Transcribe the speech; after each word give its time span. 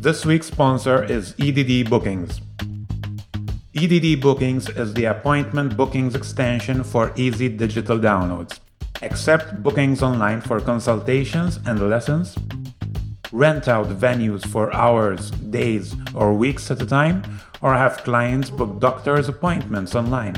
This 0.00 0.24
week's 0.24 0.46
sponsor 0.46 1.04
is 1.04 1.34
EDD 1.38 1.90
Bookings. 1.90 2.40
EDD 3.74 4.18
Bookings 4.18 4.70
is 4.70 4.94
the 4.94 5.04
appointment 5.04 5.76
bookings 5.76 6.14
extension 6.14 6.82
for 6.82 7.12
easy 7.16 7.50
digital 7.50 7.98
downloads. 7.98 8.60
Accept 9.02 9.62
bookings 9.62 10.02
online 10.02 10.40
for 10.40 10.58
consultations 10.58 11.58
and 11.66 11.90
lessons. 11.90 12.34
Rent 13.30 13.68
out 13.68 13.88
venues 13.88 14.46
for 14.46 14.74
hours, 14.74 15.32
days, 15.32 15.94
or 16.14 16.32
weeks 16.32 16.70
at 16.70 16.80
a 16.80 16.86
time, 16.86 17.22
or 17.60 17.74
have 17.74 18.02
clients 18.02 18.48
book 18.48 18.80
doctor's 18.80 19.28
appointments 19.28 19.94
online. 19.94 20.34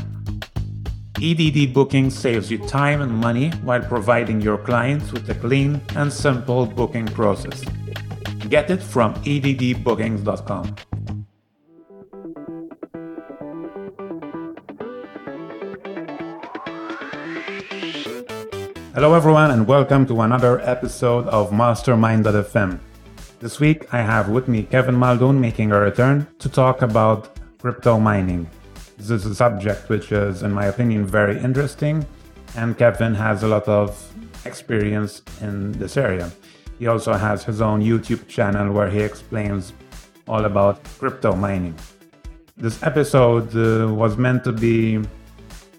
EDD 1.23 1.73
Booking 1.73 2.11
saves 2.11 2.51
you 2.51 2.59
time 2.67 3.01
and 3.01 3.13
money 3.13 3.51
while 3.63 3.81
providing 3.81 4.41
your 4.41 4.59
clients 4.59 5.13
with 5.13 5.31
a 5.31 5.37
clean 5.37 5.81
and 5.95 6.13
simple 6.13 6.67
booking 6.67 7.07
process. 7.07 7.63
Get 8.53 8.71
it 8.71 8.83
from 8.83 9.15
eddbookings.com. 9.25 10.77
Hello, 18.93 19.15
everyone, 19.15 19.53
and 19.53 19.67
welcome 19.67 20.05
to 20.05 20.21
another 20.21 20.61
episode 20.61 21.27
of 21.29 21.51
Mastermind.fm. 21.51 22.79
This 23.41 23.59
week, 23.59 23.87
I 23.95 24.03
have 24.03 24.29
with 24.29 24.49
me 24.49 24.65
Kevin 24.65 24.97
Muldoon 24.97 25.41
making 25.41 25.73
a 25.73 25.81
return 25.81 26.27
to 26.39 26.51
talk 26.51 26.83
about 26.83 27.31
crypto 27.59 27.99
mining. 27.99 28.51
This 28.99 29.09
is 29.13 29.25
a 29.25 29.35
subject 29.35 29.89
which 29.89 30.13
is, 30.13 30.43
in 30.43 30.53
my 30.53 30.67
opinion, 30.67 31.07
very 31.07 31.41
interesting, 31.41 32.05
and 32.55 32.77
Kevin 32.77 33.15
has 33.15 33.45
a 33.45 33.49
lot 33.49 33.67
of 33.67 33.97
experience 34.45 35.23
in 35.41 35.73
this 35.73 35.97
area. 35.97 36.31
He 36.83 36.89
also 36.89 37.13
has 37.13 37.45
his 37.45 37.61
own 37.61 37.81
YouTube 37.81 38.27
channel 38.27 38.73
where 38.73 38.91
he 38.91 39.03
explains 39.03 39.73
all 40.27 40.47
about 40.47 40.83
crypto 40.99 41.33
mining. 41.37 41.77
This 42.57 42.83
episode 42.83 43.55
uh, 43.55 43.95
was 43.95 44.17
meant 44.17 44.43
to 44.43 44.53
be 44.53 44.97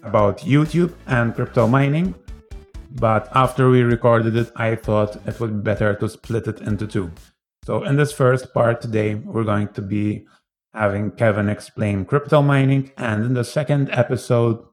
about 0.02 0.38
YouTube 0.38 0.94
and 1.06 1.34
crypto 1.34 1.68
mining, 1.68 2.14
but 2.92 3.28
after 3.34 3.68
we 3.68 3.82
recorded 3.82 4.34
it, 4.34 4.50
I 4.56 4.76
thought 4.76 5.16
it 5.28 5.38
would 5.40 5.58
be 5.58 5.62
better 5.62 5.94
to 5.94 6.08
split 6.08 6.46
it 6.46 6.62
into 6.62 6.86
two. 6.86 7.12
So, 7.66 7.84
in 7.84 7.96
this 7.96 8.10
first 8.10 8.54
part 8.54 8.80
today, 8.80 9.14
we're 9.14 9.44
going 9.44 9.68
to 9.74 9.82
be 9.82 10.24
having 10.72 11.10
Kevin 11.10 11.50
explain 11.50 12.06
crypto 12.06 12.40
mining, 12.40 12.92
and 12.96 13.26
in 13.26 13.34
the 13.34 13.44
second 13.44 13.90
episode 13.90 14.64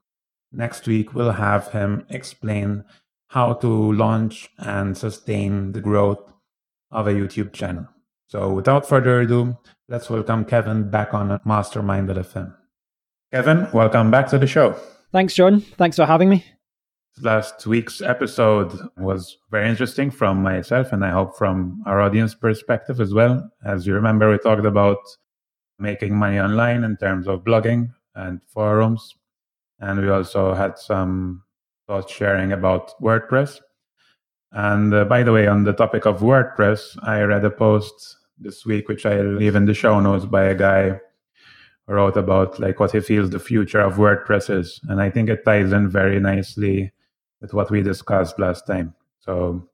next 0.53 0.87
week, 0.87 1.13
we'll 1.13 1.33
have 1.33 1.73
him 1.73 2.05
explain 2.07 2.85
how 3.31 3.53
to 3.53 3.93
launch 3.93 4.49
and 4.57 4.97
sustain 4.97 5.71
the 5.71 5.79
growth 5.79 6.33
of 6.91 7.07
a 7.07 7.13
YouTube 7.13 7.53
channel. 7.53 7.87
So, 8.27 8.51
without 8.51 8.87
further 8.87 9.21
ado, 9.21 9.57
let's 9.87 10.09
welcome 10.09 10.43
Kevin 10.43 10.89
back 10.89 11.13
on 11.13 11.39
Mastermind.fm. 11.45 12.53
Kevin, 13.31 13.69
welcome 13.73 14.11
back 14.11 14.27
to 14.27 14.37
the 14.37 14.47
show. 14.47 14.75
Thanks, 15.13 15.33
John. 15.33 15.61
Thanks 15.61 15.95
for 15.95 16.05
having 16.05 16.27
me. 16.27 16.45
Last 17.21 17.65
week's 17.65 18.01
episode 18.01 18.77
was 18.97 19.37
very 19.49 19.69
interesting 19.69 20.11
from 20.11 20.43
myself 20.43 20.91
and 20.91 21.05
I 21.05 21.11
hope 21.11 21.37
from 21.37 21.81
our 21.85 22.01
audience 22.01 22.35
perspective 22.35 22.99
as 22.99 23.13
well. 23.13 23.49
As 23.65 23.87
you 23.87 23.93
remember, 23.93 24.29
we 24.29 24.39
talked 24.39 24.65
about 24.65 24.97
making 25.79 26.15
money 26.15 26.39
online 26.39 26.83
in 26.83 26.97
terms 26.97 27.27
of 27.29 27.45
blogging 27.45 27.93
and 28.13 28.41
forums. 28.43 29.15
And 29.79 30.01
we 30.01 30.09
also 30.09 30.53
had 30.53 30.77
some 30.77 31.43
thought 31.91 32.09
sharing 32.09 32.53
about 32.53 32.97
WordPress. 33.01 33.59
And 34.53 34.93
uh, 34.93 35.03
by 35.03 35.23
the 35.23 35.33
way, 35.33 35.47
on 35.47 35.65
the 35.65 35.73
topic 35.73 36.05
of 36.05 36.21
WordPress, 36.21 36.97
I 37.03 37.19
read 37.23 37.43
a 37.43 37.49
post 37.49 38.17
this 38.39 38.65
week, 38.65 38.87
which 38.87 39.05
I'll 39.05 39.35
leave 39.35 39.57
in 39.57 39.65
the 39.65 39.73
show 39.73 39.99
notes 39.99 40.23
by 40.23 40.45
a 40.45 40.55
guy 40.55 41.01
who 41.85 41.93
wrote 41.93 42.15
about 42.15 42.61
like 42.61 42.79
what 42.79 42.93
he 42.93 43.01
feels 43.01 43.29
the 43.29 43.39
future 43.39 43.81
of 43.81 43.95
WordPress 43.95 44.49
is. 44.57 44.79
And 44.87 45.01
I 45.01 45.09
think 45.09 45.27
it 45.29 45.43
ties 45.43 45.73
in 45.73 45.89
very 45.89 46.21
nicely 46.21 46.93
with 47.41 47.53
what 47.53 47.69
we 47.69 47.81
discussed 47.81 48.39
last 48.39 48.65
time. 48.65 48.95
So 49.19 49.67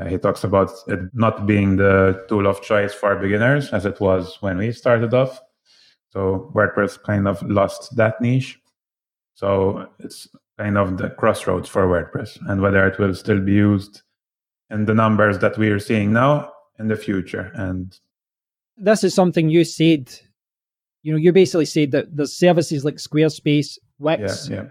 uh, 0.00 0.06
he 0.06 0.16
talks 0.16 0.44
about 0.44 0.70
it 0.88 1.00
not 1.12 1.44
being 1.44 1.76
the 1.76 2.24
tool 2.26 2.46
of 2.46 2.62
choice 2.62 2.94
for 2.94 3.16
beginners 3.16 3.70
as 3.70 3.84
it 3.84 4.00
was 4.00 4.38
when 4.40 4.56
we 4.56 4.72
started 4.72 5.12
off. 5.12 5.42
So 6.08 6.50
WordPress 6.54 7.02
kind 7.02 7.28
of 7.28 7.42
lost 7.42 7.96
that 7.96 8.18
niche. 8.22 8.58
So 9.34 9.88
it's 9.98 10.26
kind 10.58 10.78
of 10.78 10.98
the 10.98 11.10
crossroads 11.10 11.68
for 11.68 11.86
WordPress 11.86 12.38
and 12.48 12.60
whether 12.60 12.86
it 12.86 12.98
will 12.98 13.14
still 13.14 13.40
be 13.40 13.52
used 13.52 14.02
in 14.70 14.84
the 14.84 14.94
numbers 14.94 15.38
that 15.38 15.58
we 15.58 15.68
are 15.68 15.78
seeing 15.78 16.12
now 16.12 16.50
in 16.78 16.88
the 16.88 16.96
future. 16.96 17.50
And 17.54 17.98
this 18.76 19.04
is 19.04 19.14
something 19.14 19.48
you 19.48 19.64
said. 19.64 20.12
You 21.02 21.12
know, 21.12 21.18
you 21.18 21.32
basically 21.32 21.66
said 21.66 21.90
that 21.90 22.16
there's 22.16 22.32
services 22.32 22.84
like 22.84 22.94
Squarespace, 22.94 23.78
Wix, 23.98 24.48
yeah, 24.48 24.56
yeah. 24.56 24.64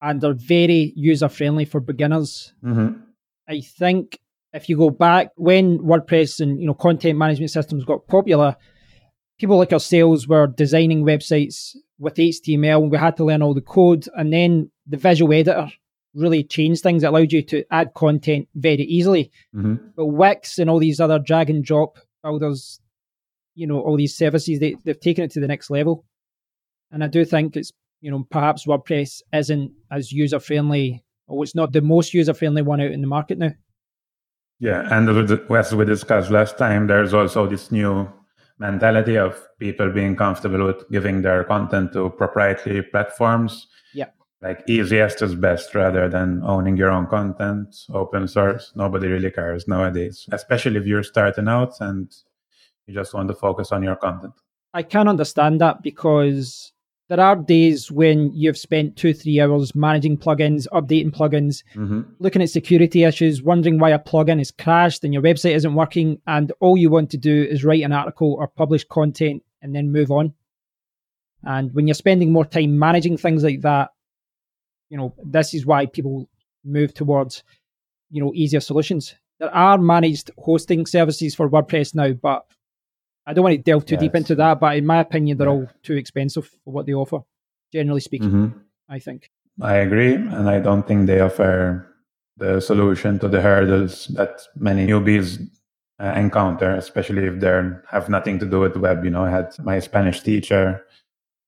and 0.00 0.20
they're 0.20 0.32
very 0.32 0.92
user 0.94 1.28
friendly 1.28 1.64
for 1.64 1.80
beginners. 1.80 2.54
Mm-hmm. 2.64 3.00
I 3.48 3.60
think 3.60 4.20
if 4.52 4.68
you 4.68 4.76
go 4.76 4.90
back 4.90 5.30
when 5.36 5.78
WordPress 5.80 6.40
and 6.40 6.60
you 6.60 6.66
know 6.66 6.74
content 6.74 7.18
management 7.18 7.50
systems 7.50 7.84
got 7.84 8.06
popular, 8.06 8.56
people 9.42 9.58
like 9.58 9.72
ourselves 9.72 10.28
were 10.28 10.46
designing 10.46 11.02
websites 11.02 11.74
with 11.98 12.14
HTML 12.14 12.80
and 12.80 12.92
we 12.92 12.96
had 12.96 13.16
to 13.16 13.24
learn 13.24 13.42
all 13.42 13.54
the 13.54 13.60
code 13.60 14.06
and 14.14 14.32
then 14.32 14.70
the 14.86 14.96
visual 14.96 15.32
editor 15.32 15.68
really 16.14 16.44
changed 16.44 16.84
things. 16.84 17.02
It 17.02 17.08
allowed 17.08 17.32
you 17.32 17.42
to 17.46 17.64
add 17.72 17.92
content 17.94 18.46
very 18.54 18.84
easily. 18.84 19.32
Mm-hmm. 19.52 19.88
But 19.96 20.06
Wix 20.06 20.60
and 20.60 20.70
all 20.70 20.78
these 20.78 21.00
other 21.00 21.18
drag 21.18 21.50
and 21.50 21.64
drop 21.64 21.98
builders, 22.22 22.80
you 23.56 23.66
know, 23.66 23.80
all 23.80 23.96
these 23.96 24.16
services, 24.16 24.60
they, 24.60 24.76
they've 24.84 25.00
taken 25.00 25.24
it 25.24 25.32
to 25.32 25.40
the 25.40 25.48
next 25.48 25.70
level. 25.70 26.04
And 26.92 27.02
I 27.02 27.08
do 27.08 27.24
think 27.24 27.56
it's, 27.56 27.72
you 28.00 28.12
know, 28.12 28.24
perhaps 28.30 28.64
WordPress 28.64 29.22
isn't 29.32 29.72
as 29.90 30.12
user 30.12 30.38
friendly, 30.38 31.02
or 31.26 31.42
it's 31.42 31.56
not 31.56 31.72
the 31.72 31.80
most 31.80 32.14
user 32.14 32.32
friendly 32.32 32.62
one 32.62 32.80
out 32.80 32.92
in 32.92 33.00
the 33.00 33.08
market 33.08 33.38
now. 33.38 33.50
Yeah, 34.60 34.86
and 34.96 35.08
as 35.50 35.74
we 35.74 35.84
discussed 35.84 36.30
last 36.30 36.58
time, 36.58 36.86
there's 36.86 37.12
also 37.12 37.48
this 37.48 37.72
new 37.72 38.08
mentality 38.62 39.16
of 39.18 39.32
people 39.58 39.90
being 39.90 40.14
comfortable 40.16 40.64
with 40.64 40.88
giving 40.90 41.20
their 41.22 41.44
content 41.44 41.92
to 41.92 42.08
proprietary 42.10 42.82
platforms. 42.82 43.66
Yeah. 43.92 44.10
Like 44.40 44.62
easiest 44.66 45.20
is 45.20 45.34
best 45.34 45.74
rather 45.74 46.08
than 46.08 46.42
owning 46.44 46.76
your 46.76 46.90
own 46.90 47.06
content, 47.08 47.74
open 47.92 48.28
source. 48.28 48.72
Nobody 48.76 49.08
really 49.08 49.32
cares 49.32 49.66
nowadays, 49.66 50.26
especially 50.32 50.78
if 50.78 50.86
you're 50.86 51.02
starting 51.02 51.48
out 51.48 51.74
and 51.80 52.10
you 52.86 52.94
just 52.94 53.14
want 53.14 53.28
to 53.28 53.34
focus 53.34 53.72
on 53.72 53.82
your 53.82 53.96
content. 53.96 54.34
I 54.74 54.82
can 54.82 55.08
understand 55.08 55.60
that 55.60 55.82
because 55.82 56.71
there 57.12 57.20
are 57.26 57.36
days 57.36 57.92
when 57.92 58.32
you've 58.32 58.56
spent 58.56 58.96
two, 58.96 59.12
three 59.12 59.38
hours 59.38 59.74
managing 59.74 60.16
plugins, 60.16 60.66
updating 60.72 61.10
plugins, 61.10 61.62
mm-hmm. 61.74 62.00
looking 62.20 62.40
at 62.40 62.48
security 62.48 63.04
issues, 63.04 63.42
wondering 63.42 63.78
why 63.78 63.90
a 63.90 63.98
plugin 63.98 64.40
is 64.40 64.50
crashed 64.50 65.04
and 65.04 65.12
your 65.12 65.22
website 65.22 65.54
isn't 65.54 65.74
working, 65.74 66.18
and 66.26 66.52
all 66.60 66.74
you 66.74 66.88
want 66.88 67.10
to 67.10 67.18
do 67.18 67.42
is 67.50 67.64
write 67.64 67.82
an 67.82 67.92
article 67.92 68.32
or 68.32 68.48
publish 68.48 68.84
content 68.84 69.42
and 69.60 69.74
then 69.76 69.92
move 69.92 70.10
on. 70.10 70.32
And 71.44 71.74
when 71.74 71.86
you're 71.86 71.92
spending 71.92 72.32
more 72.32 72.46
time 72.46 72.78
managing 72.78 73.18
things 73.18 73.44
like 73.44 73.60
that, 73.60 73.90
you 74.88 74.96
know, 74.96 75.14
this 75.22 75.52
is 75.52 75.66
why 75.66 75.84
people 75.84 76.30
move 76.64 76.94
towards, 76.94 77.44
you 78.10 78.24
know, 78.24 78.32
easier 78.34 78.60
solutions. 78.60 79.14
There 79.38 79.54
are 79.54 79.76
managed 79.76 80.30
hosting 80.38 80.86
services 80.86 81.34
for 81.34 81.50
WordPress 81.50 81.94
now, 81.94 82.14
but 82.14 82.46
I 83.26 83.32
don't 83.32 83.44
want 83.44 83.54
to 83.56 83.62
delve 83.62 83.86
too 83.86 83.94
Yes. 83.94 84.00
deep 84.02 84.14
into 84.16 84.34
that, 84.36 84.58
but 84.60 84.76
in 84.76 84.84
my 84.86 84.98
opinion, 85.00 85.38
they're 85.38 85.46
Yeah. 85.48 85.54
all 85.54 85.68
too 85.82 85.94
expensive 85.94 86.46
for 86.64 86.72
what 86.72 86.86
they 86.86 86.94
offer, 86.94 87.20
generally 87.72 88.00
speaking, 88.00 88.30
Mm-hmm. 88.30 88.58
I 88.88 88.98
think. 88.98 89.30
I 89.60 89.76
agree, 89.76 90.14
and 90.14 90.48
I 90.48 90.58
don't 90.60 90.86
think 90.86 91.06
they 91.06 91.20
offer 91.20 91.86
the 92.36 92.60
solution 92.60 93.18
to 93.20 93.28
the 93.28 93.40
hurdles 93.40 94.08
that 94.08 94.40
many 94.56 94.86
newbies 94.86 95.38
uh, 96.00 96.14
encounter, 96.16 96.70
especially 96.74 97.26
if 97.26 97.38
they 97.38 97.62
have 97.90 98.08
nothing 98.08 98.38
to 98.40 98.46
do 98.46 98.58
with 98.60 98.76
web. 98.76 99.04
You 99.04 99.10
know, 99.10 99.24
I 99.24 99.30
had 99.30 99.54
my 99.62 99.78
Spanish 99.78 100.20
teacher 100.22 100.84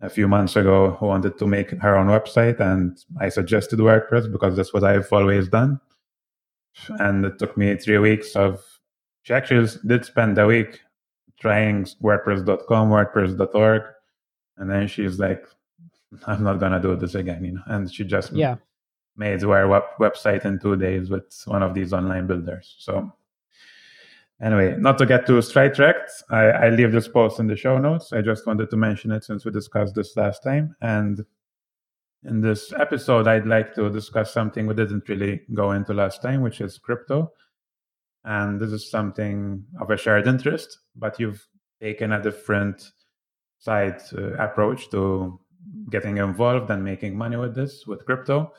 a 0.00 0.08
few 0.08 0.28
months 0.28 0.54
ago 0.54 0.90
who 0.92 1.06
wanted 1.06 1.38
to 1.38 1.46
make 1.46 1.70
her 1.70 1.96
own 1.96 2.06
website, 2.06 2.60
and 2.60 2.96
I 3.18 3.30
suggested 3.30 3.80
WordPress 3.80 4.30
because 4.30 4.54
that's 4.54 4.72
what 4.72 4.84
I've 4.84 5.12
always 5.12 5.48
done. 5.48 5.80
And 7.00 7.24
it 7.24 7.38
took 7.38 7.56
me 7.56 7.74
three 7.76 7.98
weeks 7.98 8.36
of. 8.36 8.62
She 9.22 9.32
actually 9.32 9.66
did 9.86 10.04
spend 10.04 10.36
a 10.38 10.46
week 10.46 10.80
trying 11.40 11.84
WordPress.com, 12.02 12.90
WordPress.org, 12.90 13.82
and 14.56 14.70
then 14.70 14.86
she's 14.88 15.18
like, 15.18 15.44
I'm 16.26 16.44
not 16.44 16.60
gonna 16.60 16.80
do 16.80 16.94
this 16.96 17.14
again, 17.14 17.44
you 17.44 17.52
know. 17.52 17.62
And 17.66 17.92
she 17.92 18.04
just 18.04 18.32
Yeah. 18.32 18.56
made 19.16 19.42
her 19.42 19.68
web- 19.68 19.82
website 20.00 20.44
in 20.44 20.58
two 20.58 20.76
days 20.76 21.10
with 21.10 21.24
one 21.46 21.62
of 21.62 21.74
these 21.74 21.92
online 21.92 22.26
builders. 22.26 22.76
So 22.78 23.12
anyway, 24.40 24.76
not 24.78 24.98
to 24.98 25.06
get 25.06 25.26
too 25.26 25.40
sidetracked, 25.42 26.10
I, 26.30 26.44
I 26.46 26.68
leave 26.70 26.92
this 26.92 27.08
post 27.08 27.40
in 27.40 27.46
the 27.46 27.56
show 27.56 27.78
notes. 27.78 28.12
I 28.12 28.22
just 28.22 28.46
wanted 28.46 28.70
to 28.70 28.76
mention 28.76 29.10
it 29.12 29.24
since 29.24 29.44
we 29.44 29.50
discussed 29.50 29.94
this 29.94 30.16
last 30.16 30.42
time. 30.42 30.76
And 30.80 31.24
in 32.24 32.40
this 32.40 32.72
episode, 32.72 33.26
I'd 33.28 33.46
like 33.46 33.74
to 33.74 33.90
discuss 33.90 34.32
something 34.32 34.66
we 34.66 34.74
didn't 34.74 35.08
really 35.08 35.42
go 35.52 35.72
into 35.72 35.92
last 35.92 36.22
time, 36.22 36.40
which 36.40 36.60
is 36.60 36.78
crypto. 36.78 37.32
And 38.24 38.60
this 38.60 38.70
is 38.70 38.90
something 38.90 39.64
of 39.80 39.90
a 39.90 39.96
shared 39.96 40.26
interest, 40.26 40.78
but 40.96 41.18
you've 41.20 41.46
taken 41.80 42.12
a 42.12 42.22
different 42.22 42.92
side 43.58 44.00
uh, 44.16 44.32
approach 44.34 44.90
to 44.90 45.38
getting 45.90 46.18
involved 46.18 46.70
and 46.70 46.84
making 46.84 47.16
money 47.16 47.36
with 47.36 47.54
this, 47.54 47.86
with 47.86 48.04
crypto. 48.04 48.52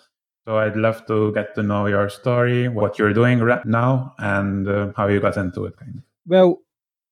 So 0.45 0.57
I'd 0.57 0.75
love 0.75 1.05
to 1.07 1.33
get 1.33 1.55
to 1.55 1.63
know 1.63 1.87
your 1.87 2.09
story, 2.09 2.67
what 2.67 2.99
you're 2.99 3.13
doing 3.13 3.39
right 3.39 3.65
now, 3.65 4.13
and 4.19 4.67
uh, 4.67 4.91
how 4.95 5.07
you 5.07 5.19
got 5.19 5.37
into 5.37 5.65
it. 5.65 5.75
Kind 5.77 5.97
of. 5.97 6.03
Well, 6.27 6.61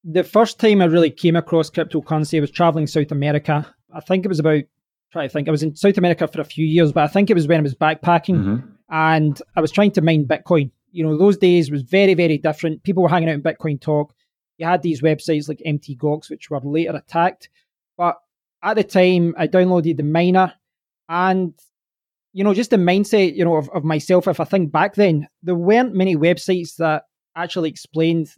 the 0.03 0.23
first 0.23 0.59
time 0.59 0.81
I 0.81 0.85
really 0.85 1.09
came 1.09 1.35
across 1.35 1.71
cryptocurrency, 1.71 2.37
I 2.37 2.41
was 2.41 2.51
traveling 2.51 2.85
South 2.85 3.11
America. 3.11 3.65
I 3.91 4.01
think 4.01 4.25
it 4.25 4.29
was 4.29 4.39
about 4.39 4.63
try 5.11 5.27
to 5.27 5.29
think. 5.29 5.47
I 5.47 5.51
was 5.51 5.63
in 5.63 5.75
South 5.75 5.97
America 5.97 6.27
for 6.27 6.41
a 6.41 6.45
few 6.45 6.65
years, 6.65 6.91
but 6.91 7.03
I 7.03 7.07
think 7.07 7.29
it 7.29 7.35
was 7.35 7.47
when 7.47 7.59
I 7.59 7.63
was 7.63 7.75
backpacking 7.75 8.35
mm-hmm. 8.35 8.67
and 8.89 9.41
I 9.55 9.61
was 9.61 9.71
trying 9.71 9.91
to 9.91 10.01
mine 10.01 10.25
Bitcoin. 10.25 10.71
You 10.93 11.03
know, 11.03 11.17
those 11.17 11.37
days 11.37 11.69
was 11.69 11.81
very, 11.81 12.13
very 12.13 12.37
different. 12.37 12.83
People 12.83 13.03
were 13.03 13.09
hanging 13.09 13.29
out 13.29 13.35
in 13.35 13.43
Bitcoin 13.43 13.81
Talk. 13.81 14.13
You 14.57 14.65
had 14.65 14.81
these 14.81 15.01
websites 15.01 15.49
like 15.49 15.61
MT 15.65 15.97
Gox, 15.97 16.29
which 16.29 16.49
were 16.49 16.61
later 16.63 16.95
attacked. 16.95 17.49
But 17.97 18.17
at 18.63 18.75
the 18.75 18.83
time, 18.83 19.35
I 19.37 19.47
downloaded 19.47 19.97
the 19.97 20.03
miner 20.03 20.53
and 21.09 21.53
you 22.33 22.43
know, 22.43 22.53
just 22.53 22.71
the 22.71 22.77
mindset, 22.77 23.35
you 23.35 23.45
know, 23.45 23.55
of, 23.55 23.69
of 23.69 23.83
myself, 23.83 24.27
if 24.27 24.39
I 24.39 24.43
think 24.43 24.71
back 24.71 24.95
then, 24.95 25.27
there 25.43 25.55
weren't 25.55 25.93
many 25.93 26.15
websites 26.15 26.75
that 26.77 27.03
actually 27.35 27.69
explained, 27.69 28.29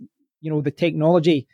you 0.41 0.51
know, 0.51 0.61
the 0.61 0.71
technology 0.71 1.47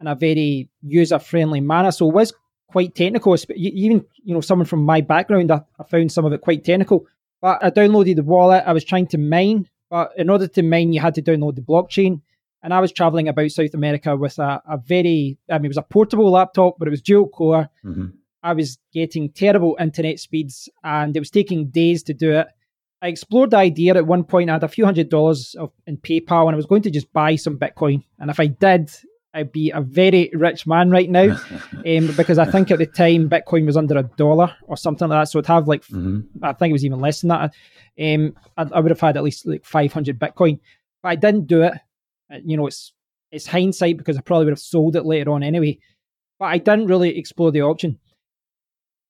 in 0.00 0.08
a 0.08 0.16
very 0.16 0.68
user 0.82 1.20
friendly 1.20 1.60
manner. 1.60 1.92
So 1.92 2.08
it 2.08 2.14
was 2.14 2.32
quite 2.68 2.96
technical. 2.96 3.36
Even 3.54 4.04
you 4.24 4.34
know, 4.34 4.40
someone 4.40 4.66
from 4.66 4.84
my 4.84 5.00
background, 5.00 5.52
I, 5.52 5.62
I 5.78 5.84
found 5.84 6.10
some 6.10 6.24
of 6.24 6.32
it 6.32 6.40
quite 6.40 6.64
technical. 6.64 7.06
But 7.40 7.62
I 7.62 7.70
downloaded 7.70 8.16
the 8.16 8.22
wallet. 8.24 8.64
I 8.66 8.72
was 8.72 8.84
trying 8.84 9.06
to 9.08 9.18
mine, 9.18 9.68
but 9.90 10.12
in 10.16 10.30
order 10.30 10.48
to 10.48 10.62
mine, 10.62 10.92
you 10.92 11.00
had 11.00 11.14
to 11.14 11.22
download 11.22 11.56
the 11.56 11.62
blockchain. 11.62 12.20
And 12.62 12.72
I 12.72 12.80
was 12.80 12.92
traveling 12.92 13.28
about 13.28 13.50
South 13.50 13.74
America 13.74 14.16
with 14.16 14.38
a, 14.38 14.62
a 14.66 14.78
very, 14.78 15.36
I 15.50 15.58
mean, 15.58 15.66
it 15.66 15.68
was 15.68 15.76
a 15.76 15.82
portable 15.82 16.30
laptop, 16.30 16.78
but 16.78 16.88
it 16.88 16.90
was 16.90 17.02
dual 17.02 17.28
core. 17.28 17.68
Mm-hmm. 17.84 18.06
I 18.42 18.52
was 18.54 18.78
getting 18.92 19.30
terrible 19.30 19.76
internet 19.80 20.18
speeds, 20.18 20.68
and 20.82 21.16
it 21.16 21.18
was 21.18 21.30
taking 21.30 21.68
days 21.68 22.02
to 22.04 22.14
do 22.14 22.32
it. 22.32 22.46
I 23.02 23.08
explored 23.08 23.50
the 23.50 23.58
idea 23.58 23.94
at 23.94 24.06
one 24.06 24.24
point. 24.24 24.48
I 24.48 24.54
had 24.54 24.64
a 24.64 24.68
few 24.68 24.84
hundred 24.84 25.10
dollars 25.10 25.54
of, 25.58 25.72
in 25.86 25.98
PayPal, 25.98 26.46
and 26.46 26.54
I 26.54 26.56
was 26.56 26.66
going 26.66 26.82
to 26.82 26.90
just 26.90 27.12
buy 27.12 27.36
some 27.36 27.58
Bitcoin. 27.58 28.02
And 28.18 28.30
if 28.30 28.40
I 28.40 28.46
did, 28.46 28.90
I'd 29.34 29.50
be 29.50 29.70
a 29.72 29.80
very 29.80 30.30
rich 30.32 30.64
man 30.64 30.90
right 30.90 31.10
now, 31.10 31.36
um, 31.86 32.14
because 32.16 32.38
I 32.38 32.44
think 32.44 32.70
at 32.70 32.78
the 32.78 32.86
time 32.86 33.28
Bitcoin 33.28 33.66
was 33.66 33.76
under 33.76 33.98
a 33.98 34.04
dollar 34.04 34.54
or 34.62 34.76
something 34.76 35.08
like 35.08 35.22
that. 35.22 35.30
So 35.30 35.40
I'd 35.40 35.46
have 35.46 35.66
like, 35.66 35.82
mm-hmm. 35.82 36.20
I 36.42 36.52
think 36.52 36.70
it 36.70 36.74
was 36.74 36.84
even 36.84 37.00
less 37.00 37.20
than 37.20 37.28
that. 37.28 37.52
Um, 38.00 38.36
I, 38.56 38.62
I, 38.76 38.80
would 38.80 38.92
have 38.92 39.00
had 39.00 39.16
at 39.16 39.24
least 39.24 39.46
like 39.46 39.64
500 39.64 40.18
Bitcoin, 40.18 40.60
but 41.02 41.08
I 41.08 41.16
didn't 41.16 41.48
do 41.48 41.62
it. 41.62 41.74
Uh, 42.32 42.38
you 42.44 42.56
know, 42.56 42.68
it's 42.68 42.92
it's 43.32 43.46
hindsight 43.46 43.96
because 43.96 44.16
I 44.16 44.20
probably 44.20 44.46
would 44.46 44.52
have 44.52 44.60
sold 44.60 44.94
it 44.94 45.04
later 45.04 45.32
on 45.32 45.42
anyway. 45.42 45.78
But 46.38 46.46
I 46.46 46.58
didn't 46.58 46.86
really 46.86 47.18
explore 47.18 47.50
the 47.50 47.62
option. 47.62 47.98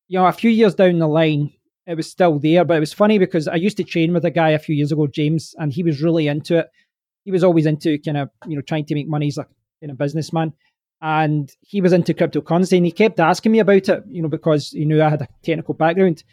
You 0.08 0.18
know, 0.18 0.26
a 0.26 0.32
few 0.32 0.50
years 0.50 0.74
down 0.74 0.98
the 0.98 1.06
line, 1.06 1.52
it 1.86 1.96
was 1.96 2.10
still 2.10 2.38
there, 2.38 2.64
but 2.64 2.78
it 2.78 2.80
was 2.80 2.92
funny 2.94 3.18
because 3.18 3.46
I 3.46 3.56
used 3.56 3.76
to 3.76 3.84
train 3.84 4.14
with 4.14 4.24
a 4.24 4.30
guy 4.30 4.50
a 4.50 4.58
few 4.58 4.74
years 4.74 4.92
ago, 4.92 5.06
James, 5.06 5.54
and 5.58 5.72
he 5.72 5.82
was 5.82 6.02
really 6.02 6.28
into 6.28 6.58
it. 6.58 6.68
He 7.24 7.30
was 7.30 7.44
always 7.44 7.66
into 7.66 7.98
kind 7.98 8.16
of 8.16 8.30
you 8.46 8.56
know 8.56 8.62
trying 8.62 8.86
to 8.86 8.94
make 8.94 9.08
money. 9.08 9.26
He's 9.26 9.36
like 9.36 9.48
in 9.84 9.90
a 9.90 9.94
businessman. 9.94 10.52
And 11.00 11.52
he 11.60 11.80
was 11.80 11.92
into 11.92 12.14
cryptocurrency 12.14 12.78
and 12.78 12.86
he 12.86 12.92
kept 12.92 13.20
asking 13.20 13.52
me 13.52 13.58
about 13.58 13.88
it, 13.88 14.02
you 14.08 14.22
know, 14.22 14.28
because 14.28 14.70
he 14.70 14.84
knew 14.84 15.02
I 15.02 15.10
had 15.10 15.22
a 15.22 15.28
technical 15.42 15.74
background. 15.74 16.24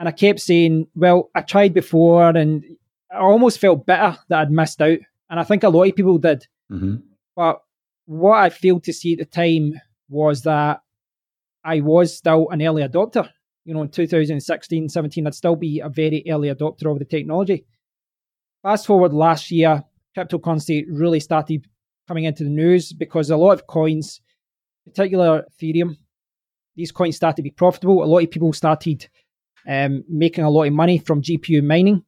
And 0.00 0.08
I 0.08 0.12
kept 0.12 0.40
saying, 0.40 0.88
well, 0.94 1.30
I 1.34 1.42
tried 1.42 1.74
before 1.74 2.30
and 2.30 2.64
I 3.12 3.18
almost 3.18 3.60
felt 3.60 3.86
bitter 3.86 4.16
that 4.28 4.40
I'd 4.40 4.50
missed 4.50 4.80
out. 4.80 4.98
And 5.28 5.38
I 5.38 5.44
think 5.44 5.62
a 5.62 5.68
lot 5.68 5.88
of 5.88 5.94
people 5.94 6.18
did. 6.18 6.46
Mm-hmm. 6.72 6.96
But 7.36 7.60
what 8.06 8.38
I 8.38 8.48
failed 8.48 8.84
to 8.84 8.92
see 8.92 9.12
at 9.12 9.18
the 9.18 9.24
time 9.26 9.80
was 10.08 10.42
that 10.42 10.80
I 11.62 11.80
was 11.80 12.16
still 12.16 12.48
an 12.50 12.62
early 12.62 12.82
adopter. 12.82 13.28
You 13.64 13.74
know, 13.74 13.82
in 13.82 13.88
2016, 13.88 14.88
17, 14.88 15.26
I'd 15.26 15.34
still 15.34 15.56
be 15.56 15.80
a 15.80 15.88
very 15.88 16.24
early 16.28 16.48
adopter 16.48 16.90
of 16.90 16.98
the 16.98 17.04
technology. 17.04 17.66
Fast 18.62 18.86
forward 18.86 19.12
last 19.12 19.50
year, 19.50 19.84
cryptocurrency 20.16 20.84
really 20.88 21.20
started 21.20 21.66
coming 22.06 22.24
into 22.24 22.44
the 22.44 22.50
news 22.50 22.92
because 22.92 23.30
a 23.30 23.36
lot 23.36 23.52
of 23.52 23.66
coins, 23.66 24.20
particular 24.84 25.44
Ethereum, 25.50 25.96
these 26.76 26.92
coins 26.92 27.16
started 27.16 27.36
to 27.36 27.42
be 27.42 27.50
profitable. 27.50 28.02
A 28.02 28.06
lot 28.06 28.22
of 28.22 28.30
people 28.30 28.52
started 28.52 29.08
um, 29.68 30.04
making 30.08 30.44
a 30.44 30.50
lot 30.50 30.64
of 30.64 30.72
money 30.72 30.98
from 30.98 31.22
GPU 31.22 31.62
mining, 31.62 32.04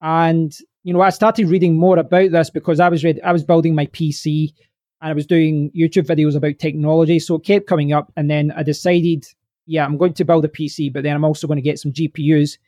and 0.00 0.56
you 0.82 0.92
know 0.92 1.00
I 1.00 1.10
started 1.10 1.48
reading 1.48 1.78
more 1.78 1.98
about 1.98 2.30
this 2.30 2.50
because 2.50 2.80
I 2.80 2.88
was 2.88 3.04
read, 3.04 3.20
I 3.24 3.32
was 3.32 3.44
building 3.44 3.74
my 3.74 3.86
PC 3.86 4.52
and 5.00 5.10
I 5.10 5.12
was 5.12 5.26
doing 5.26 5.70
YouTube 5.76 6.06
videos 6.06 6.34
about 6.34 6.58
technology, 6.58 7.18
so 7.18 7.36
it 7.36 7.44
kept 7.44 7.66
coming 7.66 7.92
up, 7.92 8.12
and 8.16 8.30
then 8.30 8.52
I 8.56 8.62
decided, 8.62 9.26
yeah, 9.66 9.84
I'm 9.84 9.98
going 9.98 10.14
to 10.14 10.24
build 10.24 10.44
a 10.44 10.48
PC, 10.48 10.92
but 10.92 11.02
then 11.02 11.14
I'm 11.14 11.24
also 11.24 11.46
going 11.46 11.58
to 11.58 11.62
get 11.62 11.78
some 11.78 11.92
GPUs. 11.92 12.58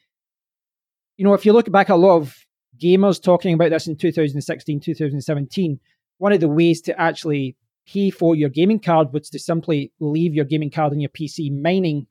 You 1.17 1.25
know, 1.25 1.35
if 1.35 1.45
you 1.45 1.53
look 1.53 1.71
back, 1.73 1.89
a 1.89 1.97
lot 1.97 2.17
of 2.17 2.37
gamers 2.81 3.21
talking 3.21 3.55
about 3.55 3.71
this 3.71 3.89
in 3.89 3.97
2016, 3.97 4.81
2017 4.81 5.81
one 6.19 6.32
of 6.32 6.41
the 6.41 6.49
ways 6.49 6.81
to 6.82 7.00
actually 7.00 7.56
pay 7.87 8.11
for 8.11 8.37
your 8.37 8.50
gaming 8.50 8.79
card 8.79 9.12
was 9.12 9.31
to 9.31 9.38
simply 9.38 9.93
leave 9.99 10.35
your 10.35 10.44
gaming 10.44 10.70
card 10.70 10.93
on 10.93 11.00
your 11.00 11.09
PC 11.09 11.50
mining 11.50 12.06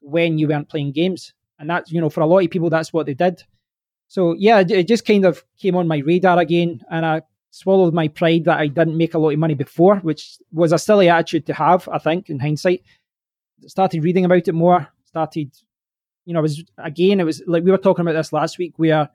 when 0.00 0.38
you 0.38 0.48
weren't 0.48 0.68
playing 0.68 0.92
games. 0.92 1.32
And 1.58 1.70
that's, 1.70 1.90
you 1.90 2.00
know, 2.00 2.10
for 2.10 2.20
a 2.20 2.26
lot 2.26 2.44
of 2.44 2.50
people, 2.50 2.68
that's 2.68 2.92
what 2.92 3.06
they 3.06 3.14
did. 3.14 3.42
So, 4.08 4.34
yeah, 4.38 4.60
it 4.60 4.86
just 4.86 5.06
kind 5.06 5.24
of 5.24 5.42
came 5.58 5.74
on 5.74 5.88
my 5.88 5.98
radar 5.98 6.38
again. 6.38 6.82
And 6.90 7.06
I 7.06 7.22
swallowed 7.50 7.94
my 7.94 8.08
pride 8.08 8.44
that 8.44 8.58
I 8.58 8.66
didn't 8.66 8.96
make 8.96 9.14
a 9.14 9.18
lot 9.18 9.30
of 9.30 9.38
money 9.38 9.54
before, 9.54 9.96
which 9.96 10.36
was 10.52 10.72
a 10.72 10.78
silly 10.78 11.08
attitude 11.08 11.46
to 11.46 11.54
have, 11.54 11.88
I 11.88 11.98
think, 11.98 12.28
in 12.28 12.38
hindsight. 12.38 12.82
Started 13.66 14.04
reading 14.04 14.26
about 14.26 14.46
it 14.46 14.52
more, 14.52 14.86
started, 15.06 15.50
you 16.26 16.34
know, 16.34 16.40
it 16.40 16.42
was, 16.42 16.62
again, 16.76 17.20
it 17.20 17.24
was 17.24 17.42
like 17.46 17.64
we 17.64 17.70
were 17.70 17.78
talking 17.78 18.02
about 18.02 18.12
this 18.12 18.34
last 18.34 18.58
week 18.58 18.74
where 18.76 19.08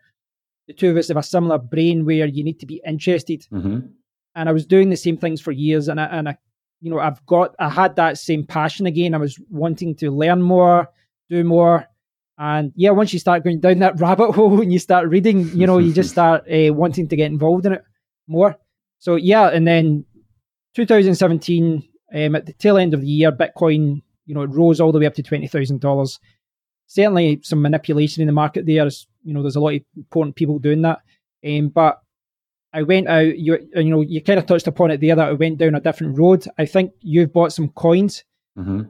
the 0.67 0.73
two 0.73 0.89
of 0.89 0.97
us 0.97 1.09
have 1.09 1.17
a 1.17 1.23
similar 1.23 1.59
brain 1.59 2.05
where 2.05 2.25
you 2.25 2.43
need 2.43 2.59
to 2.59 2.65
be 2.65 2.81
interested. 2.85 3.45
Mm-hmm 3.51 3.87
and 4.35 4.49
I 4.49 4.51
was 4.51 4.65
doing 4.65 4.89
the 4.89 4.97
same 4.97 5.17
things 5.17 5.41
for 5.41 5.51
years, 5.51 5.87
and 5.87 5.99
I, 5.99 6.05
and 6.05 6.29
I, 6.29 6.37
you 6.81 6.89
know, 6.89 6.99
I've 6.99 7.25
got, 7.25 7.55
I 7.59 7.69
had 7.69 7.95
that 7.97 8.17
same 8.17 8.45
passion 8.45 8.85
again. 8.85 9.13
I 9.13 9.17
was 9.17 9.39
wanting 9.49 9.95
to 9.95 10.11
learn 10.11 10.41
more, 10.41 10.89
do 11.29 11.43
more, 11.43 11.87
and 12.37 12.71
yeah, 12.75 12.89
once 12.89 13.13
you 13.13 13.19
start 13.19 13.43
going 13.43 13.59
down 13.59 13.79
that 13.79 13.99
rabbit 13.99 14.31
hole 14.31 14.61
and 14.61 14.73
you 14.73 14.79
start 14.79 15.09
reading, 15.09 15.47
you 15.49 15.67
know, 15.67 15.77
you 15.77 15.93
just 15.93 16.09
start 16.17 16.43
uh, 16.51 16.73
wanting 16.73 17.07
to 17.09 17.15
get 17.15 17.31
involved 17.31 17.67
in 17.67 17.73
it 17.73 17.83
more. 18.27 18.57
So 18.97 19.15
yeah, 19.15 19.49
and 19.49 19.67
then 19.67 20.05
2017, 20.75 21.87
um, 22.13 22.35
at 22.35 22.47
the 22.47 22.53
tail 22.53 22.77
end 22.77 22.93
of 22.93 23.01
the 23.01 23.07
year, 23.07 23.31
Bitcoin, 23.31 24.01
you 24.25 24.33
know, 24.33 24.41
it 24.41 24.49
rose 24.49 24.79
all 24.79 24.91
the 24.91 24.99
way 24.99 25.05
up 25.05 25.13
to 25.15 25.23
twenty 25.23 25.47
thousand 25.47 25.81
dollars. 25.81 26.19
Certainly, 26.87 27.41
some 27.43 27.61
manipulation 27.61 28.21
in 28.21 28.27
the 28.27 28.33
market 28.33 28.65
there. 28.65 28.87
Is, 28.87 29.07
you 29.23 29.33
know, 29.33 29.41
there's 29.41 29.55
a 29.55 29.59
lot 29.59 29.75
of 29.75 29.81
important 29.95 30.35
people 30.35 30.59
doing 30.59 30.81
that. 30.81 30.99
Um, 31.45 31.69
but 31.69 32.01
I 32.73 32.83
went 32.83 33.07
out. 33.07 33.37
You 33.37 33.57
you 33.75 33.89
know 33.89 34.01
you 34.01 34.21
kind 34.21 34.39
of 34.39 34.45
touched 34.45 34.67
upon 34.67 34.91
it 34.91 35.01
there 35.01 35.15
that 35.15 35.29
I 35.29 35.33
went 35.33 35.57
down 35.57 35.75
a 35.75 35.81
different 35.81 36.17
road. 36.17 36.45
I 36.57 36.65
think 36.65 36.93
you've 37.01 37.33
bought 37.33 37.53
some 37.53 37.69
coins. 37.69 38.23
Mm-hmm. 38.57 38.83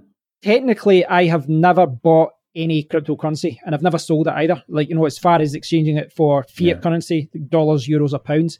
Technically, 0.43 1.05
I 1.05 1.25
have 1.25 1.49
never 1.49 1.85
bought 1.87 2.31
any 2.55 2.83
cryptocurrency, 2.83 3.57
and 3.65 3.73
I've 3.73 3.81
never 3.81 3.97
sold 3.97 4.27
it 4.27 4.33
either. 4.33 4.63
Like 4.67 4.89
you 4.89 4.95
know, 4.95 5.05
as 5.05 5.17
far 5.17 5.41
as 5.41 5.55
exchanging 5.55 5.97
it 5.97 6.13
for 6.13 6.43
fiat 6.43 6.59
yeah. 6.59 6.73
currency, 6.75 7.29
dollars, 7.49 7.87
euros, 7.87 8.13
or 8.13 8.19
pounds. 8.19 8.59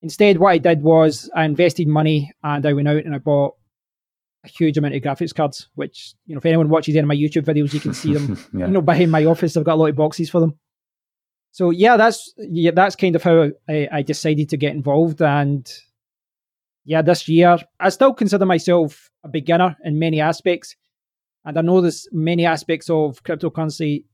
Instead, 0.00 0.38
what 0.38 0.50
I 0.50 0.58
did 0.58 0.82
was 0.82 1.28
I 1.34 1.44
invested 1.44 1.88
money 1.88 2.30
and 2.44 2.64
I 2.64 2.72
went 2.72 2.86
out 2.86 3.04
and 3.04 3.16
I 3.16 3.18
bought 3.18 3.56
a 4.44 4.48
huge 4.48 4.78
amount 4.78 4.94
of 4.94 5.02
graphics 5.02 5.34
cards. 5.34 5.68
Which 5.74 6.14
you 6.26 6.34
know, 6.34 6.38
if 6.38 6.46
anyone 6.46 6.68
watches 6.68 6.94
any 6.94 7.00
of 7.00 7.08
my 7.08 7.16
YouTube 7.16 7.44
videos, 7.44 7.74
you 7.74 7.80
can 7.80 7.92
see 7.92 8.14
them. 8.14 8.38
yeah. 8.54 8.66
You 8.66 8.72
know, 8.72 8.80
behind 8.80 9.10
my 9.10 9.24
office, 9.24 9.56
I've 9.56 9.64
got 9.64 9.74
a 9.74 9.80
lot 9.80 9.90
of 9.90 9.96
boxes 9.96 10.30
for 10.30 10.40
them 10.40 10.58
so 11.52 11.70
yeah, 11.70 11.96
that's 11.96 12.32
yeah, 12.38 12.72
that's 12.72 12.96
kind 12.96 13.16
of 13.16 13.22
how 13.22 13.50
I, 13.68 13.88
I 13.90 14.02
decided 14.02 14.48
to 14.50 14.56
get 14.56 14.74
involved. 14.74 15.20
And 15.22 15.70
yeah, 16.84 17.02
this 17.02 17.28
year 17.28 17.58
I 17.80 17.88
still 17.88 18.14
consider 18.14 18.46
myself 18.46 19.10
a 19.24 19.28
beginner 19.28 19.76
in 19.84 19.98
many 19.98 20.20
aspects, 20.20 20.76
and 21.44 21.58
I 21.58 21.62
know 21.62 21.80
there's 21.80 22.08
many 22.12 22.46
aspects 22.46 22.90
of 22.90 23.22
cryptocurrency 23.22 24.04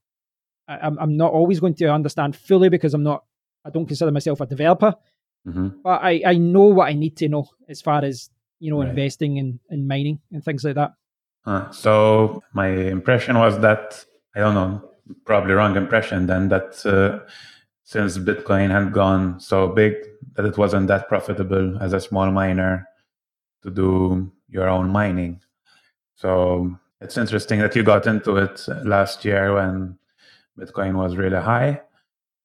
I, 0.69 0.87
am 0.87 0.99
I'm 0.99 1.17
not 1.17 1.33
always 1.33 1.61
going 1.61 1.75
to 1.75 1.93
understand 1.93 2.37
fully 2.37 2.69
because 2.69 2.95
I'm 2.95 3.03
not 3.03 3.25
I 3.64 3.71
don't 3.71 3.87
consider 3.87 4.11
myself 4.11 4.41
a 4.41 4.47
developer, 4.47 4.95
mm-hmm. 5.47 5.69
but 5.83 6.03
I 6.03 6.23
I 6.26 6.35
know 6.35 6.64
what 6.64 6.88
I 6.88 6.95
need 6.95 7.17
to 7.19 7.29
know 7.29 7.47
as 7.69 7.81
far 7.81 8.05
as 8.05 8.31
you 8.61 8.71
know 8.71 8.81
right. 8.81 8.91
investing 8.91 9.37
in 9.37 9.61
in 9.71 9.87
mining 9.87 10.21
and 10.33 10.45
things 10.45 10.64
like 10.64 10.76
that. 10.76 10.93
So 11.73 12.43
my 12.55 12.69
impression 12.69 13.38
was 13.38 13.59
that 13.61 14.05
I 14.35 14.41
don't 14.41 14.55
know 14.55 14.91
probably 15.25 15.54
wrong 15.54 15.76
impression 15.76 16.26
then 16.26 16.49
that 16.49 16.84
uh, 16.87 17.26
since 17.84 18.16
Bitcoin 18.18 18.70
had 18.70 18.92
gone 18.92 19.38
so 19.38 19.68
big 19.68 19.94
that 20.34 20.44
it 20.44 20.56
wasn't 20.56 20.88
that 20.88 21.08
profitable 21.08 21.78
as 21.82 21.92
a 21.92 22.00
small 22.00 22.30
miner 22.30 22.88
to 23.62 23.70
do 23.70 24.32
your 24.49 24.68
own 24.68 24.88
mining. 24.88 25.40
So 26.14 26.75
it's 27.00 27.18
interesting 27.18 27.61
that 27.61 27.76
you 27.76 27.82
got 27.82 28.06
into 28.06 28.37
it 28.37 28.66
last 28.84 29.25
year 29.25 29.54
when 29.54 29.99
Bitcoin 30.58 30.94
was 30.94 31.16
really 31.16 31.40
high. 31.40 31.82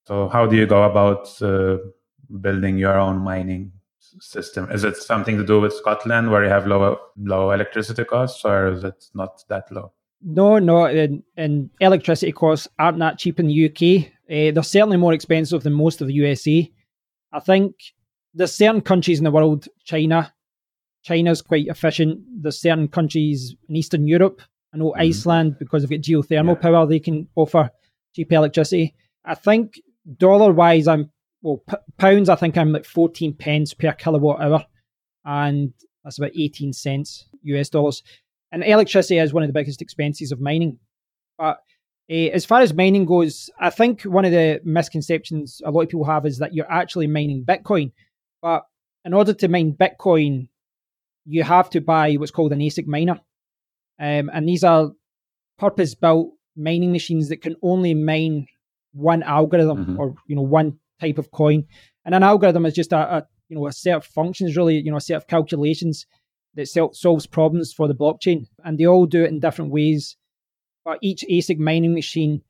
So 0.05 0.27
how 0.27 0.45
do 0.45 0.55
you 0.55 0.65
go 0.65 0.83
about 0.83 1.41
uh, 1.41 1.77
building 2.41 2.77
your 2.77 2.97
own 2.97 3.19
mining 3.19 3.71
system? 4.19 4.69
Is 4.71 4.83
it 4.83 4.97
something 4.97 5.37
to 5.37 5.45
do 5.45 5.61
with 5.61 5.73
Scotland 5.73 6.31
where 6.31 6.43
you 6.43 6.49
have 6.49 6.67
low 6.67 6.99
low 7.17 7.51
electricity 7.51 8.03
costs, 8.03 8.43
or 8.43 8.67
is 8.73 8.83
it 8.83 9.05
not 9.13 9.43
that 9.49 9.71
low? 9.71 9.91
No, 10.21 10.59
no, 10.59 10.85
and, 10.85 11.23
and 11.37 11.69
electricity 11.79 12.31
costs 12.31 12.67
aren't 12.77 12.99
that 12.99 13.17
cheap 13.17 13.39
in 13.39 13.47
the 13.47 13.65
UK. 13.65 14.11
Uh, 14.29 14.51
they're 14.51 14.63
certainly 14.63 14.97
more 14.97 15.13
expensive 15.13 15.63
than 15.63 15.73
most 15.73 16.01
of 16.01 16.07
the 16.07 16.13
USA. 16.13 16.69
I 17.31 17.39
think 17.39 17.75
there's 18.33 18.53
certain 18.53 18.81
countries 18.81 19.19
in 19.19 19.23
the 19.23 19.31
world, 19.31 19.67
China, 19.85 20.33
China's 21.03 21.41
quite 21.41 21.67
efficient. 21.67 22.19
There's 22.41 22.59
certain 22.59 22.87
countries 22.87 23.55
in 23.67 23.75
Eastern 23.75 24.07
Europe. 24.07 24.41
I 24.73 24.77
know 24.77 24.91
mm-hmm. 24.91 25.01
Iceland, 25.01 25.57
because 25.59 25.83
they've 25.83 25.89
got 25.89 26.05
geothermal 26.05 26.55
yeah. 26.55 26.61
power, 26.61 26.85
they 26.85 26.99
can 26.99 27.27
offer 27.35 27.69
cheap 28.15 28.31
electricity. 28.31 28.95
I 29.25 29.35
think 29.35 29.79
dollar 30.17 30.51
wise, 30.51 30.87
I'm 30.87 31.11
well 31.41 31.63
p- 31.67 31.77
pounds. 31.97 32.29
I 32.29 32.35
think 32.35 32.57
I'm 32.57 32.71
like 32.71 32.85
14 32.85 33.33
pence 33.33 33.73
per 33.73 33.93
kilowatt 33.93 34.41
hour, 34.41 34.65
and 35.25 35.73
that's 36.03 36.17
about 36.17 36.31
18 36.37 36.73
cents 36.73 37.25
US 37.43 37.69
dollars. 37.69 38.03
And 38.51 38.63
electricity 38.63 39.19
is 39.19 39.33
one 39.33 39.43
of 39.43 39.49
the 39.49 39.53
biggest 39.53 39.81
expenses 39.81 40.31
of 40.31 40.41
mining. 40.41 40.79
But 41.37 41.59
uh, 42.09 42.13
as 42.13 42.45
far 42.45 42.61
as 42.61 42.73
mining 42.73 43.05
goes, 43.05 43.49
I 43.59 43.69
think 43.69 44.03
one 44.03 44.25
of 44.25 44.31
the 44.31 44.61
misconceptions 44.63 45.61
a 45.63 45.71
lot 45.71 45.81
of 45.81 45.89
people 45.89 46.05
have 46.05 46.25
is 46.25 46.39
that 46.39 46.53
you're 46.53 46.71
actually 46.71 47.07
mining 47.07 47.45
Bitcoin. 47.45 47.91
But 48.41 48.63
in 49.05 49.13
order 49.13 49.33
to 49.33 49.47
mine 49.47 49.73
Bitcoin, 49.79 50.49
you 51.25 51.43
have 51.43 51.69
to 51.71 51.81
buy 51.81 52.15
what's 52.15 52.31
called 52.31 52.53
an 52.53 52.59
ASIC 52.59 52.87
miner. 52.87 53.19
Um, 53.99 54.31
and 54.33 54.47
these 54.47 54.63
are 54.63 54.91
purpose 55.57 55.93
built 55.93 56.31
mining 56.55 56.91
machines 56.91 57.29
that 57.29 57.41
can 57.41 57.55
only 57.61 57.93
mine 57.93 58.47
one 58.93 59.23
algorithm 59.23 59.77
mm-hmm. 59.77 59.99
or 59.99 60.15
you 60.25 60.35
know 60.35 60.41
one 60.41 60.79
type 60.99 61.17
of 61.17 61.31
coin. 61.31 61.65
And 62.05 62.15
an 62.15 62.23
algorithm 62.23 62.65
is 62.65 62.73
just 62.73 62.91
a, 62.91 63.17
a, 63.17 63.27
you 63.49 63.55
know 63.55 63.67
a 63.67 63.71
set 63.71 63.95
of 63.95 64.05
functions, 64.05 64.57
really 64.57 64.79
you 64.79 64.89
know 64.89 64.97
a 64.97 65.01
set 65.01 65.17
of 65.17 65.27
calculations 65.27 66.05
that 66.59 66.95
solves 66.95 67.25
problems 67.25 67.73
for 67.73 67.87
the 67.87 67.95
blockchain, 67.95 68.47
and 68.63 68.77
they 68.77 68.85
all 68.85 69.05
do 69.05 69.23
it 69.23 69.29
in 69.29 69.39
different 69.39 69.71
ways. 69.71 70.17
But 70.83 70.99
each 71.01 71.23
ASIC 71.29 71.57
mining 71.57 71.93
machine 71.93 72.41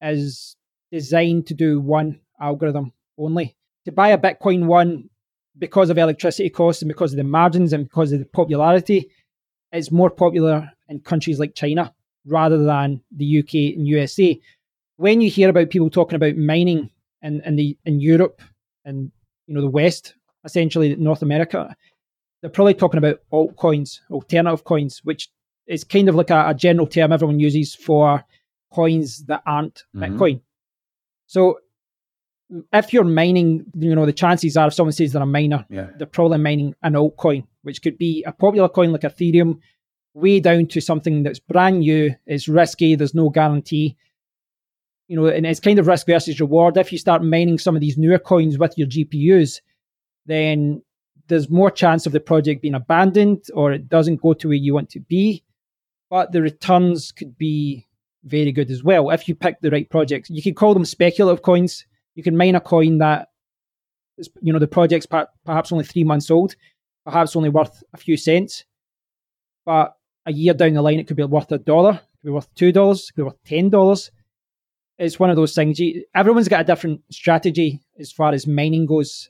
is 0.00 0.56
designed 0.90 1.46
to 1.48 1.54
do 1.54 1.80
one 1.80 2.20
algorithm 2.40 2.92
only. 3.18 3.56
To 3.84 3.92
buy 3.92 4.08
a 4.08 4.18
Bitcoin 4.18 4.66
one, 4.66 5.10
because 5.58 5.90
of 5.90 5.98
electricity 5.98 6.50
costs 6.50 6.82
and 6.82 6.88
because 6.88 7.12
of 7.12 7.16
the 7.16 7.24
margins 7.24 7.72
and 7.72 7.84
because 7.84 8.12
of 8.12 8.20
the 8.20 8.24
popularity, 8.26 9.10
it's 9.72 9.90
more 9.90 10.10
popular 10.10 10.70
in 10.88 11.00
countries 11.00 11.38
like 11.38 11.54
China 11.54 11.92
rather 12.24 12.62
than 12.62 13.02
the 13.14 13.40
UK 13.40 13.76
and 13.76 13.86
USA. 13.86 14.38
When 14.96 15.20
you 15.20 15.30
hear 15.30 15.50
about 15.50 15.70
people 15.70 15.90
talking 15.90 16.16
about 16.16 16.36
mining 16.36 16.90
in, 17.22 17.42
in 17.44 17.56
the 17.56 17.76
in 17.84 18.00
Europe 18.00 18.40
and 18.84 19.10
you 19.46 19.54
know 19.54 19.60
the 19.60 19.68
West, 19.68 20.14
essentially 20.44 20.94
North 20.96 21.22
America, 21.22 21.74
they're 22.40 22.50
probably 22.50 22.74
talking 22.74 22.98
about 22.98 23.20
altcoins, 23.32 24.00
alternative 24.10 24.64
coins, 24.64 25.00
which 25.04 25.28
is 25.66 25.84
kind 25.84 26.08
of 26.08 26.14
like 26.14 26.30
a, 26.30 26.48
a 26.48 26.54
general 26.54 26.86
term 26.86 27.12
everyone 27.12 27.40
uses 27.40 27.74
for 27.74 28.24
coins 28.72 29.24
that 29.26 29.42
aren't 29.46 29.84
mm-hmm. 29.94 30.16
Bitcoin. 30.16 30.40
So 31.26 31.58
if 32.72 32.92
you're 32.92 33.04
mining, 33.04 33.66
you 33.74 33.94
know, 33.94 34.06
the 34.06 34.12
chances 34.12 34.56
are 34.56 34.68
if 34.68 34.74
someone 34.74 34.92
says 34.92 35.12
they're 35.12 35.22
a 35.22 35.26
miner, 35.26 35.66
yeah. 35.68 35.88
they're 35.96 36.06
probably 36.06 36.38
mining 36.38 36.74
an 36.82 36.94
altcoin, 36.94 37.46
which 37.62 37.82
could 37.82 37.98
be 37.98 38.24
a 38.24 38.32
popular 38.32 38.68
coin 38.68 38.92
like 38.92 39.02
Ethereum, 39.02 39.58
way 40.14 40.40
down 40.40 40.66
to 40.66 40.80
something 40.80 41.22
that's 41.22 41.38
brand 41.38 41.80
new, 41.80 42.14
it's 42.26 42.48
risky, 42.48 42.94
there's 42.94 43.14
no 43.14 43.28
guarantee. 43.28 43.96
You 45.08 45.16
know, 45.16 45.26
and 45.26 45.46
it's 45.46 45.60
kind 45.60 45.78
of 45.78 45.86
risk 45.86 46.06
versus 46.06 46.40
reward. 46.40 46.76
If 46.76 46.92
you 46.92 46.98
start 46.98 47.24
mining 47.24 47.58
some 47.58 47.74
of 47.74 47.80
these 47.80 47.96
newer 47.96 48.18
coins 48.18 48.58
with 48.58 48.76
your 48.76 48.88
GPUs, 48.88 49.60
then 50.26 50.82
there's 51.28 51.50
more 51.50 51.70
chance 51.70 52.06
of 52.06 52.12
the 52.12 52.20
project 52.20 52.62
being 52.62 52.74
abandoned 52.74 53.44
or 53.54 53.72
it 53.72 53.88
doesn't 53.88 54.22
go 54.22 54.34
to 54.34 54.48
where 54.48 54.56
you 54.56 54.74
want 54.74 54.90
to 54.90 55.00
be. 55.00 55.44
But 56.10 56.32
the 56.32 56.42
returns 56.42 57.12
could 57.12 57.36
be 57.36 57.86
very 58.24 58.50
good 58.50 58.70
as 58.70 58.82
well 58.82 59.10
if 59.10 59.28
you 59.28 59.34
pick 59.34 59.60
the 59.60 59.70
right 59.70 59.88
projects. 59.88 60.30
You 60.30 60.42
could 60.42 60.56
call 60.56 60.74
them 60.74 60.84
speculative 60.84 61.42
coins 61.42 61.84
you 62.18 62.24
can 62.24 62.36
mine 62.36 62.56
a 62.56 62.60
coin 62.60 62.98
that 62.98 63.28
is, 64.16 64.28
you 64.42 64.52
know, 64.52 64.58
the 64.58 64.66
project's 64.66 65.06
perhaps 65.06 65.70
only 65.70 65.84
three 65.84 66.02
months 66.02 66.32
old, 66.32 66.56
perhaps 67.04 67.36
only 67.36 67.48
worth 67.48 67.84
a 67.94 67.96
few 67.96 68.16
cents, 68.16 68.64
but 69.64 69.94
a 70.26 70.32
year 70.32 70.52
down 70.52 70.72
the 70.72 70.82
line, 70.82 70.98
it 70.98 71.06
could 71.06 71.16
be 71.16 71.22
worth 71.22 71.52
a 71.52 71.58
dollar, 71.58 71.92
it 71.92 72.20
could 72.20 72.26
be 72.26 72.32
worth 72.32 72.52
two 72.56 72.72
dollars, 72.72 73.12
could 73.12 73.20
be 73.20 73.26
worth 73.26 73.44
ten 73.44 73.70
dollars. 73.70 74.10
It's 74.98 75.20
one 75.20 75.30
of 75.30 75.36
those 75.36 75.54
things. 75.54 75.80
Everyone's 76.12 76.48
got 76.48 76.62
a 76.62 76.64
different 76.64 77.02
strategy 77.08 77.80
as 78.00 78.10
far 78.10 78.32
as 78.32 78.48
mining 78.48 78.86
goes, 78.86 79.28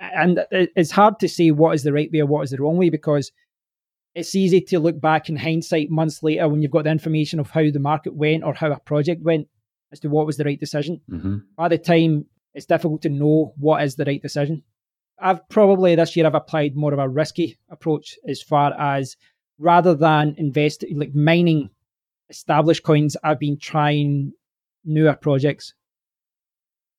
and 0.00 0.44
it's 0.50 0.90
hard 0.90 1.18
to 1.20 1.28
say 1.28 1.50
what 1.50 1.74
is 1.74 1.82
the 1.82 1.92
right 1.92 2.10
way 2.12 2.20
or 2.20 2.26
what 2.26 2.42
is 2.42 2.50
the 2.50 2.58
wrong 2.58 2.76
way 2.76 2.90
because 2.90 3.32
it's 4.14 4.34
easy 4.34 4.60
to 4.60 4.78
look 4.78 5.00
back 5.00 5.28
in 5.28 5.36
hindsight 5.36 5.90
months 5.90 6.22
later 6.22 6.48
when 6.48 6.62
you've 6.62 6.70
got 6.70 6.84
the 6.84 6.90
information 6.90 7.40
of 7.40 7.50
how 7.50 7.70
the 7.70 7.78
market 7.78 8.14
went 8.14 8.44
or 8.44 8.54
how 8.54 8.70
a 8.72 8.80
project 8.80 9.22
went 9.22 9.48
as 9.92 10.00
to 10.00 10.08
what 10.08 10.26
was 10.26 10.36
the 10.36 10.44
right 10.44 10.60
decision. 10.60 11.00
Mm-hmm. 11.10 11.36
By 11.56 11.68
the 11.68 11.78
time, 11.78 12.26
it's 12.54 12.66
difficult 12.66 13.02
to 13.02 13.08
know 13.08 13.54
what 13.56 13.82
is 13.82 13.96
the 13.96 14.04
right 14.04 14.20
decision. 14.20 14.62
I've 15.20 15.48
probably 15.48 15.94
this 15.94 16.16
year 16.16 16.26
I've 16.26 16.34
applied 16.34 16.76
more 16.76 16.92
of 16.92 16.98
a 16.98 17.08
risky 17.08 17.58
approach 17.70 18.18
as 18.26 18.40
far 18.42 18.72
as 18.78 19.16
rather 19.58 19.94
than 19.94 20.34
invest 20.38 20.84
like 20.94 21.14
mining 21.14 21.70
established 22.30 22.82
coins, 22.82 23.16
I've 23.22 23.38
been 23.38 23.58
trying 23.58 24.32
newer 24.84 25.14
projects. 25.14 25.74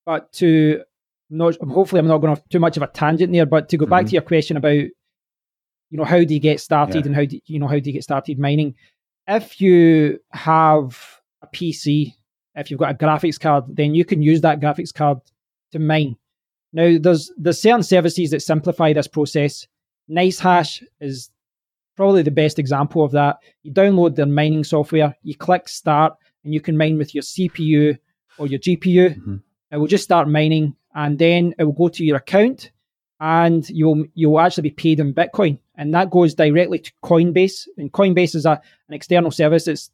But 0.05 0.31
to 0.33 0.83
not 1.29 1.55
hopefully 1.57 1.99
I'm 1.99 2.07
not 2.07 2.19
going 2.19 2.31
off 2.31 2.47
too 2.49 2.59
much 2.59 2.77
of 2.77 2.83
a 2.83 2.87
tangent 2.87 3.31
there, 3.31 3.45
but 3.45 3.69
to 3.69 3.77
go 3.77 3.85
mm-hmm. 3.85 3.91
back 3.91 4.05
to 4.07 4.11
your 4.11 4.21
question 4.21 4.57
about 4.57 4.73
you 4.73 5.97
know 5.97 6.05
how 6.05 6.23
do 6.23 6.33
you 6.33 6.39
get 6.39 6.59
started 6.59 6.97
yeah. 6.97 7.05
and 7.05 7.15
how 7.15 7.25
do 7.25 7.39
you 7.45 7.59
know 7.59 7.67
how 7.67 7.79
do 7.79 7.89
you 7.89 7.93
get 7.93 8.03
started 8.03 8.39
mining? 8.39 8.75
If 9.27 9.61
you 9.61 10.19
have 10.31 10.99
a 11.41 11.47
PC 11.47 12.13
if 12.59 12.69
you've 12.69 12.79
got 12.79 12.91
a 12.91 12.97
graphics 12.97 13.39
card, 13.39 13.65
then 13.69 13.95
you 13.95 14.03
can 14.03 14.21
use 14.21 14.41
that 14.41 14.59
graphics 14.59 14.93
card 14.93 15.19
to 15.71 15.79
mine. 15.79 16.15
Now, 16.73 16.97
there's 16.99 17.31
there's 17.37 17.61
certain 17.61 17.83
services 17.83 18.31
that 18.31 18.41
simplify 18.41 18.93
this 18.93 19.07
process. 19.07 19.65
NiceHash 20.09 20.83
is 20.99 21.29
probably 21.95 22.21
the 22.21 22.31
best 22.31 22.59
example 22.59 23.03
of 23.03 23.11
that. 23.11 23.37
You 23.63 23.71
download 23.71 24.15
their 24.15 24.25
mining 24.25 24.63
software, 24.63 25.15
you 25.23 25.35
click 25.35 25.67
start, 25.69 26.13
and 26.43 26.53
you 26.53 26.61
can 26.61 26.77
mine 26.77 26.97
with 26.97 27.15
your 27.15 27.23
CPU 27.23 27.97
or 28.37 28.47
your 28.47 28.59
GPU. 28.59 29.15
Mm-hmm. 29.15 29.35
It 29.71 29.77
will 29.77 29.87
just 29.87 30.03
start 30.03 30.27
mining, 30.27 30.75
and 30.99 31.17
then 31.17 31.55
it 31.57 31.63
will 31.63 31.71
go 31.71 31.87
to 31.87 32.03
your 32.03 32.17
account, 32.17 32.71
and 33.21 33.69
you'll 33.69 34.03
you'll 34.15 34.39
actually 34.39 34.63
be 34.63 34.71
paid 34.83 34.99
in 34.99 35.13
Bitcoin, 35.13 35.57
and 35.75 35.93
that 35.93 36.11
goes 36.11 36.33
directly 36.33 36.79
to 36.79 36.91
Coinbase. 37.01 37.67
And 37.77 37.89
Coinbase 37.89 38.35
is 38.35 38.45
a, 38.45 38.61
an 38.89 38.93
external 38.93 39.31
service. 39.31 39.65
It's 39.69 39.91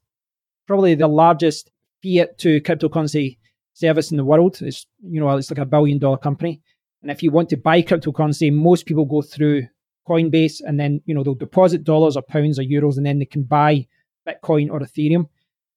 probably 0.65 0.95
the 0.95 1.07
largest 1.07 1.69
fiat 2.01 2.39
to 2.39 2.59
cryptocurrency 2.61 3.37
service 3.73 4.09
in 4.09 4.17
the 4.17 4.25
world. 4.25 4.59
It's 4.63 4.87
you 5.03 5.19
know 5.19 5.29
it's 5.37 5.51
like 5.51 5.59
a 5.59 5.65
billion 5.65 5.99
dollar 5.99 6.17
company, 6.17 6.59
and 7.03 7.11
if 7.11 7.21
you 7.21 7.29
want 7.29 7.49
to 7.49 7.57
buy 7.57 7.83
cryptocurrency, 7.83 8.51
most 8.51 8.87
people 8.87 9.05
go 9.05 9.21
through 9.21 9.67
Coinbase, 10.07 10.61
and 10.65 10.79
then 10.79 11.01
you 11.05 11.13
know 11.13 11.21
they'll 11.21 11.35
deposit 11.35 11.83
dollars 11.83 12.17
or 12.17 12.23
pounds 12.23 12.57
or 12.57 12.63
euros, 12.63 12.97
and 12.97 13.05
then 13.05 13.19
they 13.19 13.25
can 13.25 13.43
buy 13.43 13.87
Bitcoin 14.27 14.71
or 14.71 14.79
Ethereum. 14.79 15.29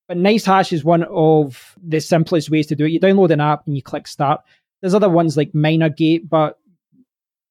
But 0.06 0.16
NiceHash 0.16 0.73
is 0.73 0.85
one 0.85 1.04
of 1.11 1.76
the 1.87 2.00
simplest 2.00 2.49
ways 2.49 2.66
to 2.68 2.75
do 2.75 2.87
it. 2.87 2.92
You 2.92 3.00
download 3.00 3.30
an 3.30 3.42
app 3.42 3.66
and 3.66 3.76
you 3.76 3.82
click 3.82 4.08
start. 4.08 4.40
There's 4.80 4.94
other 4.94 5.08
ones 5.08 5.37
like 5.37 5.52
MinerGate, 5.52 6.28
but 6.28 6.58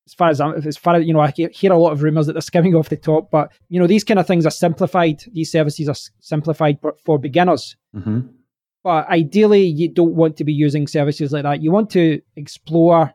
as 0.07 0.13
far 0.13 0.29
as 0.29 0.39
I'm, 0.39 0.53
as 0.53 0.77
far 0.77 0.95
as 0.95 1.05
you 1.05 1.13
know, 1.13 1.19
I 1.19 1.31
hear 1.31 1.73
a 1.73 1.77
lot 1.77 1.91
of 1.91 2.01
rumors 2.01 2.27
that 2.27 2.33
they're 2.33 2.41
skimming 2.41 2.75
off 2.75 2.89
the 2.89 2.95
top. 2.95 3.29
But 3.29 3.51
you 3.67 3.79
know, 3.79 3.87
these 3.87 4.05
kind 4.05 4.19
of 4.19 4.25
things 4.25 4.45
are 4.45 4.51
simplified. 4.51 5.21
These 5.33 5.51
services 5.51 5.89
are 5.89 5.95
simplified 6.21 6.79
for, 6.79 6.95
for 7.05 7.19
beginners. 7.19 7.75
Mm-hmm. 7.93 8.21
But 8.83 9.09
ideally, 9.09 9.65
you 9.65 9.89
don't 9.89 10.15
want 10.15 10.37
to 10.37 10.45
be 10.45 10.53
using 10.53 10.87
services 10.87 11.33
like 11.33 11.43
that. 11.43 11.61
You 11.61 11.73
want 11.73 11.89
to 11.89 12.21
explore, 12.37 13.13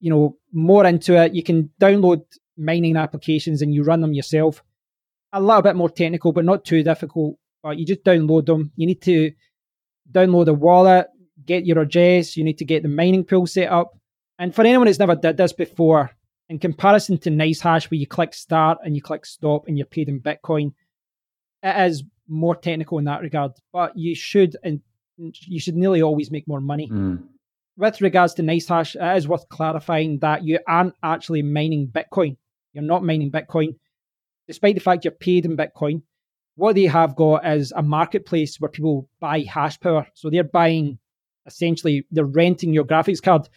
you 0.00 0.10
know, 0.10 0.36
more 0.52 0.84
into 0.84 1.16
it. 1.16 1.34
You 1.34 1.42
can 1.42 1.70
download 1.80 2.24
mining 2.58 2.96
applications 2.96 3.62
and 3.62 3.74
you 3.74 3.82
run 3.82 4.02
them 4.02 4.12
yourself. 4.12 4.62
A 5.32 5.40
little 5.40 5.62
bit 5.62 5.76
more 5.76 5.88
technical, 5.88 6.32
but 6.32 6.44
not 6.44 6.66
too 6.66 6.82
difficult. 6.82 7.36
But 7.62 7.78
you 7.78 7.86
just 7.86 8.04
download 8.04 8.44
them. 8.46 8.72
You 8.76 8.86
need 8.86 9.00
to 9.02 9.32
download 10.12 10.48
a 10.48 10.52
wallet, 10.52 11.06
get 11.46 11.66
your 11.66 11.80
address. 11.80 12.36
You 12.36 12.44
need 12.44 12.58
to 12.58 12.64
get 12.64 12.82
the 12.82 12.88
mining 12.88 13.24
pool 13.24 13.46
set 13.46 13.70
up. 13.70 13.96
And 14.38 14.54
for 14.54 14.62
anyone 14.62 14.86
that's 14.86 14.98
never 14.98 15.16
did 15.16 15.36
this 15.36 15.52
before, 15.52 16.10
in 16.48 16.58
comparison 16.58 17.18
to 17.18 17.30
NiceHash, 17.30 17.90
where 17.90 17.98
you 17.98 18.06
click 18.06 18.34
start 18.34 18.78
and 18.84 18.96
you 18.96 19.02
click 19.02 19.24
stop 19.24 19.68
and 19.68 19.78
you're 19.78 19.86
paid 19.86 20.08
in 20.08 20.20
Bitcoin, 20.20 20.72
it 21.62 21.86
is 21.86 22.02
more 22.26 22.56
technical 22.56 22.98
in 22.98 23.04
that 23.04 23.20
regard, 23.20 23.52
but 23.72 23.96
you 23.96 24.14
should 24.14 24.56
and 24.62 24.80
you 25.16 25.60
should 25.60 25.76
nearly 25.76 26.00
always 26.00 26.30
make 26.30 26.48
more 26.48 26.60
money. 26.60 26.88
Mm. 26.88 27.24
With 27.76 28.00
regards 28.00 28.34
to 28.34 28.42
NiceHash, 28.42 28.96
it 28.96 29.16
is 29.16 29.28
worth 29.28 29.48
clarifying 29.48 30.18
that 30.20 30.44
you 30.44 30.58
aren't 30.66 30.94
actually 31.02 31.42
mining 31.42 31.88
Bitcoin. 31.88 32.36
You're 32.72 32.84
not 32.84 33.04
mining 33.04 33.30
Bitcoin, 33.30 33.76
despite 34.46 34.74
the 34.74 34.80
fact 34.80 35.04
you're 35.04 35.12
paid 35.12 35.44
in 35.44 35.56
Bitcoin. 35.56 36.02
What 36.56 36.74
they 36.74 36.84
have 36.84 37.16
got 37.16 37.46
is 37.46 37.72
a 37.72 37.82
marketplace 37.82 38.58
where 38.58 38.70
people 38.70 39.08
buy 39.20 39.40
hash 39.40 39.78
power. 39.80 40.06
So 40.14 40.30
they're 40.30 40.44
buying 40.44 40.98
essentially 41.50 42.06
they're 42.10 42.24
renting 42.24 42.72
your 42.72 42.84
graphics 42.84 43.22
card. 43.22 43.48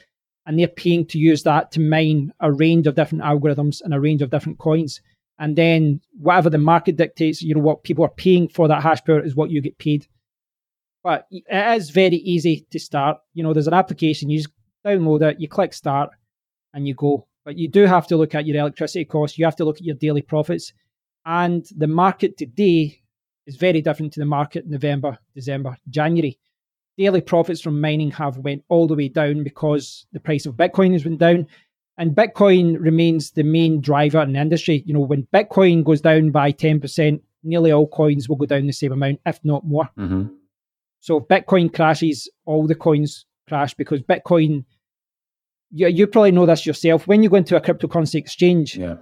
and 0.46 0.60
they're 0.60 0.68
paying 0.68 1.06
to 1.06 1.18
use 1.18 1.44
that 1.44 1.72
to 1.72 1.80
mine 1.80 2.34
a 2.42 2.52
range 2.52 2.88
of 2.88 2.96
different 2.96 3.24
algorithms 3.24 3.82
and 3.82 3.94
a 3.94 4.00
range 4.00 4.22
of 4.22 4.30
different 4.30 4.58
coins. 4.60 5.02
And 5.40 5.56
then 5.56 6.02
whatever 6.20 6.50
the 6.50 6.58
market 6.58 6.98
dictates, 6.98 7.42
you 7.42 7.56
know, 7.56 7.62
what 7.62 7.84
people 7.84 8.06
are 8.06 8.10
paying 8.10 8.50
for 8.50 8.68
that 8.68 8.84
hash 8.84 9.04
power 9.04 9.24
is 9.24 9.36
what 9.36 9.50
you 9.50 9.62
get 9.62 9.78
paid. 9.78 10.06
But 11.04 11.28
it 11.32 11.44
is 11.50 11.90
very 11.90 12.18
easy 12.18 12.66
to 12.72 12.80
start. 12.80 13.18
You 13.34 13.44
know, 13.44 13.54
there's 13.54 13.68
an 13.68 13.74
application, 13.74 14.30
you 14.30 14.40
just 14.40 14.54
download 14.86 15.22
it, 15.22 15.40
you 15.40 15.48
click 15.48 15.74
start, 15.74 16.10
and 16.74 16.88
you 16.88 16.94
go. 16.94 17.28
But 17.46 17.58
you 17.58 17.68
do 17.68 17.86
have 17.86 18.08
to 18.08 18.18
look 18.18 18.36
at 18.36 18.46
your 18.46 18.58
electricity 18.58 19.06
costs, 19.06 19.38
you 19.38 19.46
have 19.46 19.56
to 19.58 19.66
look 19.66 19.78
at 19.78 19.84
your 19.86 19.96
daily 19.96 20.22
profits. 20.22 20.74
And 21.26 21.66
the 21.76 21.88
market 21.88 22.38
today 22.38 23.00
is 23.46 23.56
very 23.56 23.82
different 23.82 24.14
to 24.14 24.20
the 24.20 24.26
market 24.26 24.68
November, 24.68 25.18
December, 25.34 25.78
January. 25.90 26.38
Daily 26.98 27.22
profits 27.22 27.62
from 27.62 27.82
mining 27.82 28.12
have 28.12 28.38
went 28.38 28.64
all 28.70 28.88
the 28.88 28.96
way 28.96 29.10
down 29.10 29.44
because 29.44 30.06
the 30.14 30.20
price 30.20 30.46
of 30.46 30.56
Bitcoin 30.56 30.94
has 30.94 31.04
been 31.04 31.18
down. 31.18 31.48
And 31.98 32.16
Bitcoin 32.16 32.78
remains 32.80 33.32
the 33.32 33.44
main 33.44 33.82
driver 33.82 34.22
in 34.22 34.34
the 34.34 34.40
industry. 34.40 34.84
You 34.86 34.94
know, 34.94 35.02
when 35.02 35.28
Bitcoin 35.34 35.84
goes 35.84 36.02
down 36.02 36.32
by 36.32 36.52
10%, 36.52 37.22
nearly 37.44 37.72
all 37.72 37.88
coins 37.88 38.28
will 38.28 38.36
go 38.36 38.46
down 38.46 38.68
the 38.68 38.74
same 38.74 38.92
amount, 38.92 39.20
if 39.26 39.40
not 39.44 39.66
more. 39.66 39.90
Mm-hmm. 39.98 40.34
So 41.02 41.18
if 41.18 41.28
Bitcoin 41.28 41.74
crashes, 41.74 42.30
all 42.46 42.66
the 42.66 42.76
coins 42.76 43.26
crash 43.48 43.74
because 43.74 44.02
Bitcoin, 44.02 44.66
you, 45.72 45.88
you 45.88 46.08
probably 46.08 46.32
know 46.32 46.46
this 46.46 46.66
yourself. 46.66 47.08
When 47.08 47.22
you 47.22 47.30
go 47.30 47.36
into 47.36 47.58
a 47.58 47.62
cryptocurrency 47.62 48.16
exchange, 48.16 48.78
yeah. 48.78 48.96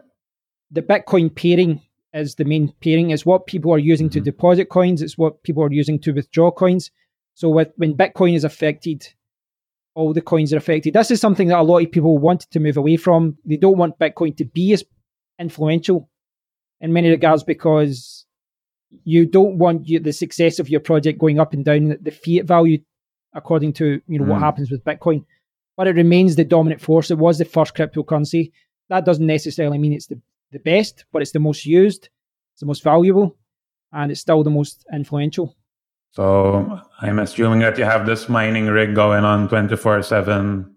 the 0.71 0.81
Bitcoin 0.81 1.33
pairing 1.33 1.81
is 2.13 2.36
the 2.36 2.45
main 2.45 2.74
pairing. 2.81 3.12
It's 3.12 3.25
what 3.25 3.48
people 3.48 3.74
are 3.74 3.79
using 3.79 4.07
mm-hmm. 4.07 4.19
to 4.19 4.31
deposit 4.31 4.69
coins. 4.69 5.01
It's 5.01 5.17
what 5.17 5.43
people 5.43 5.63
are 5.63 5.71
using 5.71 6.00
to 6.00 6.12
withdraw 6.12 6.51
coins. 6.51 6.91
So 7.41 7.50
with, 7.50 7.71
when 7.77 7.98
Bitcoin 7.98 8.36
is 8.36 8.43
affected, 8.43 9.07
all 9.95 10.13
the 10.13 10.21
coins 10.21 10.53
are 10.53 10.57
affected. 10.57 10.93
This 10.93 11.10
is 11.10 11.19
something 11.19 11.48
that 11.48 11.57
a 11.57 11.63
lot 11.63 11.83
of 11.83 11.91
people 11.91 12.19
wanted 12.19 12.51
to 12.51 12.60
move 12.60 12.77
away 12.77 12.98
from. 12.98 13.36
They 13.43 13.57
don't 13.57 13.79
want 13.79 13.98
Bitcoin 13.98 14.38
to 14.38 14.45
be 14.45 14.74
as 14.74 14.83
influential 15.39 16.07
in 16.81 16.93
many 16.93 17.10
regards 17.10 17.43
because 17.43 18.27
you 19.05 19.25
don't 19.25 19.57
want 19.57 19.88
you, 19.88 20.00
the 20.00 20.13
success 20.13 20.60
of 20.60 20.69
your 20.69 20.81
project 20.81 21.17
going 21.17 21.39
up 21.39 21.53
and 21.53 21.65
down 21.65 21.98
the 22.00 22.12
fiat 22.12 22.45
value 22.45 22.77
according 23.33 23.74
to 23.74 24.00
you 24.07 24.19
know 24.19 24.25
mm. 24.25 24.27
what 24.27 24.39
happens 24.39 24.69
with 24.69 24.83
Bitcoin. 24.83 25.25
But 25.75 25.88
it 25.88 25.95
remains 25.95 26.36
the 26.36 26.45
dominant 26.45 26.79
force. 26.79 27.10
It 27.10 27.17
was 27.17 27.39
the 27.39 27.45
first 27.45 27.74
cryptocurrency. 27.74 28.51
That 28.89 29.03
doesn't 29.03 29.25
necessarily 29.25 29.79
mean 29.79 29.93
it's 29.93 30.05
the, 30.05 30.21
the 30.51 30.60
best, 30.60 31.05
but 31.12 31.24
it's 31.24 31.31
the 31.31 31.39
most 31.39 31.65
used, 31.65 32.07
it's 32.53 32.60
the 32.60 32.67
most 32.67 32.83
valuable, 32.83 33.36
and 33.91 34.12
it's 34.12 34.21
still 34.21 34.43
the 34.43 34.51
most 34.51 34.86
influential. 34.93 35.55
So 36.12 36.80
I'm 37.01 37.20
assuming 37.20 37.60
that 37.60 37.77
you 37.77 37.86
have 37.86 38.06
this 38.06 38.27
mining 38.27 38.68
rig 38.68 38.96
going 38.96 39.24
on 39.24 39.48
24 39.48 40.03
7 40.03 40.75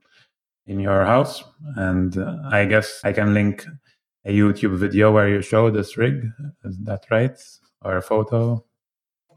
in 0.66 0.80
your 0.80 1.04
house. 1.04 1.42
And 1.76 2.16
uh, 2.16 2.36
I 2.50 2.64
guess 2.66 3.00
I 3.04 3.12
can 3.12 3.34
link 3.34 3.66
a 4.24 4.32
YouTube 4.32 4.76
video 4.78 5.12
where 5.12 5.28
you 5.28 5.42
show 5.42 5.70
this 5.70 5.96
rig. 5.96 6.24
Is 6.64 6.78
that 6.84 7.04
right? 7.10 7.36
Or 7.82 7.96
a 7.96 8.02
photo? 8.02 8.64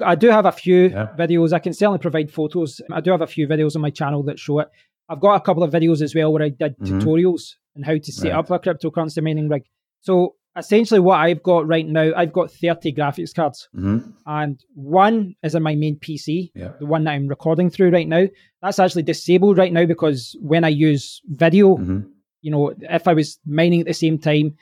I 0.06 0.16
do 0.16 0.30
have 0.30 0.46
a 0.46 0.52
few 0.52 0.90
yeah. 0.90 1.08
videos. 1.18 1.52
I 1.52 1.60
can 1.60 1.74
certainly 1.74 2.00
provide 2.00 2.32
photos. 2.32 2.80
I 2.92 3.02
do 3.02 3.12
have 3.12 3.22
a 3.22 3.28
few 3.28 3.48
videos 3.48 3.76
on 3.76 3.82
my 3.82 3.90
channel 3.90 4.24
that 4.24 4.38
show 4.38 4.60
it. 4.60 4.70
I've 5.10 5.20
got 5.20 5.36
a 5.36 5.42
couple 5.42 5.64
of 5.64 5.72
videos 5.72 6.02
as 6.02 6.14
well 6.14 6.32
where 6.32 6.44
I 6.44 6.50
did 6.50 6.78
mm-hmm. 6.78 7.00
tutorials 7.00 7.56
on 7.76 7.84
how 7.84 7.98
to 7.98 8.12
set 8.12 8.32
right. 8.32 8.38
up 8.38 8.52
a 8.52 8.60
cryptocurrency 8.60 9.24
mining 9.24 9.50
rig. 9.50 9.64
So 10.02 10.36
essentially 10.58 11.00
what 11.00 11.20
I've 11.20 11.44
got 11.44 11.68
right 11.68 11.88
now, 11.88 12.12
I've 12.16 12.34
got 12.34 12.52
30 12.52 12.94
graphics 12.94 13.34
cards. 13.34 13.70
Mm-hmm. 13.76 14.10
And 14.26 14.64
one 14.74 15.36
is 15.44 15.56
in 15.56 15.64
my 15.64 15.76
main 15.76 15.98
PC, 15.98 16.52
yeah. 16.56 16.72
the 16.80 16.86
one 16.86 17.04
that 17.04 17.12
I'm 17.12 17.28
recording 17.28 17.70
through 17.70 17.92
right 17.92 18.08
now. 18.08 18.26
That's 18.62 18.80
actually 18.80 19.04
disabled 19.04 19.58
right 19.58 19.72
now 19.72 19.86
because 19.86 20.36
when 20.42 20.64
I 20.64 20.70
use 20.70 21.22
video, 21.28 21.78
mm-hmm. 21.78 22.00
you 22.42 22.52
know, 22.52 22.74
if 22.82 23.08
I 23.08 23.14
was 23.14 23.40
mining 23.46 23.82
at 23.82 23.88
the 23.88 23.94
same 23.94 24.18
time, 24.18 24.58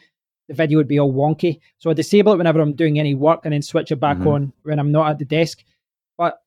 the 0.47 0.53
video 0.53 0.77
would 0.77 0.87
be 0.87 0.99
all 0.99 1.13
wonky. 1.13 1.59
So 1.77 1.89
I 1.89 1.93
disable 1.93 2.33
it 2.33 2.37
whenever 2.37 2.59
I'm 2.59 2.73
doing 2.73 2.99
any 2.99 3.15
work 3.15 3.41
and 3.45 3.53
then 3.53 3.61
switch 3.61 3.91
it 3.91 3.99
back 3.99 4.17
mm-hmm. 4.17 4.27
on 4.27 4.53
when 4.63 4.79
I'm 4.79 4.91
not 4.91 5.09
at 5.09 5.19
the 5.19 5.25
desk. 5.25 5.63
But 6.17 6.37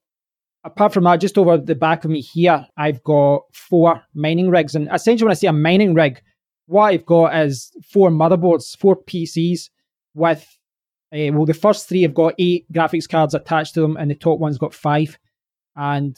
apart 0.62 0.92
from 0.92 1.04
that, 1.04 1.20
just 1.20 1.38
over 1.38 1.56
the 1.56 1.74
back 1.74 2.04
of 2.04 2.10
me 2.10 2.20
here, 2.20 2.66
I've 2.76 3.02
got 3.02 3.42
four 3.52 4.02
mining 4.14 4.50
rigs. 4.50 4.74
And 4.74 4.88
essentially, 4.92 5.26
when 5.26 5.32
I 5.32 5.34
say 5.34 5.48
a 5.48 5.52
mining 5.52 5.94
rig, 5.94 6.22
what 6.68 6.92
I've 6.92 7.06
got 7.06 7.34
is 7.34 7.72
four 7.82 8.10
motherboards, 8.10 8.76
four 8.76 8.94
PCs 8.94 9.70
with, 10.14 10.58
uh, 11.12 11.32
well, 11.32 11.46
the 11.46 11.54
first 11.54 11.88
three 11.88 12.02
have 12.02 12.12
got 12.12 12.34
eight 12.38 12.70
graphics 12.70 13.08
cards 13.08 13.34
attached 13.34 13.74
to 13.74 13.80
them, 13.80 13.96
and 13.96 14.10
the 14.10 14.14
top 14.14 14.38
one's 14.38 14.58
got 14.58 14.74
five. 14.74 15.18
And 15.74 16.16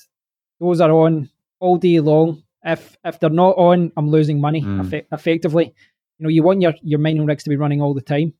those 0.58 0.80
are 0.80 0.90
on 0.90 1.30
all 1.60 1.76
day 1.76 2.00
long. 2.00 2.42
If 2.64 2.98
if 3.04 3.20
they're 3.20 3.30
not 3.30 3.56
on, 3.58 3.92
I'm 3.96 4.10
losing 4.10 4.40
money 4.40 4.62
mm. 4.62 4.92
eff- 4.92 5.06
effectively. 5.12 5.72
You 6.18 6.24
know, 6.24 6.28
you 6.28 6.42
want 6.42 6.62
your, 6.62 6.74
your 6.82 6.98
mining 6.98 7.26
rigs 7.26 7.44
to 7.44 7.50
be 7.50 7.56
running 7.56 7.80
all 7.80 7.94
the 7.94 8.02
time. 8.02 8.34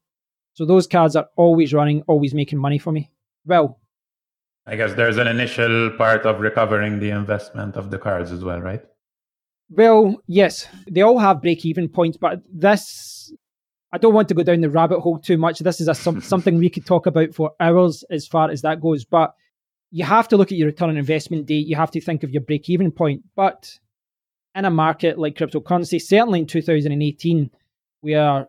So 0.54 0.66
those 0.66 0.88
cards 0.88 1.14
are 1.14 1.28
always 1.36 1.72
running, 1.72 2.02
always 2.02 2.34
making 2.34 2.58
money 2.58 2.78
for 2.78 2.92
me. 2.92 3.10
Well, 3.46 3.78
I 4.66 4.74
guess 4.74 4.94
there's 4.94 5.16
an 5.16 5.28
initial 5.28 5.90
part 5.90 6.26
of 6.26 6.40
recovering 6.40 6.98
the 6.98 7.10
investment 7.10 7.76
of 7.76 7.90
the 7.90 7.98
cards 7.98 8.32
as 8.32 8.44
well, 8.44 8.60
right? 8.60 8.84
Well, 9.70 10.20
yes, 10.26 10.66
they 10.90 11.02
all 11.02 11.18
have 11.18 11.42
break 11.42 11.64
even 11.64 11.88
points, 11.88 12.16
but 12.16 12.42
this, 12.52 13.32
I 13.92 13.98
don't 13.98 14.14
want 14.14 14.28
to 14.28 14.34
go 14.34 14.42
down 14.42 14.60
the 14.60 14.70
rabbit 14.70 15.00
hole 15.00 15.18
too 15.18 15.38
much. 15.38 15.60
This 15.60 15.80
is 15.80 15.88
a, 15.88 15.94
some, 15.94 16.20
something 16.20 16.58
we 16.58 16.70
could 16.70 16.84
talk 16.84 17.06
about 17.06 17.34
for 17.34 17.52
hours 17.60 18.04
as 18.10 18.26
far 18.26 18.50
as 18.50 18.62
that 18.62 18.80
goes. 18.80 19.04
But 19.04 19.34
you 19.92 20.04
have 20.04 20.28
to 20.28 20.36
look 20.36 20.50
at 20.50 20.58
your 20.58 20.66
return 20.66 20.90
on 20.90 20.96
investment 20.96 21.46
date. 21.46 21.66
You 21.66 21.76
have 21.76 21.90
to 21.92 22.00
think 22.00 22.24
of 22.24 22.30
your 22.30 22.42
break 22.42 22.68
even 22.68 22.90
point. 22.90 23.22
But 23.36 23.78
in 24.56 24.64
a 24.64 24.70
market 24.70 25.18
like 25.18 25.36
cryptocurrency, 25.36 26.02
certainly 26.02 26.40
in 26.40 26.46
2018, 26.46 27.50
we 28.02 28.14
are 28.14 28.48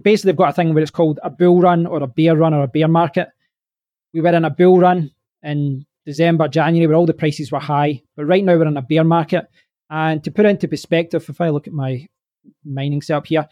basically 0.00 0.32
they've 0.32 0.36
got 0.36 0.50
a 0.50 0.52
thing 0.52 0.74
where 0.74 0.82
it's 0.82 0.90
called 0.90 1.20
a 1.22 1.30
bull 1.30 1.60
run 1.60 1.86
or 1.86 2.02
a 2.02 2.08
bear 2.08 2.36
run 2.36 2.54
or 2.54 2.64
a 2.64 2.68
bear 2.68 2.88
market. 2.88 3.28
We 4.12 4.20
were 4.20 4.34
in 4.34 4.44
a 4.44 4.50
bull 4.50 4.80
run 4.80 5.12
in 5.42 5.86
December, 6.04 6.48
January, 6.48 6.88
where 6.88 6.96
all 6.96 7.06
the 7.06 7.14
prices 7.14 7.52
were 7.52 7.60
high, 7.60 8.02
but 8.16 8.24
right 8.24 8.44
now 8.44 8.56
we're 8.56 8.66
in 8.66 8.76
a 8.76 8.82
bear 8.82 9.04
market. 9.04 9.46
And 9.92 10.24
to 10.24 10.30
put 10.30 10.46
into 10.46 10.68
perspective, 10.68 11.26
if 11.28 11.38
I 11.38 11.50
look 11.50 11.66
at 11.66 11.74
my 11.74 12.06
mining 12.64 13.02
setup 13.02 13.26
here, 13.26 13.46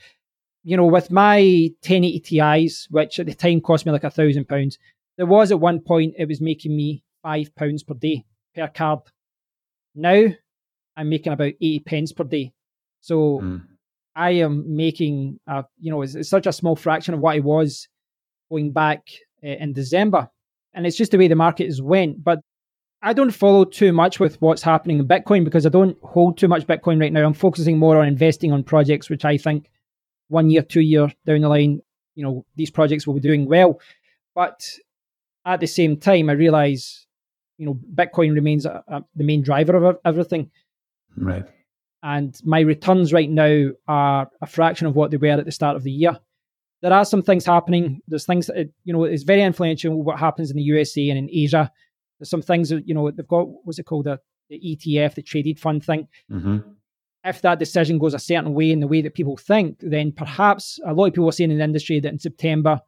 you 0.64 0.74
know, 0.74 0.87
with 0.87 1.11
my 1.11 1.68
1080 1.83 2.20
Ti's, 2.20 2.88
which 2.90 3.20
at 3.20 3.26
the 3.26 3.35
time 3.35 3.61
cost 3.61 3.85
me 3.85 3.92
like 3.92 4.05
a 4.05 4.11
thousand 4.11 4.48
pounds, 4.48 4.79
there 5.18 5.26
was 5.26 5.53
at 5.53 5.61
one 5.61 5.81
point 5.81 6.14
it 6.16 6.29
was 6.29 6.40
making 6.40 6.74
me 6.74 7.05
five 7.22 7.55
pounds 7.57 7.83
per 7.83 7.92
day 7.92 8.24
per 8.55 8.68
card. 8.68 9.00
Now 9.94 10.29
I'm 10.96 11.11
making 11.11 11.35
about 11.35 11.53
80 11.61 11.81
pence 11.81 12.12
per 12.12 12.24
day. 12.24 12.55
So 13.03 13.40
mm. 13.40 13.62
I 14.16 14.31
am 14.31 14.74
making, 14.74 15.40
a, 15.46 15.66
you 15.79 15.90
know, 15.90 16.00
it's, 16.00 16.14
it's, 16.14 16.31
such 16.31 16.46
a 16.46 16.53
small 16.55 16.74
fraction 16.74 17.12
of 17.12 17.20
what 17.20 17.37
I 17.37 17.40
was 17.40 17.87
going 18.50 18.72
back 18.72 19.03
uh, 19.44 19.48
in 19.48 19.74
December. 19.74 20.31
And 20.72 20.87
it's 20.87 20.96
just 20.96 21.12
the 21.12 21.18
way 21.18 21.29
the 21.29 21.35
market 21.35 21.66
has 21.66 21.83
went. 21.83 22.24
But 22.24 22.40
I 23.02 23.12
don't 23.14 23.30
follow 23.30 23.64
too 23.64 23.92
much 23.92 24.20
with 24.20 24.40
what's 24.42 24.62
happening 24.62 24.98
in 24.98 25.08
Bitcoin 25.08 25.44
because 25.44 25.64
I 25.64 25.70
don't 25.70 25.96
hold 26.02 26.36
too 26.36 26.48
much 26.48 26.66
Bitcoin 26.66 27.00
right 27.00 27.12
now. 27.12 27.24
I'm 27.24 27.32
focusing 27.32 27.78
more 27.78 27.98
on 27.98 28.06
investing 28.06 28.52
on 28.52 28.62
projects 28.62 29.08
which 29.08 29.24
I 29.24 29.38
think 29.38 29.70
one 30.28 30.50
year, 30.50 30.62
two 30.62 30.82
year 30.82 31.10
down 31.24 31.40
the 31.40 31.48
line, 31.48 31.80
you 32.14 32.22
know, 32.22 32.44
these 32.56 32.70
projects 32.70 33.06
will 33.06 33.14
be 33.14 33.20
doing 33.20 33.46
well. 33.46 33.80
But 34.34 34.68
at 35.46 35.60
the 35.60 35.66
same 35.66 35.96
time, 35.96 36.28
I 36.28 36.34
realize, 36.34 37.06
you 37.56 37.66
know, 37.66 37.78
Bitcoin 37.94 38.34
remains 38.34 38.66
a, 38.66 38.84
a, 38.86 39.02
the 39.16 39.24
main 39.24 39.42
driver 39.42 39.82
of 39.82 39.98
everything. 40.04 40.50
Right. 41.16 41.44
And 42.02 42.38
my 42.44 42.60
returns 42.60 43.12
right 43.12 43.28
now 43.28 43.70
are 43.88 44.30
a 44.42 44.46
fraction 44.46 44.86
of 44.86 44.94
what 44.94 45.10
they 45.10 45.16
were 45.16 45.28
at 45.28 45.44
the 45.44 45.52
start 45.52 45.76
of 45.76 45.84
the 45.84 45.90
year. 45.90 46.18
There 46.82 46.92
are 46.92 47.04
some 47.04 47.22
things 47.22 47.44
happening. 47.44 48.00
There's 48.08 48.24
things 48.24 48.46
that, 48.46 48.70
you 48.84 48.92
know, 48.92 49.04
it's 49.04 49.22
very 49.22 49.42
influential 49.42 50.02
what 50.02 50.18
happens 50.18 50.50
in 50.50 50.56
the 50.56 50.62
USA 50.62 51.10
and 51.10 51.18
in 51.18 51.30
Asia 51.30 51.70
there's 52.20 52.30
some 52.30 52.42
things 52.42 52.68
that, 52.68 52.87
you 52.87 52.94
know, 52.94 53.11
they've 53.11 53.26
got, 53.26 53.48
what's 53.64 53.78
it 53.78 53.87
called, 53.87 54.04
the, 54.04 54.20
the 54.50 54.61
ETF, 54.61 55.14
the 55.14 55.22
traded 55.22 55.59
fund 55.59 55.85
thing. 55.85 56.06
Mm-hmm. 56.30 56.59
If 57.24 57.42
that 57.42 57.59
decision 57.59 57.98
goes 57.98 58.14
a 58.14 58.18
certain 58.18 58.54
way 58.54 58.70
in 58.70 58.80
the 58.80 58.87
way 58.87 59.02
that 59.02 59.14
people 59.14 59.37
think, 59.37 59.78
then 59.80 60.12
perhaps 60.12 60.78
a 60.87 60.92
lot 60.92 61.06
of 61.06 61.14
people 61.14 61.28
are 61.28 61.33
saying 61.33 61.50
in 61.50 61.59
the 61.59 61.64
industry 61.64 61.98
that 62.00 62.12
in 62.12 62.18
September 62.18 62.80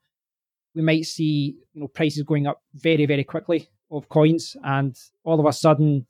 we 0.75 0.83
might 0.83 1.05
see, 1.05 1.57
you 1.73 1.81
know, 1.81 1.89
prices 1.89 2.23
going 2.23 2.47
up 2.47 2.63
very, 2.75 3.07
very 3.07 3.25
quickly 3.25 3.69
of 3.91 4.09
coins. 4.09 4.57
And 4.65 4.97
all 5.25 5.41
of 5.41 5.47
a 5.47 5.53
sudden, 5.53 6.07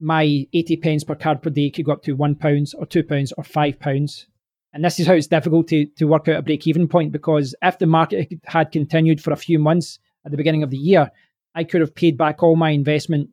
my 0.00 0.46
80 0.52 0.76
pence 0.76 1.04
per 1.04 1.14
card 1.14 1.42
per 1.42 1.50
day 1.50 1.70
could 1.70 1.86
go 1.86 1.92
up 1.92 2.02
to 2.04 2.12
one 2.12 2.34
pounds 2.34 2.74
or 2.74 2.86
two 2.86 3.02
pounds 3.02 3.32
or 3.36 3.44
five 3.44 3.78
pounds. 3.80 4.26
And 4.72 4.84
this 4.84 5.00
is 5.00 5.06
how 5.06 5.14
it's 5.14 5.26
difficult 5.26 5.68
to, 5.68 5.86
to 5.96 6.04
work 6.04 6.28
out 6.28 6.36
a 6.36 6.42
break 6.42 6.66
even 6.66 6.86
point 6.86 7.10
because 7.10 7.54
if 7.62 7.78
the 7.78 7.86
market 7.86 8.32
had 8.44 8.72
continued 8.72 9.22
for 9.22 9.32
a 9.32 9.36
few 9.36 9.58
months 9.58 9.98
at 10.24 10.30
the 10.30 10.36
beginning 10.36 10.62
of 10.62 10.70
the 10.70 10.76
year, 10.76 11.10
I 11.56 11.64
could 11.64 11.80
have 11.80 11.94
paid 11.94 12.16
back 12.16 12.42
all 12.42 12.54
my 12.54 12.70
investment 12.70 13.30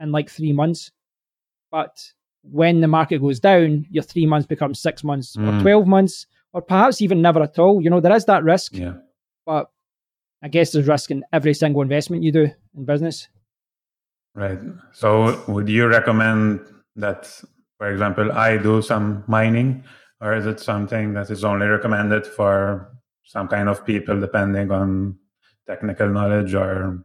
in 0.00 0.12
like 0.12 0.30
three 0.30 0.52
months. 0.52 0.90
But 1.70 1.94
when 2.42 2.80
the 2.80 2.88
market 2.88 3.20
goes 3.20 3.40
down, 3.40 3.84
your 3.90 4.02
three 4.02 4.24
months 4.24 4.46
becomes 4.46 4.80
six 4.80 5.04
months 5.04 5.36
mm. 5.36 5.60
or 5.60 5.60
12 5.60 5.86
months, 5.86 6.26
or 6.54 6.62
perhaps 6.62 7.02
even 7.02 7.20
never 7.20 7.42
at 7.42 7.58
all. 7.58 7.82
You 7.82 7.90
know, 7.90 8.00
there 8.00 8.14
is 8.14 8.24
that 8.24 8.44
risk. 8.44 8.74
Yeah. 8.74 8.94
But 9.44 9.66
I 10.42 10.48
guess 10.48 10.72
there's 10.72 10.88
risk 10.88 11.10
in 11.10 11.24
every 11.32 11.52
single 11.52 11.82
investment 11.82 12.22
you 12.22 12.32
do 12.32 12.48
in 12.74 12.84
business. 12.86 13.28
Right. 14.34 14.58
So 14.92 15.44
would 15.48 15.68
you 15.68 15.86
recommend 15.86 16.60
that 16.96 17.28
for 17.78 17.90
example, 17.90 18.32
I 18.32 18.56
do 18.56 18.82
some 18.82 19.24
mining, 19.26 19.84
or 20.20 20.34
is 20.34 20.46
it 20.46 20.60
something 20.60 21.12
that 21.14 21.30
is 21.30 21.44
only 21.44 21.66
recommended 21.66 22.26
for 22.26 22.90
some 23.24 23.48
kind 23.48 23.68
of 23.68 23.84
people 23.84 24.20
depending 24.20 24.70
on 24.70 25.18
technical 25.66 26.08
knowledge 26.08 26.54
or 26.54 27.04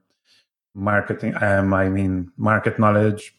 marketing? 0.74 1.36
Um, 1.42 1.74
I 1.74 1.90
mean, 1.90 2.32
market 2.38 2.80
knowledge 2.80 3.36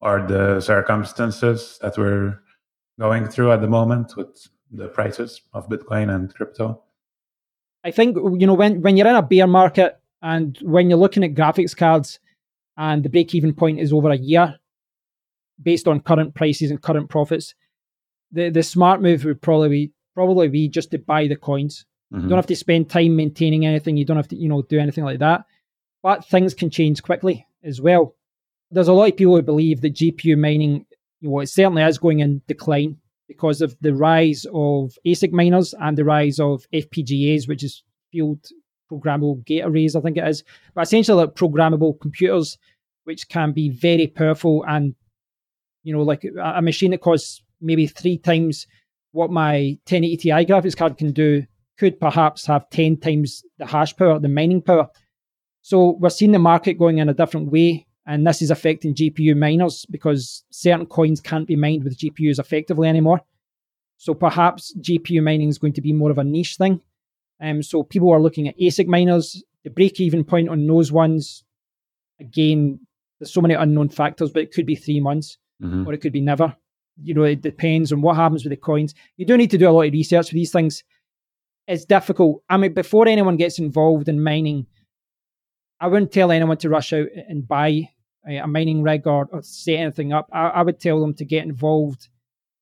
or 0.00 0.26
the 0.26 0.60
circumstances 0.60 1.78
that 1.82 1.96
we're 1.98 2.38
going 2.98 3.26
through 3.26 3.52
at 3.52 3.60
the 3.60 3.68
moment 3.68 4.16
with 4.16 4.48
the 4.70 4.88
prices 4.88 5.42
of 5.52 5.68
Bitcoin 5.68 6.14
and 6.14 6.34
crypto? 6.34 6.82
I 7.82 7.90
think 7.90 8.16
you 8.16 8.46
know 8.46 8.54
when 8.54 8.82
when 8.82 8.96
you're 8.96 9.08
in 9.08 9.16
a 9.16 9.22
bear 9.22 9.46
market 9.46 9.98
and 10.22 10.58
when 10.62 10.90
you're 10.90 10.98
looking 10.98 11.24
at 11.24 11.34
graphics 11.34 11.76
cards 11.76 12.20
and 12.76 13.02
the 13.02 13.08
break 13.08 13.34
even 13.34 13.54
point 13.54 13.80
is 13.80 13.92
over 13.92 14.10
a 14.10 14.16
year 14.16 14.58
based 15.62 15.88
on 15.88 16.00
current 16.00 16.34
prices 16.34 16.70
and 16.70 16.82
current 16.82 17.08
profits, 17.08 17.54
the 18.30 18.50
the 18.50 18.62
smart 18.62 19.00
move 19.00 19.24
would 19.24 19.40
probably 19.40 19.68
be 19.68 19.92
probably 20.14 20.48
be 20.48 20.68
just 20.68 20.90
to 20.90 20.98
buy 20.98 21.26
the 21.26 21.36
coins. 21.36 21.86
Mm-hmm. 22.12 22.24
You 22.24 22.28
don't 22.28 22.38
have 22.38 22.46
to 22.46 22.56
spend 22.56 22.90
time 22.90 23.16
maintaining 23.16 23.64
anything. 23.64 23.96
You 23.96 24.04
don't 24.04 24.16
have 24.16 24.28
to 24.28 24.36
you 24.36 24.48
know 24.48 24.62
do 24.62 24.78
anything 24.78 25.04
like 25.04 25.20
that. 25.20 25.44
But 26.02 26.24
things 26.24 26.54
can 26.54 26.70
change 26.70 27.02
quickly 27.02 27.46
as 27.62 27.80
well. 27.80 28.14
There's 28.70 28.88
a 28.88 28.92
lot 28.92 29.10
of 29.10 29.16
people 29.16 29.36
who 29.36 29.42
believe 29.42 29.80
that 29.80 29.94
GPU 29.94 30.38
mining, 30.38 30.86
you 31.20 31.28
know, 31.30 31.40
it 31.40 31.48
certainly 31.48 31.82
is 31.82 31.98
going 31.98 32.20
in 32.20 32.40
decline 32.46 32.96
because 33.28 33.60
of 33.60 33.76
the 33.80 33.94
rise 33.94 34.46
of 34.52 34.92
ASIC 35.06 35.32
miners 35.32 35.74
and 35.80 35.96
the 35.96 36.04
rise 36.04 36.40
of 36.40 36.64
FPGAs, 36.72 37.48
which 37.48 37.62
is 37.62 37.82
field 38.10 38.44
programmable 38.90 39.44
gate 39.44 39.64
arrays, 39.64 39.94
I 39.94 40.00
think 40.00 40.16
it 40.16 40.26
is. 40.26 40.42
But 40.74 40.82
essentially, 40.82 41.24
like 41.24 41.34
programmable 41.34 42.00
computers, 42.00 42.58
which 43.04 43.28
can 43.28 43.52
be 43.52 43.68
very 43.68 44.06
powerful 44.06 44.64
and, 44.66 44.94
you 45.82 45.94
know, 45.94 46.02
like 46.02 46.24
a 46.42 46.62
machine 46.62 46.90
that 46.92 47.00
costs 47.00 47.42
maybe 47.60 47.86
three 47.86 48.18
times 48.18 48.66
what 49.12 49.30
my 49.30 49.78
1080 49.88 50.16
Ti 50.16 50.30
graphics 50.30 50.76
card 50.76 50.96
can 50.96 51.12
do 51.12 51.44
could 51.78 51.98
perhaps 51.98 52.46
have 52.46 52.68
10 52.70 52.98
times 52.98 53.42
the 53.58 53.66
hash 53.66 53.96
power, 53.96 54.18
the 54.18 54.28
mining 54.28 54.62
power. 54.62 54.88
So 55.62 55.96
we're 56.00 56.10
seeing 56.10 56.32
the 56.32 56.38
market 56.38 56.74
going 56.74 56.98
in 56.98 57.08
a 57.08 57.14
different 57.14 57.50
way. 57.50 57.86
And 58.06 58.26
this 58.26 58.42
is 58.42 58.50
affecting 58.50 58.94
GPU 58.94 59.36
miners 59.36 59.86
because 59.86 60.44
certain 60.50 60.86
coins 60.86 61.20
can't 61.20 61.46
be 61.46 61.54
mined 61.54 61.84
with 61.84 61.98
GPUs 61.98 62.38
effectively 62.38 62.88
anymore. 62.88 63.20
So 63.98 64.14
perhaps 64.14 64.74
GPU 64.80 65.22
mining 65.22 65.48
is 65.48 65.58
going 65.58 65.74
to 65.74 65.82
be 65.82 65.92
more 65.92 66.10
of 66.10 66.18
a 66.18 66.24
niche 66.24 66.56
thing. 66.56 66.80
Um, 67.40 67.62
so 67.62 67.82
people 67.82 68.10
are 68.12 68.20
looking 68.20 68.48
at 68.48 68.58
ASIC 68.58 68.86
miners. 68.86 69.44
The 69.64 69.70
break 69.70 70.00
even 70.00 70.24
point 70.24 70.48
on 70.48 70.66
those 70.66 70.90
ones, 70.90 71.44
again, 72.18 72.80
there's 73.18 73.32
so 73.32 73.42
many 73.42 73.54
unknown 73.54 73.90
factors, 73.90 74.30
but 74.30 74.42
it 74.42 74.52
could 74.52 74.66
be 74.66 74.74
three 74.74 75.00
months 75.00 75.36
mm-hmm. 75.62 75.86
or 75.86 75.92
it 75.92 75.98
could 75.98 76.12
be 76.12 76.20
never. 76.20 76.56
You 77.02 77.14
know, 77.14 77.22
it 77.24 77.42
depends 77.42 77.92
on 77.92 78.00
what 78.00 78.16
happens 78.16 78.44
with 78.44 78.50
the 78.50 78.56
coins. 78.56 78.94
You 79.16 79.26
do 79.26 79.36
need 79.36 79.50
to 79.50 79.58
do 79.58 79.68
a 79.68 79.70
lot 79.70 79.86
of 79.86 79.92
research 79.92 80.28
for 80.28 80.34
these 80.34 80.52
things. 80.52 80.82
It's 81.66 81.84
difficult. 81.84 82.42
I 82.48 82.56
mean, 82.56 82.72
before 82.72 83.06
anyone 83.06 83.36
gets 83.36 83.58
involved 83.58 84.08
in 84.08 84.22
mining, 84.22 84.66
I 85.80 85.86
wouldn't 85.86 86.12
tell 86.12 86.30
anyone 86.30 86.58
to 86.58 86.68
rush 86.68 86.92
out 86.92 87.08
and 87.28 87.46
buy 87.46 87.88
uh, 88.28 88.34
a 88.34 88.46
mining 88.46 88.82
rig 88.82 89.06
or, 89.06 89.28
or 89.32 89.42
set 89.42 89.76
anything 89.76 90.12
up. 90.12 90.28
I, 90.32 90.48
I, 90.48 90.62
would 90.62 90.78
tell 90.78 91.00
them 91.00 91.14
to 91.14 91.24
get 91.24 91.44
involved, 91.44 92.08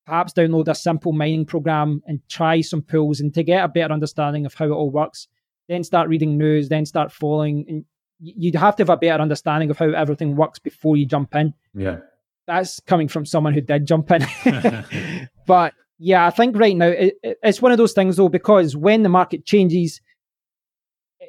perhaps 0.07 0.33
download 0.33 0.69
a 0.69 0.75
simple 0.75 1.13
mining 1.13 1.45
program 1.45 2.01
and 2.07 2.21
try 2.29 2.61
some 2.61 2.83
pools 2.83 3.19
and 3.19 3.35
to 3.35 3.43
get 3.43 3.65
a 3.65 3.69
better 3.69 3.93
understanding 3.93 4.47
of 4.47 4.55
how 4.55 4.67
it 4.67 4.71
all 4.71 4.91
works. 4.91 5.27
Then 5.69 5.83
start 5.83 6.09
reading 6.09 6.39
news, 6.39 6.69
then 6.69 6.87
start 6.87 7.11
following. 7.11 7.65
And 7.69 7.85
you'd 8.21 8.55
have 8.55 8.77
to 8.77 8.83
have 8.83 8.91
a 8.91 8.97
better 8.97 9.21
understanding 9.21 9.71
of 9.71 9.79
how 9.79 9.91
everything 9.91 10.37
works 10.37 10.61
before 10.61 10.97
you 10.97 11.05
jump 11.05 11.35
in. 11.35 11.55
Yeah. 11.75 11.99
That's 12.47 12.81
coming 12.81 13.09
from 13.09 13.27
someone 13.27 13.53
who 13.53 13.61
did 13.61 13.87
jump 13.87 14.11
in. 14.13 14.25
but 15.47 15.75
yeah, 15.99 16.25
I 16.25 16.31
think 16.31 16.57
right 16.57 16.77
now 16.77 16.87
it, 16.87 17.19
it's 17.23 17.61
one 17.61 17.73
of 17.73 17.79
those 17.79 17.93
things 17.93 18.17
though, 18.17 18.29
because 18.29 18.77
when 18.77 19.03
the 19.03 19.09
market 19.09 19.45
changes, 19.45 20.01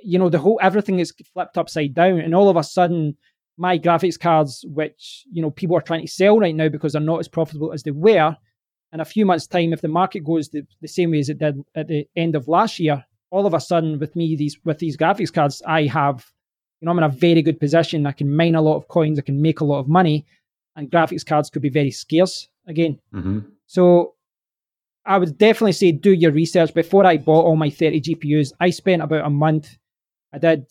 you 0.03 0.19
know 0.19 0.29
the 0.29 0.39
whole 0.39 0.59
everything 0.61 0.99
is 0.99 1.13
flipped 1.33 1.57
upside 1.57 1.93
down 1.93 2.19
and 2.19 2.35
all 2.35 2.49
of 2.49 2.57
a 2.57 2.63
sudden 2.63 3.15
my 3.57 3.77
graphics 3.77 4.19
cards 4.19 4.65
which 4.67 5.25
you 5.31 5.41
know 5.41 5.51
people 5.51 5.75
are 5.75 5.81
trying 5.81 6.01
to 6.01 6.11
sell 6.11 6.39
right 6.39 6.55
now 6.55 6.69
because 6.69 6.93
they're 6.93 7.01
not 7.01 7.19
as 7.19 7.27
profitable 7.27 7.73
as 7.73 7.83
they 7.83 7.91
were 7.91 8.35
in 8.93 8.99
a 8.99 9.05
few 9.05 9.25
months 9.25 9.47
time 9.47 9.73
if 9.73 9.81
the 9.81 9.87
market 9.87 10.23
goes 10.23 10.49
the, 10.49 10.65
the 10.81 10.87
same 10.87 11.11
way 11.11 11.19
as 11.19 11.29
it 11.29 11.39
did 11.39 11.61
at 11.75 11.87
the 11.87 12.07
end 12.15 12.35
of 12.35 12.47
last 12.47 12.79
year 12.79 13.03
all 13.31 13.45
of 13.45 13.53
a 13.53 13.59
sudden 13.59 13.99
with 13.99 14.15
me 14.15 14.35
these 14.35 14.57
with 14.65 14.79
these 14.79 14.97
graphics 14.97 15.33
cards 15.33 15.61
i 15.67 15.83
have 15.83 16.25
you 16.81 16.85
know 16.85 16.91
i'm 16.91 16.97
in 16.97 17.03
a 17.03 17.09
very 17.09 17.41
good 17.41 17.59
position 17.59 18.05
i 18.05 18.11
can 18.11 18.33
mine 18.35 18.55
a 18.55 18.61
lot 18.61 18.77
of 18.77 18.87
coins 18.87 19.19
i 19.19 19.21
can 19.21 19.41
make 19.41 19.59
a 19.59 19.65
lot 19.65 19.79
of 19.79 19.87
money 19.87 20.25
and 20.75 20.91
graphics 20.91 21.25
cards 21.25 21.49
could 21.49 21.61
be 21.61 21.69
very 21.69 21.91
scarce 21.91 22.47
again 22.67 22.99
mm-hmm. 23.13 23.39
so 23.65 24.13
I 25.05 25.17
would 25.17 25.39
definitely 25.39 25.71
say 25.71 25.91
do 25.91 26.13
your 26.13 26.31
research. 26.31 26.71
Before 26.71 27.03
I 27.03 27.17
bought 27.17 27.45
all 27.45 27.55
my 27.55 27.71
30 27.71 28.01
GPUs, 28.01 28.53
I 28.59 28.69
spent 28.69 29.01
about 29.01 29.25
a 29.25 29.29
month 29.29 29.75
I 30.33 30.37
did 30.37 30.65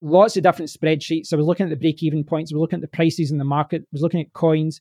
lots 0.00 0.36
of 0.36 0.42
different 0.42 0.70
spreadsheets. 0.70 1.32
I 1.32 1.36
was 1.36 1.46
looking 1.46 1.64
at 1.64 1.70
the 1.70 1.76
break 1.76 2.02
even 2.02 2.24
points, 2.24 2.52
I 2.52 2.56
was 2.56 2.60
looking 2.60 2.78
at 2.78 2.82
the 2.82 2.96
prices 2.96 3.30
in 3.30 3.38
the 3.38 3.44
market, 3.44 3.82
I 3.82 3.86
was 3.92 4.02
looking 4.02 4.20
at 4.20 4.32
coins, 4.32 4.80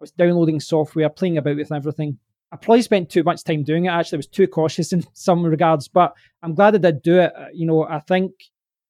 I 0.00 0.02
was 0.04 0.12
downloading 0.12 0.60
software, 0.60 1.08
playing 1.08 1.38
about 1.38 1.56
with 1.56 1.72
everything. 1.72 2.18
I 2.52 2.56
probably 2.56 2.82
spent 2.82 3.10
too 3.10 3.24
much 3.24 3.42
time 3.42 3.64
doing 3.64 3.86
it. 3.86 3.88
Actually, 3.88 4.16
I 4.16 4.18
was 4.18 4.26
too 4.28 4.46
cautious 4.46 4.92
in 4.92 5.04
some 5.12 5.44
regards, 5.44 5.88
but 5.88 6.14
I'm 6.42 6.54
glad 6.54 6.74
I 6.74 6.78
did 6.78 7.02
do 7.02 7.20
it. 7.20 7.32
Uh, 7.36 7.46
you 7.52 7.66
know, 7.66 7.84
I 7.84 8.00
think 8.00 8.32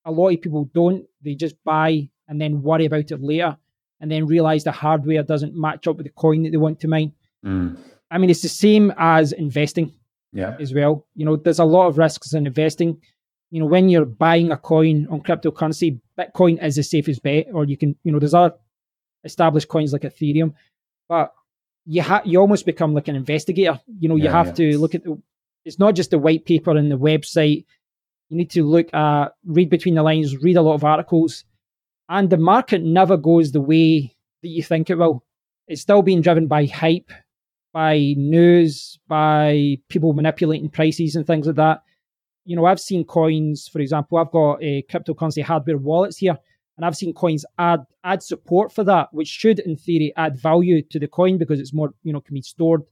a 0.05 0.11
lot 0.11 0.29
of 0.29 0.41
people 0.41 0.69
don't. 0.73 1.05
They 1.23 1.35
just 1.35 1.55
buy 1.63 2.09
and 2.27 2.39
then 2.39 2.61
worry 2.61 2.85
about 2.85 3.11
it 3.11 3.21
later 3.21 3.57
and 3.99 4.11
then 4.11 4.27
realize 4.27 4.63
the 4.63 4.71
hardware 4.71 5.23
doesn't 5.23 5.55
match 5.55 5.87
up 5.87 5.97
with 5.97 6.05
the 6.05 6.11
coin 6.11 6.43
that 6.43 6.51
they 6.51 6.57
want 6.57 6.79
to 6.81 6.87
mine. 6.87 7.13
Mm. 7.43 7.77
I 8.11 8.17
mean, 8.17 8.29
it's 8.29 8.41
the 8.41 8.49
same 8.49 8.93
as 8.97 9.31
investing 9.31 9.93
yeah. 10.31 10.55
as 10.59 10.73
well. 10.73 11.07
You 11.15 11.25
know, 11.25 11.35
there's 11.35 11.59
a 11.59 11.65
lot 11.65 11.87
of 11.87 11.97
risks 11.97 12.33
in 12.33 12.45
investing 12.45 13.01
you 13.55 13.61
know, 13.61 13.67
when 13.67 13.87
you're 13.87 14.03
buying 14.03 14.51
a 14.51 14.57
coin 14.57 15.07
on 15.09 15.21
cryptocurrency, 15.21 16.01
Bitcoin 16.19 16.61
is 16.61 16.75
the 16.75 16.83
safest 16.83 17.23
bet, 17.23 17.47
or 17.53 17.63
you 17.63 17.77
can, 17.77 17.95
you 18.03 18.11
know, 18.11 18.19
there's 18.19 18.33
other 18.33 18.53
established 19.23 19.69
coins 19.69 19.93
like 19.93 20.01
Ethereum, 20.01 20.53
but 21.07 21.33
you 21.85 22.01
ha- 22.01 22.21
you 22.25 22.37
almost 22.41 22.65
become 22.65 22.93
like 22.93 23.07
an 23.07 23.15
investigator. 23.15 23.79
You 23.97 24.09
know, 24.09 24.17
you 24.17 24.25
yeah, 24.25 24.33
have 24.33 24.47
yeah. 24.47 24.71
to 24.71 24.77
look 24.77 24.93
at 24.93 25.05
the, 25.05 25.21
it's 25.63 25.79
not 25.79 25.95
just 25.95 26.11
the 26.11 26.19
white 26.19 26.43
paper 26.43 26.75
and 26.75 26.91
the 26.91 26.97
website. 26.97 27.63
You 28.27 28.35
need 28.35 28.49
to 28.49 28.63
look 28.63 28.93
at, 28.93 29.31
read 29.45 29.69
between 29.69 29.95
the 29.95 30.03
lines, 30.03 30.35
read 30.43 30.57
a 30.57 30.61
lot 30.61 30.73
of 30.73 30.83
articles, 30.83 31.45
and 32.09 32.29
the 32.29 32.35
market 32.35 32.83
never 32.83 33.15
goes 33.15 33.53
the 33.53 33.61
way 33.61 34.13
that 34.41 34.49
you 34.49 34.63
think 34.63 34.89
it 34.89 34.97
will. 34.97 35.23
It's 35.69 35.81
still 35.81 36.01
being 36.01 36.21
driven 36.21 36.47
by 36.47 36.65
hype, 36.65 37.09
by 37.71 38.15
news, 38.17 38.99
by 39.07 39.77
people 39.87 40.11
manipulating 40.11 40.67
prices 40.67 41.15
and 41.15 41.25
things 41.25 41.47
like 41.47 41.55
that 41.55 41.83
you 42.45 42.55
know, 42.55 42.65
I've 42.65 42.79
seen 42.79 43.03
coins, 43.03 43.67
for 43.67 43.79
example, 43.79 44.17
I've 44.17 44.31
got 44.31 44.61
a 44.61 44.83
cryptocurrency 44.83 45.43
hardware 45.43 45.77
wallets 45.77 46.17
here, 46.17 46.37
and 46.77 46.85
I've 46.85 46.95
seen 46.95 47.13
coins 47.13 47.45
add 47.57 47.81
add 48.03 48.21
support 48.21 48.71
for 48.71 48.83
that, 48.83 49.09
which 49.11 49.27
should, 49.27 49.59
in 49.59 49.75
theory, 49.75 50.13
add 50.15 50.37
value 50.37 50.81
to 50.83 50.99
the 50.99 51.07
coin 51.07 51.37
because 51.37 51.59
it's 51.59 51.73
more, 51.73 51.93
you 52.03 52.13
know, 52.13 52.21
can 52.21 52.35
be 52.35 52.41
stored. 52.41 52.83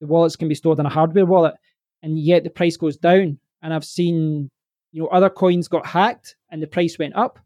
The 0.00 0.06
wallets 0.06 0.36
can 0.36 0.48
be 0.48 0.54
stored 0.54 0.78
in 0.78 0.86
a 0.86 0.90
hardware 0.90 1.26
wallet, 1.26 1.54
and 2.02 2.18
yet 2.18 2.44
the 2.44 2.50
price 2.50 2.76
goes 2.76 2.96
down. 2.96 3.38
And 3.62 3.74
I've 3.74 3.84
seen, 3.84 4.50
you 4.92 5.02
know, 5.02 5.08
other 5.08 5.30
coins 5.30 5.68
got 5.68 5.86
hacked 5.86 6.36
and 6.50 6.62
the 6.62 6.66
price 6.66 6.98
went 6.98 7.16
up. 7.16 7.38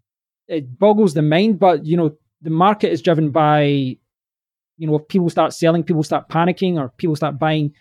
It 0.49 0.79
boggles 0.79 1.14
the 1.14 1.23
mind, 1.23 1.59
but 1.59 1.85
you 1.85 1.97
know, 1.97 2.16
the 2.42 2.51
market 2.51 2.92
is 2.92 3.03
driven 3.03 3.31
by, 3.31 3.64
you 3.64 4.87
know, 4.87 4.97
if 4.97 5.09
people 5.09 5.31
start 5.31 5.53
selling, 5.53 5.83
people 5.83 6.03
start 6.03 6.29
panicking, 6.29 6.77
or 6.77 6.90
people 6.90 7.16
start 7.16 7.38
buying 7.38 7.73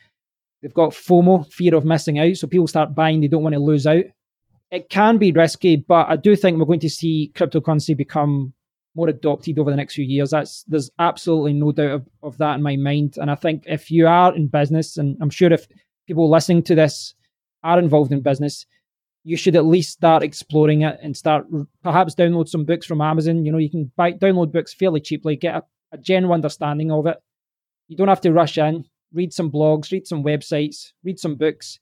They've 0.61 0.73
got 0.73 0.91
FOMO, 0.91 1.51
fear 1.51 1.75
of 1.75 1.85
missing 1.85 2.19
out. 2.19 2.35
So 2.37 2.47
people 2.47 2.67
start 2.67 2.95
buying, 2.95 3.21
they 3.21 3.27
don't 3.27 3.43
want 3.43 3.53
to 3.53 3.59
lose 3.59 3.85
out. 3.85 4.03
It 4.71 4.89
can 4.89 5.17
be 5.17 5.31
risky, 5.31 5.77
but 5.77 6.09
I 6.09 6.15
do 6.15 6.35
think 6.35 6.57
we're 6.57 6.65
going 6.65 6.79
to 6.81 6.89
see 6.89 7.31
cryptocurrency 7.35 7.95
become 7.95 8.53
more 8.95 9.07
adopted 9.07 9.59
over 9.59 9.69
the 9.69 9.77
next 9.77 9.93
few 9.93 10.03
years. 10.03 10.31
That's 10.31 10.63
there's 10.67 10.89
absolutely 10.99 11.53
no 11.53 11.71
doubt 11.71 11.91
of, 11.91 12.09
of 12.23 12.37
that 12.39 12.55
in 12.55 12.63
my 12.63 12.75
mind. 12.75 13.17
And 13.17 13.29
I 13.31 13.35
think 13.35 13.63
if 13.67 13.91
you 13.91 14.07
are 14.07 14.35
in 14.35 14.47
business, 14.47 14.97
and 14.97 15.15
I'm 15.21 15.29
sure 15.29 15.53
if 15.53 15.67
people 16.07 16.29
listening 16.29 16.63
to 16.63 16.75
this 16.75 17.13
are 17.63 17.79
involved 17.79 18.11
in 18.11 18.21
business, 18.21 18.65
you 19.23 19.37
should 19.37 19.55
at 19.55 19.65
least 19.65 19.91
start 19.91 20.23
exploring 20.23 20.81
it 20.81 20.97
and 21.01 21.15
start 21.15 21.45
perhaps 21.83 22.15
download 22.15 22.49
some 22.49 22.65
books 22.65 22.87
from 22.87 23.01
Amazon. 23.01 23.45
You 23.45 23.51
know, 23.51 23.57
you 23.59 23.69
can 23.69 23.91
buy 23.95 24.13
download 24.13 24.51
books 24.51 24.73
fairly 24.73 24.99
cheaply, 24.99 25.35
get 25.35 25.55
a, 25.55 25.63
a 25.91 25.97
general 25.97 26.33
understanding 26.33 26.91
of 26.91 27.05
it. 27.05 27.17
You 27.87 27.95
don't 27.95 28.07
have 28.07 28.21
to 28.21 28.33
rush 28.33 28.57
in 28.57 28.85
read 29.13 29.33
some 29.33 29.51
blogs, 29.51 29.91
read 29.91 30.07
some 30.07 30.23
websites, 30.23 30.91
read 31.03 31.19
some 31.19 31.35
books, 31.35 31.79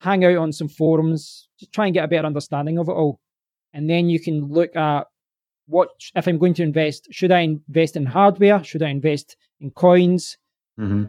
hang 0.00 0.24
out 0.24 0.36
on 0.36 0.52
some 0.52 0.68
forums, 0.68 1.48
just 1.58 1.72
try 1.72 1.86
and 1.86 1.94
get 1.94 2.04
a 2.04 2.08
better 2.08 2.26
understanding 2.26 2.78
of 2.78 2.88
it 2.88 2.92
all. 2.92 3.20
And 3.72 3.88
then 3.88 4.08
you 4.08 4.20
can 4.20 4.48
look 4.48 4.74
at 4.76 5.06
what, 5.66 5.88
if 6.14 6.26
I'm 6.26 6.38
going 6.38 6.54
to 6.54 6.62
invest, 6.62 7.08
should 7.10 7.32
I 7.32 7.40
invest 7.40 7.96
in 7.96 8.06
hardware? 8.06 8.62
Should 8.62 8.82
I 8.82 8.88
invest 8.88 9.36
in 9.60 9.70
coins? 9.70 10.36
Mm-hmm. 10.78 11.04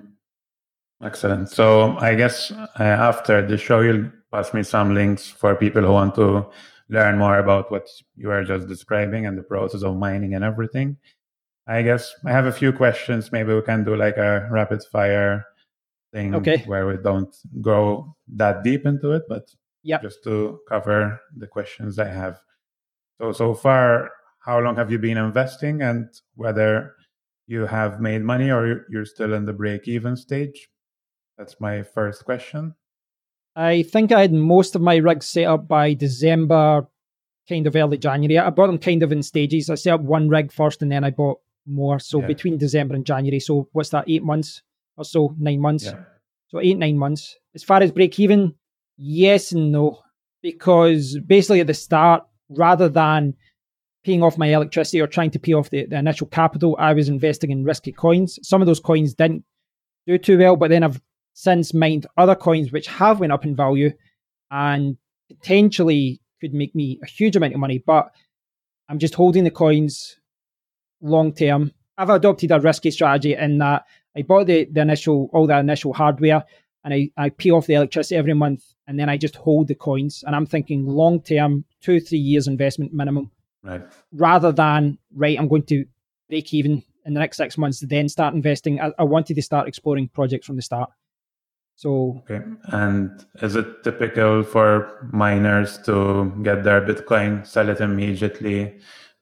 Excellent. 1.04 1.50
So 1.50 1.98
I 1.98 2.16
guess 2.16 2.52
uh, 2.52 2.66
after 2.80 3.46
the 3.46 3.58
show, 3.58 3.82
you'll 3.82 4.10
pass 4.32 4.54
me 4.54 4.64
some 4.64 4.94
links 4.94 5.28
for 5.28 5.56
people 5.56 5.82
who 5.82 5.92
want 5.92 6.16
to 6.16 6.48
learn 6.90 7.18
more 7.18 7.38
about 7.40 7.72
what 7.72 7.88
you 8.16 8.32
are 8.32 8.44
just 8.44 8.68
describing 8.68 9.26
and 9.26 9.38
the 9.38 9.44
process 9.44 9.84
of 9.84 9.98
mining 9.98 10.36
and 10.36 10.44
everything. 10.44 10.98
I 11.68 11.82
guess 11.82 12.14
I 12.26 12.32
have 12.32 12.46
a 12.46 12.52
few 12.52 12.72
questions. 12.72 13.32
Maybe 13.32 13.54
we 13.54 13.62
can 13.62 13.84
do 13.84 13.96
like 13.96 14.18
a 14.18 14.48
rapid 14.52 14.84
fire 14.84 15.46
thing 16.14 16.36
Okay. 16.36 16.64
where 16.66 16.86
we 16.88 16.98
don't 16.98 17.36
go 17.62 18.16
that 18.36 18.64
deep 18.64 18.86
into 18.86 19.12
it, 19.12 19.24
but 19.28 19.44
Yep. 19.84 20.02
just 20.02 20.24
to 20.24 20.60
cover 20.70 21.20
the 21.36 21.48
questions 21.48 22.00
I 22.00 22.08
have. 22.08 22.40
So, 23.20 23.32
so 23.32 23.54
far, 23.54 24.12
how 24.40 24.60
long 24.60 24.76
have 24.78 24.92
you 24.92 25.00
been 25.00 25.18
investing 25.18 25.82
and 25.82 26.08
whether 26.36 26.96
you 27.48 27.66
have 27.66 28.00
made 28.02 28.22
money 28.24 28.52
or 28.52 28.68
you- 28.68 28.82
you're 28.90 29.06
still 29.06 29.34
in 29.34 29.46
the 29.46 29.54
break 29.54 29.88
even 29.88 30.16
stage? 30.16 30.70
That's 31.38 31.60
my 31.60 31.84
first 31.84 32.26
question. 32.26 32.76
I 33.56 33.84
think 33.84 34.12
I 34.12 34.22
had 34.22 34.34
most 34.34 34.76
of 34.76 34.82
my 34.82 34.98
rigs 34.98 35.28
set 35.28 35.46
up 35.46 35.68
by 35.68 35.94
December, 35.94 36.88
kind 37.48 37.68
of 37.68 37.76
early 37.76 37.98
January. 37.98 38.38
I 38.40 38.50
bought 38.50 38.68
them 38.68 38.80
kind 38.80 39.02
of 39.04 39.12
in 39.12 39.24
stages. 39.24 39.70
I 39.70 39.76
set 39.76 39.94
up 39.94 40.02
one 40.02 40.28
rig 40.30 40.52
first 40.52 40.82
and 40.82 40.92
then 40.92 41.04
I 41.04 41.12
bought 41.12 41.40
more. 41.66 42.00
So 42.00 42.22
Yeah. 42.22 42.28
between 42.28 42.58
December 42.58 42.96
and 42.96 43.06
January. 43.06 43.40
So 43.40 43.68
what's 43.72 43.90
that, 43.90 44.06
eight 44.08 44.24
months 44.24 44.62
or 44.98 45.06
so, 45.06 45.36
nine 45.40 45.60
months? 45.60 45.86
Yeah. 45.86 46.04
So 46.48 46.60
eight, 46.60 46.78
nine 46.78 46.98
months. 46.98 47.36
As 47.54 47.64
far 47.64 47.82
as 47.82 47.92
break 47.92 48.20
even, 48.20 48.56
yes 48.98 49.52
and 49.52 49.72
no. 49.72 50.02
Because 50.42 51.18
basically 51.26 51.62
at 51.62 51.68
the 51.68 51.74
start, 51.74 52.24
rather 52.50 52.88
than 52.88 53.34
paying 54.04 54.22
off 54.22 54.38
my 54.38 54.54
electricity 54.54 55.02
or 55.02 55.08
trying 55.08 55.32
to 55.32 55.40
pay 55.40 55.54
off 55.54 55.72
the, 55.72 55.86
the 55.86 55.98
initial 55.98 56.28
capital, 56.28 56.76
I 56.80 56.94
was 56.94 57.10
investing 57.10 57.50
in 57.50 57.64
risky 57.64 57.92
coins. 57.92 58.38
Some 58.44 58.62
of 58.62 58.68
those 58.68 58.80
coins 58.80 59.16
didn't 59.16 59.44
do 60.06 60.18
too 60.20 60.38
well, 60.38 60.56
but 60.56 60.70
then 60.70 60.84
I've 60.84 61.02
since 61.34 61.74
mined 61.74 62.06
other 62.16 62.36
coins 62.36 62.72
which 62.72 62.88
have 62.88 63.20
went 63.20 63.34
up 63.34 63.44
in 63.44 63.56
value 63.56 63.92
and 64.52 64.98
potentially 65.28 66.22
could 66.40 66.54
make 66.54 66.76
me 66.76 67.00
a 67.02 67.08
huge 67.08 67.36
amount 67.36 67.54
of 67.56 67.60
money. 67.60 67.84
But 67.84 68.12
I'm 68.88 69.00
just 69.00 69.16
holding 69.16 69.44
the 69.44 69.52
coins 69.52 70.18
long 71.02 71.34
term. 71.34 71.72
I've 71.98 72.10
adopted 72.10 72.52
a 72.52 72.60
risky 72.60 72.92
strategy 72.92 73.34
in 73.36 73.58
that 73.60 73.86
I 74.18 74.22
bought 74.24 74.48
the, 74.48 74.66
the 74.66 74.82
initial 74.82 75.30
all 75.34 75.48
the 75.48 75.58
initial 75.58 75.94
hardware 75.94 76.44
and 76.84 76.94
I, 76.94 77.10
I 77.18 77.30
pay 77.30 77.50
off 77.52 77.68
the 77.68 77.74
electricity 77.74 78.16
every 78.16 78.34
month 78.34 78.64
and 78.88 79.00
then 79.00 79.10
I 79.10 79.18
just 79.18 79.36
hold 79.36 79.68
the 79.68 79.76
coins. 79.76 80.24
And 80.26 80.36
I'm 80.36 80.46
thinking 80.46 80.86
long 80.86 81.22
term, 81.22 81.66
two, 81.82 82.00
three 82.00 82.20
years 82.20 82.48
investment 82.48 82.94
minimum, 82.94 83.32
Right. 83.64 83.82
rather 84.12 84.52
than 84.52 85.00
right, 85.16 85.40
I'm 85.40 85.48
going 85.48 85.64
to 85.64 85.86
break 86.30 86.54
even 86.54 86.84
in 87.06 87.14
the 87.14 87.20
next 87.20 87.38
six 87.38 87.58
months, 87.58 87.80
then 87.80 88.10
start 88.10 88.34
investing. 88.36 88.80
I, 88.82 88.92
I 89.00 89.04
wanted 89.04 89.36
to 89.36 89.42
start 89.42 89.68
exploring 89.68 90.08
projects 90.10 90.48
from 90.48 90.56
the 90.56 90.62
start. 90.62 90.90
So 91.76 92.24
Okay. 92.30 92.44
And 92.68 93.26
is 93.42 93.56
it 93.56 93.84
typical 93.84 94.44
for 94.44 95.10
miners 95.12 95.78
to 95.80 96.32
get 96.44 96.64
their 96.64 96.82
Bitcoin, 96.82 97.46
sell 97.46 97.70
it 97.70 97.82
immediately, 97.82 98.76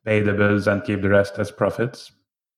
pay 0.06 0.22
the 0.22 0.34
bills, 0.34 0.68
and 0.68 0.84
keep 0.84 1.02
the 1.02 1.10
rest 1.10 1.38
as 1.40 1.52
profits? 1.52 2.12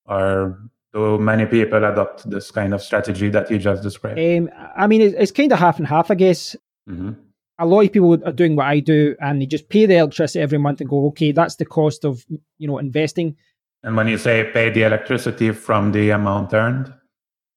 Or 0.06 0.60
do 0.94 1.18
many 1.18 1.46
people 1.46 1.84
adopt 1.84 2.30
this 2.30 2.52
kind 2.52 2.74
of 2.74 2.82
strategy 2.82 3.30
that 3.30 3.50
you 3.52 3.58
just 3.58 3.84
described? 3.84 4.20
um, 4.20 4.50
I 4.78 4.88
mean, 4.88 5.02
it's, 5.02 5.16
it's 5.18 5.32
kind 5.32 5.52
of 5.52 5.60
half 5.60 5.78
and 5.80 5.88
half, 5.88 6.12
I 6.12 6.16
guess. 6.16 6.56
hmm 6.88 7.12
a 7.58 7.66
lot 7.66 7.86
of 7.86 7.94
people 7.94 8.12
are 8.28 8.34
doing 8.34 8.58
what 8.58 8.66
I 8.66 8.82
do 8.82 9.16
and 9.22 9.42
they 9.42 9.46
just 9.46 9.70
pay 9.70 9.86
the 9.86 9.96
electricity 9.96 10.42
every 10.42 10.58
month 10.58 10.82
and 10.82 10.90
go, 10.90 11.06
okay, 11.08 11.32
that's 11.32 11.56
the 11.56 11.64
cost 11.66 12.04
of 12.04 12.26
you 12.58 12.68
know 12.68 12.80
investing. 12.80 13.38
And 13.82 13.96
when 13.96 14.10
you 14.10 14.18
say 14.18 14.50
pay 14.52 14.70
the 14.72 14.84
electricity 14.84 15.52
from 15.54 15.94
the 15.94 16.10
amount 16.10 16.54
earned, 16.54 16.94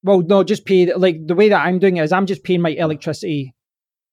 Well, 0.05 0.21
no, 0.21 0.45
just 0.45 0.65
pay 0.67 0.85
the- 0.85 0.97
like 0.99 1.27
the 1.27 1.35
way 1.35 1.49
that 1.49 1.67
I'm 1.67 1.81
doing 1.81 1.97
it 1.97 2.05
is 2.05 2.13
I'm 2.13 2.27
just 2.27 2.45
paying 2.45 2.61
my 2.63 2.71
electricity 2.71 3.57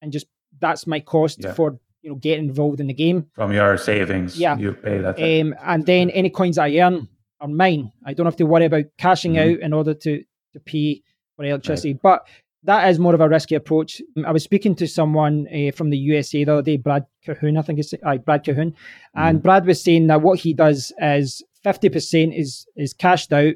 and 0.02 0.10
just 0.10 0.26
that's 0.60 0.88
my 0.88 0.98
cost 0.98 1.44
Yeah. 1.44 1.52
for 1.54 1.78
you 2.06 2.12
know 2.12 2.16
get 2.16 2.38
involved 2.38 2.78
in 2.80 2.86
the 2.86 2.94
game. 2.94 3.26
from 3.34 3.52
your 3.52 3.76
savings, 3.76 4.38
Yeah. 4.38 4.56
you 4.56 4.72
pay 4.72 4.98
that. 4.98 5.18
Um, 5.18 5.54
and 5.64 5.84
then 5.84 6.08
any 6.10 6.30
coins 6.30 6.56
I 6.56 6.70
earn 6.78 7.08
are 7.40 7.48
mine. 7.48 7.90
I 8.04 8.14
don't 8.14 8.26
have 8.26 8.36
to 8.36 8.46
worry 8.46 8.64
about 8.66 8.84
cashing 8.96 9.34
Mhm. 9.34 9.54
out 9.54 9.60
in 9.60 9.72
order 9.72 9.92
to 9.94 10.22
to 10.52 10.60
pay 10.60 11.02
for 11.36 11.44
electricity. 11.44 11.92
But 11.94 12.26
that 12.62 12.88
is 12.88 12.98
more 12.98 13.14
of 13.14 13.20
a 13.20 13.28
risky 13.28 13.56
approach. 13.56 14.00
I 14.24 14.32
was 14.32 14.42
speaking 14.44 14.74
to 14.76 14.86
someone 14.86 15.46
uh, 15.52 15.70
from 15.72 15.90
the 15.90 15.98
USA 15.98 16.44
the 16.44 16.52
other 16.52 16.62
day, 16.62 16.76
Brad 16.78 17.04
Cahoon, 17.26 17.58
I 17.58 17.62
think 17.62 17.78
it's 17.80 17.92
uh, 17.92 18.16
Brad 18.18 18.44
Cahoon, 18.44 18.72
and 19.14 19.42
Brad 19.42 19.66
was 19.66 19.82
saying 19.82 20.06
that 20.06 20.22
what 20.22 20.38
he 20.38 20.54
does 20.54 20.92
is 21.02 21.42
fifty 21.64 21.88
percent 21.88 22.34
is 22.34 22.66
is 22.76 22.92
cashed 22.94 23.32
out, 23.32 23.54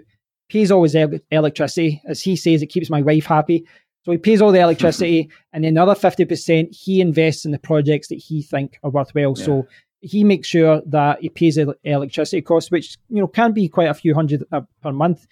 pays 0.50 0.70
all 0.72 0.82
his 0.82 0.96
el- 0.96 1.20
electricity, 1.30 2.02
as 2.04 2.20
he 2.20 2.34
says, 2.36 2.62
it 2.62 2.66
keeps 2.74 2.90
my 2.90 3.00
wife 3.02 3.26
happy. 3.26 3.64
So 4.02 4.12
he 4.12 4.18
pays 4.18 4.40
all 4.40 4.52
the 4.52 4.60
electricity, 4.60 5.28
and 5.52 5.62
then 5.62 5.74
the 5.74 5.82
other 5.82 5.94
fifty 5.94 6.24
percent 6.24 6.74
he 6.74 7.00
invests 7.00 7.44
in 7.44 7.50
the 7.50 7.58
projects 7.58 8.08
that 8.08 8.16
he 8.16 8.42
think 8.42 8.78
are 8.82 8.90
worthwhile. 8.90 9.36
So 9.36 9.66
he 10.00 10.24
makes 10.24 10.48
sure 10.48 10.80
that 10.86 11.20
he 11.20 11.28
pays 11.28 11.56
the 11.56 11.76
electricity 11.84 12.40
costs, 12.40 12.70
which 12.70 12.96
you 13.10 13.20
know 13.20 13.26
can 13.28 13.52
be 13.52 13.68
quite 13.68 13.90
a 13.90 13.94
few 13.94 14.14
hundred 14.14 14.44
uh, 14.52 14.62
per 14.82 14.92
month. 14.92 15.26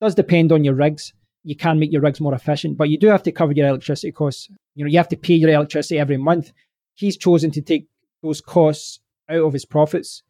Does 0.00 0.14
depend 0.14 0.52
on 0.52 0.62
your 0.62 0.74
rigs. 0.74 1.12
You 1.44 1.56
can 1.56 1.80
make 1.80 1.90
your 1.90 2.02
rigs 2.02 2.20
more 2.20 2.34
efficient, 2.34 2.78
but 2.78 2.88
you 2.88 2.96
do 2.96 3.08
have 3.08 3.24
to 3.24 3.32
cover 3.32 3.52
your 3.52 3.66
electricity 3.66 4.12
costs. 4.12 4.48
You 4.76 4.84
know, 4.84 4.90
you 4.90 4.98
have 4.98 5.08
to 5.08 5.16
pay 5.16 5.34
your 5.34 5.50
electricity 5.50 5.98
every 5.98 6.16
month. 6.16 6.52
He's 6.94 7.16
chosen 7.16 7.50
to 7.50 7.60
take 7.60 7.88
those 8.22 8.40
costs 8.40 9.00
out 9.28 9.42
of 9.42 9.52
his 9.52 9.64
profits. 9.64 10.22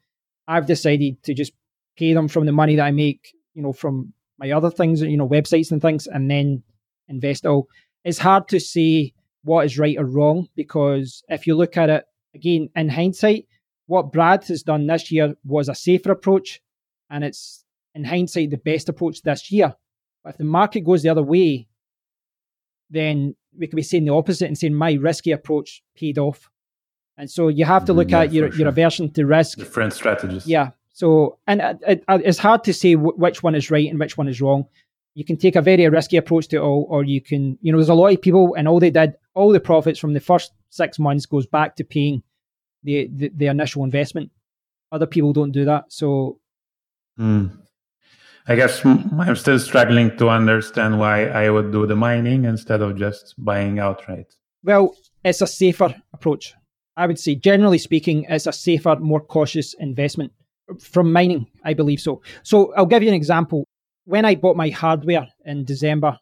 I've 0.48 0.64
decided 0.64 1.22
to 1.24 1.34
just 1.34 1.52
pay 1.98 2.14
them 2.14 2.28
from 2.28 2.46
the 2.46 2.52
money 2.52 2.76
that 2.76 2.84
I 2.84 2.90
make, 2.90 3.34
you 3.52 3.62
know, 3.62 3.74
from 3.74 4.14
my 4.38 4.50
other 4.52 4.70
things, 4.70 5.02
you 5.02 5.18
know, 5.18 5.28
websites 5.28 5.70
and 5.70 5.82
things, 5.82 6.06
and 6.06 6.30
then 6.30 6.62
invest 7.12 7.46
all. 7.46 7.68
It's 8.04 8.18
hard 8.18 8.48
to 8.48 8.58
say 8.58 9.12
what 9.44 9.66
is 9.66 9.78
right 9.78 9.98
or 9.98 10.04
wrong 10.04 10.48
because 10.56 11.22
if 11.28 11.46
you 11.46 11.54
look 11.54 11.76
at 11.76 11.90
it 11.90 12.04
again 12.34 12.68
in 12.74 12.88
hindsight, 12.88 13.46
what 13.86 14.12
Brad 14.12 14.44
has 14.44 14.62
done 14.62 14.86
this 14.86 15.10
year 15.10 15.34
was 15.44 15.68
a 15.68 15.74
safer 15.74 16.12
approach, 16.12 16.60
and 17.10 17.24
it's 17.24 17.64
in 17.94 18.04
hindsight 18.04 18.50
the 18.50 18.56
best 18.56 18.88
approach 18.88 19.22
this 19.22 19.50
year. 19.50 19.74
But 20.24 20.30
if 20.30 20.38
the 20.38 20.44
market 20.44 20.80
goes 20.80 21.02
the 21.02 21.08
other 21.08 21.22
way, 21.22 21.68
then 22.88 23.34
we 23.58 23.66
could 23.66 23.76
be 23.76 23.82
saying 23.82 24.04
the 24.04 24.14
opposite 24.14 24.46
and 24.46 24.56
saying 24.56 24.74
my 24.74 24.94
risky 24.94 25.32
approach 25.32 25.82
paid 25.94 26.18
off. 26.18 26.48
And 27.18 27.30
so 27.30 27.48
you 27.48 27.64
have 27.64 27.84
to 27.86 27.92
look 27.92 28.08
mm-hmm. 28.08 28.14
yeah, 28.14 28.22
at 28.22 28.32
your, 28.32 28.50
for 28.50 28.58
your 28.58 28.68
aversion 28.68 29.10
to 29.12 29.26
risk. 29.26 29.58
Different 29.58 29.92
strategies. 29.92 30.46
Yeah. 30.46 30.70
So, 30.94 31.38
and 31.46 31.60
it, 31.60 31.78
it, 31.86 32.04
it's 32.08 32.38
hard 32.38 32.64
to 32.64 32.72
say 32.72 32.94
wh- 32.94 33.18
which 33.18 33.42
one 33.42 33.54
is 33.54 33.70
right 33.70 33.88
and 33.88 33.98
which 33.98 34.16
one 34.16 34.28
is 34.28 34.40
wrong. 34.40 34.66
You 35.14 35.24
can 35.24 35.36
take 35.36 35.56
a 35.56 35.60
very 35.62 35.86
risky 35.88 36.16
approach 36.16 36.48
to 36.48 36.56
it 36.56 36.60
all, 36.60 36.86
or 36.88 37.04
you 37.04 37.20
can, 37.20 37.58
you 37.60 37.70
know, 37.70 37.78
there's 37.78 37.88
a 37.90 37.94
lot 37.94 38.12
of 38.12 38.22
people, 38.22 38.54
and 38.54 38.66
all 38.66 38.80
they 38.80 38.90
did, 38.90 39.14
all 39.34 39.52
the 39.52 39.60
profits 39.60 39.98
from 39.98 40.14
the 40.14 40.20
first 40.20 40.52
six 40.70 40.98
months 40.98 41.26
goes 41.26 41.46
back 41.46 41.76
to 41.76 41.84
paying 41.84 42.22
the, 42.82 43.08
the, 43.14 43.30
the 43.36 43.46
initial 43.46 43.84
investment. 43.84 44.30
Other 44.90 45.06
people 45.06 45.32
don't 45.32 45.52
do 45.52 45.64
that. 45.66 45.84
So, 45.92 46.38
Hmm. 47.18 47.46
I 48.48 48.56
guess 48.56 48.84
I'm 48.84 49.36
still 49.36 49.58
struggling 49.58 50.16
to 50.16 50.28
understand 50.30 50.98
why 50.98 51.26
I 51.26 51.48
would 51.50 51.70
do 51.72 51.86
the 51.86 51.94
mining 51.94 52.44
instead 52.44 52.80
of 52.80 52.96
just 52.98 53.34
buying 53.38 53.78
outright. 53.78 54.26
well, 54.64 54.96
it's 55.24 55.40
a 55.42 55.46
safer 55.46 55.94
approach. 56.12 56.54
I 56.96 57.06
would 57.06 57.18
say, 57.18 57.34
generally 57.36 57.78
speaking, 57.78 58.26
it's 58.28 58.46
a 58.46 58.52
safer, 58.52 58.96
more 58.96 59.20
cautious 59.20 59.74
investment 59.74 60.32
from 60.80 61.12
mining. 61.12 61.46
I 61.64 61.74
believe 61.74 62.00
so. 62.00 62.22
So, 62.42 62.72
I'll 62.74 62.86
give 62.86 63.02
you 63.02 63.08
an 63.10 63.14
example. 63.14 63.64
When 64.04 64.24
I 64.24 64.34
bought 64.34 64.56
my 64.56 64.68
hardware 64.70 65.28
in 65.44 65.64
December, 65.64 66.18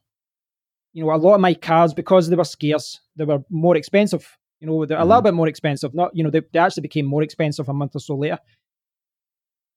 you 0.92 1.04
know, 1.04 1.12
a 1.12 1.16
lot 1.16 1.34
of 1.34 1.40
my 1.40 1.54
cards, 1.54 1.94
because 1.94 2.28
they 2.28 2.36
were 2.36 2.44
scarce, 2.44 3.00
they 3.16 3.24
were 3.24 3.42
more 3.48 3.76
expensive. 3.76 4.26
You 4.60 4.66
know, 4.66 4.84
they're 4.84 4.98
a 4.98 5.04
little 5.04 5.20
Mhm. 5.22 5.24
bit 5.24 5.34
more 5.34 5.48
expensive. 5.48 5.94
Not, 5.94 6.14
you 6.14 6.22
know, 6.22 6.30
they, 6.30 6.42
they 6.52 6.58
actually 6.58 6.82
became 6.82 7.06
more 7.06 7.22
expensive 7.22 7.68
a 7.68 7.72
month 7.72 7.96
or 7.96 8.00
so 8.00 8.16
later. 8.16 8.38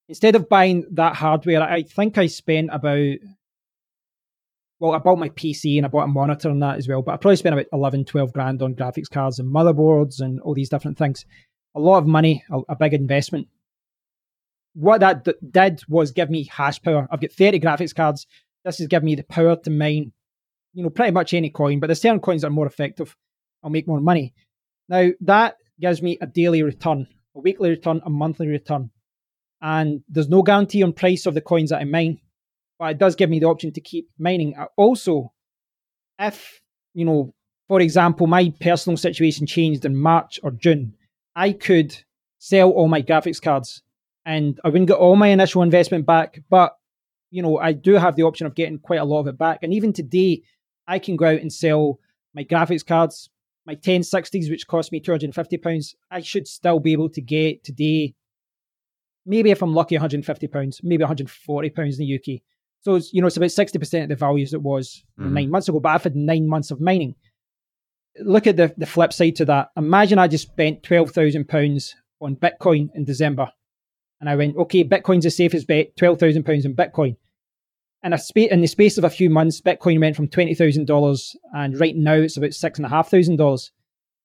Instead 0.09 0.35
of 0.35 0.49
buying 0.49 0.85
that 0.91 1.15
hardware, 1.15 1.61
I 1.61 1.83
think 1.83 2.17
I 2.17 2.27
spent 2.27 2.69
about, 2.73 3.15
well, 4.79 4.91
I 4.91 4.97
bought 4.97 5.17
my 5.17 5.29
PC 5.29 5.77
and 5.77 5.85
I 5.85 5.89
bought 5.89 6.03
a 6.03 6.07
monitor 6.07 6.49
and 6.49 6.61
that 6.61 6.77
as 6.77 6.89
well, 6.89 7.01
but 7.01 7.13
I 7.13 7.17
probably 7.17 7.37
spent 7.37 7.53
about 7.53 7.67
11, 7.71 8.03
12 8.03 8.33
grand 8.33 8.61
on 8.61 8.75
graphics 8.75 9.09
cards 9.09 9.39
and 9.39 9.53
motherboards 9.53 10.19
and 10.19 10.41
all 10.41 10.53
these 10.53 10.69
different 10.69 10.97
things. 10.97 11.25
A 11.75 11.79
lot 11.79 11.99
of 11.99 12.07
money, 12.07 12.43
a, 12.51 12.59
a 12.69 12.75
big 12.75 12.93
investment. 12.93 13.47
What 14.73 15.01
that 15.01 15.23
d- 15.23 15.33
did 15.49 15.83
was 15.87 16.11
give 16.11 16.29
me 16.29 16.45
hash 16.45 16.81
power. 16.81 17.07
I've 17.11 17.21
got 17.21 17.31
30 17.31 17.59
graphics 17.59 17.95
cards. 17.95 18.25
This 18.65 18.79
has 18.79 18.87
given 18.87 19.05
me 19.05 19.15
the 19.15 19.23
power 19.23 19.55
to 19.55 19.69
mine, 19.69 20.13
you 20.73 20.83
know, 20.83 20.89
pretty 20.89 21.11
much 21.11 21.33
any 21.33 21.49
coin, 21.49 21.79
but 21.79 21.87
there's 21.87 22.01
certain 22.01 22.19
coins 22.19 22.43
are 22.43 22.49
more 22.49 22.65
effective. 22.65 23.15
I'll 23.61 23.69
make 23.69 23.87
more 23.87 23.99
money. 23.99 24.33
Now, 24.89 25.09
that 25.21 25.57
gives 25.79 26.01
me 26.01 26.17
a 26.21 26.27
daily 26.27 26.63
return, 26.63 27.07
a 27.35 27.39
weekly 27.39 27.69
return, 27.69 28.01
a 28.05 28.09
monthly 28.09 28.47
return. 28.47 28.89
And 29.61 30.01
there's 30.09 30.29
no 30.29 30.41
guarantee 30.41 30.83
on 30.83 30.93
price 30.93 31.25
of 31.25 31.33
the 31.33 31.41
coins 31.41 31.69
that 31.69 31.81
I 31.81 31.85
mine, 31.85 32.19
but 32.79 32.91
it 32.91 32.97
does 32.97 33.15
give 33.15 33.29
me 33.29 33.39
the 33.39 33.47
option 33.47 33.71
to 33.73 33.81
keep 33.81 34.09
mining. 34.17 34.55
Also, 34.75 35.31
if, 36.19 36.61
you 36.93 37.05
know, 37.05 37.33
for 37.67 37.79
example, 37.79 38.27
my 38.27 38.53
personal 38.59 38.97
situation 38.97 39.47
changed 39.47 39.85
in 39.85 39.95
March 39.95 40.39
or 40.43 40.51
June, 40.51 40.95
I 41.35 41.53
could 41.53 41.95
sell 42.39 42.71
all 42.71 42.87
my 42.87 43.01
graphics 43.01 43.41
cards 43.41 43.81
and 44.25 44.59
I 44.63 44.69
wouldn't 44.69 44.87
get 44.87 44.97
all 44.97 45.15
my 45.15 45.27
initial 45.27 45.61
investment 45.61 46.05
back, 46.05 46.41
but 46.49 46.77
you 47.31 47.41
know, 47.41 47.57
I 47.57 47.73
do 47.73 47.93
have 47.93 48.15
the 48.15 48.23
option 48.23 48.45
of 48.45 48.55
getting 48.55 48.77
quite 48.77 48.99
a 48.99 49.05
lot 49.05 49.21
of 49.21 49.27
it 49.27 49.37
back. 49.37 49.59
And 49.63 49.73
even 49.73 49.91
today, 49.91 50.43
I 50.87 50.99
can 50.99 51.15
go 51.15 51.25
out 51.25 51.41
and 51.41 51.51
sell 51.51 51.99
my 52.35 52.43
graphics 52.43 52.85
cards, 52.85 53.29
my 53.65 53.75
1060s, 53.75 54.49
which 54.49 54.67
cost 54.67 54.91
me 54.91 55.01
£250. 55.01 55.95
I 56.11 56.21
should 56.21 56.47
still 56.47 56.79
be 56.79 56.91
able 56.91 57.09
to 57.09 57.21
get 57.21 57.63
today 57.63 58.13
maybe 59.25 59.51
if 59.51 59.61
I'm 59.61 59.73
lucky, 59.73 59.95
150 59.95 60.47
pounds, 60.47 60.81
maybe 60.83 61.03
140 61.03 61.69
pounds 61.69 61.99
in 61.99 62.05
the 62.05 62.15
UK. 62.15 62.41
So 62.81 62.95
it's, 62.95 63.13
you 63.13 63.21
know, 63.21 63.27
it's 63.27 63.37
about 63.37 63.47
60% 63.47 64.03
of 64.03 64.09
the 64.09 64.15
values 64.15 64.53
it 64.53 64.61
was 64.61 65.03
mm-hmm. 65.19 65.33
nine 65.33 65.49
months 65.49 65.69
ago, 65.69 65.79
but 65.79 65.89
I've 65.89 66.03
had 66.03 66.15
nine 66.15 66.47
months 66.47 66.71
of 66.71 66.81
mining. 66.81 67.15
Look 68.19 68.45
at 68.45 68.57
the, 68.57 68.73
the 68.77 68.85
flip 68.85 69.13
side 69.13 69.37
to 69.37 69.45
that. 69.45 69.69
Imagine 69.77 70.19
I 70.19 70.27
just 70.27 70.49
spent 70.49 70.83
£12,000 70.83 71.93
on 72.19 72.35
Bitcoin 72.35 72.89
in 72.93 73.05
December. 73.05 73.49
And 74.23 74.29
I 74.29 74.37
went, 74.37 74.55
okay, 74.55 74.85
Bitcoin's 74.85 75.25
the 75.25 75.29
safest 75.29 75.67
bet, 75.67 75.97
£12,000 75.97 76.63
in 76.63 76.73
Bitcoin. 76.73 77.17
And 78.03 78.13
in 78.37 78.61
the 78.61 78.67
space 78.67 78.97
of 78.97 79.03
a 79.03 79.09
few 79.09 79.29
months, 79.29 79.59
Bitcoin 79.59 79.99
went 79.99 80.15
from 80.15 80.29
$20,000 80.29 81.35
and 81.53 81.77
right 81.77 81.93
now 81.93 82.13
it's 82.13 82.37
about 82.37 82.51
$6,500. 82.51 83.71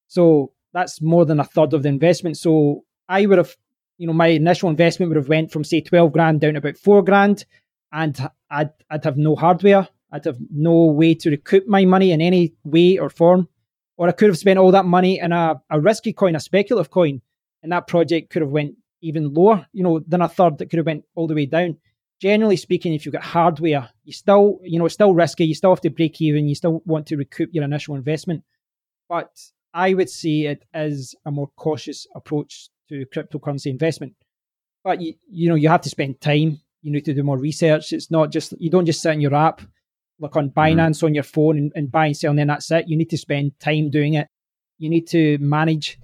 So 0.06 0.52
that's 0.72 1.02
more 1.02 1.26
than 1.26 1.40
a 1.40 1.44
third 1.44 1.74
of 1.74 1.82
the 1.82 1.88
investment. 1.88 2.37
So 2.37 2.84
I 3.08 3.26
would 3.26 3.38
have, 3.38 3.56
you 3.96 4.06
know, 4.06 4.12
my 4.12 4.28
initial 4.28 4.70
investment 4.70 5.11
would 5.11 5.16
have 5.16 5.28
went 5.28 5.50
from 5.50 5.64
say 5.64 5.80
12 5.80 6.12
grand 6.12 6.42
down 6.42 6.52
to 6.52 6.58
about 6.58 6.76
four 6.76 7.02
grand 7.02 7.44
and 7.90 8.16
I'd, 8.48 8.70
I'd 8.88 9.04
have 9.04 9.16
no 9.16 9.34
hardware. 9.34 9.88
I'd 10.12 10.26
have 10.26 10.38
no 10.48 10.84
way 10.84 11.14
to 11.16 11.30
recoup 11.30 11.66
my 11.66 11.84
money 11.84 12.12
in 12.12 12.20
any 12.20 12.54
way 12.62 12.98
or 12.98 13.11
form. 13.11 13.48
Or 13.96 14.06
I 14.06 14.12
could 14.12 14.28
have 14.28 14.38
spent 14.38 14.61
all 14.61 14.70
that 14.70 14.84
money 14.84 15.18
in 15.18 15.32
a, 15.32 15.61
a 15.68 15.80
risky 15.80 16.12
coin, 16.12 16.37
a 16.37 16.40
speculative 16.40 16.92
coin, 16.92 17.20
and 17.64 17.72
that 17.72 17.88
project 17.88 18.30
could 18.30 18.42
have 18.42 18.52
went 18.52 18.76
even 19.00 19.32
lower, 19.32 19.66
you 19.72 19.82
know, 19.82 20.00
than 20.06 20.22
a 20.22 20.28
third 20.28 20.58
that 20.58 20.70
could 20.70 20.78
have 20.78 20.87
went 20.87 21.04
all 21.14 21.26
the 21.26 21.34
way 21.34 21.46
down. 21.46 21.76
Generally 22.20 22.56
speaking, 22.56 22.94
if 22.94 23.06
you've 23.06 23.12
got 23.12 23.22
hardware, 23.22 23.88
you 24.04 24.12
still, 24.12 24.58
you 24.62 24.78
know, 24.78 24.87
it's 24.87 24.94
still 24.94 25.14
risky. 25.14 25.44
You 25.44 25.54
still 25.54 25.70
have 25.70 25.80
to 25.82 25.90
break 25.90 26.20
even. 26.20 26.48
You 26.48 26.54
still 26.54 26.82
want 26.84 27.06
to 27.06 27.16
recoup 27.16 27.50
your 27.52 27.64
initial 27.64 27.94
investment. 27.94 28.42
But 29.08 29.30
I 29.72 29.94
would 29.94 30.11
say 30.11 30.46
it 30.46 30.64
is 30.74 31.14
a 31.24 31.30
more 31.30 31.50
cautious 31.56 32.06
approach 32.16 32.70
to 32.88 33.06
cryptocurrency 33.14 33.66
investment. 33.66 34.14
But 34.82 35.00
you, 35.00 35.14
you 35.30 35.48
know, 35.48 35.54
you 35.54 35.68
have 35.68 35.82
to 35.82 35.90
spend 35.90 36.20
time 36.20 36.61
you 36.82 36.92
need 36.92 37.04
to 37.04 37.14
do 37.14 37.22
more 37.22 37.38
research. 37.38 37.92
It's 37.92 38.11
not 38.11 38.30
just 38.30 38.54
you 38.58 38.70
don't 38.70 38.87
just 38.87 39.02
sit 39.02 39.12
in 39.12 39.20
your 39.20 39.34
app, 39.34 39.62
look 40.20 40.37
on 40.37 40.50
mm-hmm. 40.50 40.58
Binance 40.58 41.00
mm. 41.00 41.04
on 41.04 41.14
your 41.14 41.24
phone 41.24 41.58
and, 41.58 41.72
and, 41.74 41.90
buy 41.90 42.06
and 42.06 42.16
sell, 42.16 42.30
and 42.30 42.38
then 42.38 42.46
that's 42.48 42.70
it. 42.70 42.88
You 42.88 42.96
need 42.96 43.11
to 43.11 43.18
spend 43.18 43.58
time 43.61 43.90
doing 43.90 44.14
it. 44.14 44.28
You 44.78 44.88
need 44.88 45.08
to 45.08 45.38
manage 45.38 45.98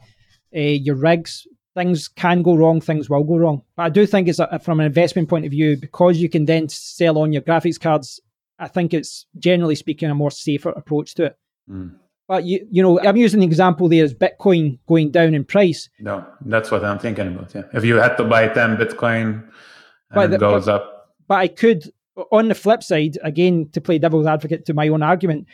uh, 0.55 0.61
your 0.61 0.97
rigs. 0.97 1.47
Things 1.75 2.09
can 2.09 2.43
go 2.43 2.55
wrong. 2.55 2.81
Things 2.81 3.11
will 3.11 3.25
go 3.25 3.37
wrong. 3.37 3.63
But 3.77 3.83
I 3.85 3.89
do 3.89 4.07
think 4.07 4.29
it's 4.29 4.39
a, 4.39 4.59
from 4.61 4.81
an 4.81 4.87
investment 4.87 5.29
point 5.29 5.45
of 5.45 5.51
view 5.51 5.77
because 5.77 6.19
you 6.19 6.29
can 6.29 6.45
then 6.45 6.69
sell 6.69 7.19
on 7.19 7.33
your 7.33 7.43
graphics 7.43 7.81
cards. 7.81 8.21
I 8.59 8.69
think 8.69 8.95
it's 8.95 9.27
generally 9.39 9.75
speaking 9.75 10.11
a 10.11 10.15
more 10.15 10.31
safer 10.31 10.71
approach 10.71 11.15
to 11.17 11.25
it. 11.25 11.39
Mm. 11.69 11.97
But 12.29 12.45
you, 12.45 12.67
you 12.71 12.83
know, 12.83 13.01
I'm 13.01 13.17
using 13.17 13.41
the 13.41 13.47
example 13.47 13.89
there 13.89 14.05
as 14.05 14.15
Bitcoin 14.15 14.79
going 14.87 15.11
down 15.11 15.35
in 15.35 15.45
price. 15.45 15.91
No, 16.01 16.25
that's 16.43 16.71
what 16.71 16.85
I'm 16.85 16.99
thinking 16.99 17.29
about. 17.29 17.55
Yeah, 17.55 17.65
if 17.75 17.85
you 17.85 17.97
had 17.97 18.17
to 18.17 18.25
buy 18.25 18.49
ten 18.49 18.77
Bitcoin 18.77 19.47
but 20.15 20.31
the, 20.31 20.39
goes 20.39 20.67
but, 20.67 20.75
up. 20.75 21.15
But 21.27 21.35
I 21.35 21.49
could, 21.49 21.93
on 22.31 22.49
the 22.49 22.55
flip 22.55 22.83
side, 22.83 23.19
again, 23.23 23.69
to 23.73 23.81
play 23.81 23.99
devil's 23.99 24.27
advocate 24.27 24.65
to 24.67 24.75
my 24.75 24.89
own 24.89 25.03
argument, 25.03 25.47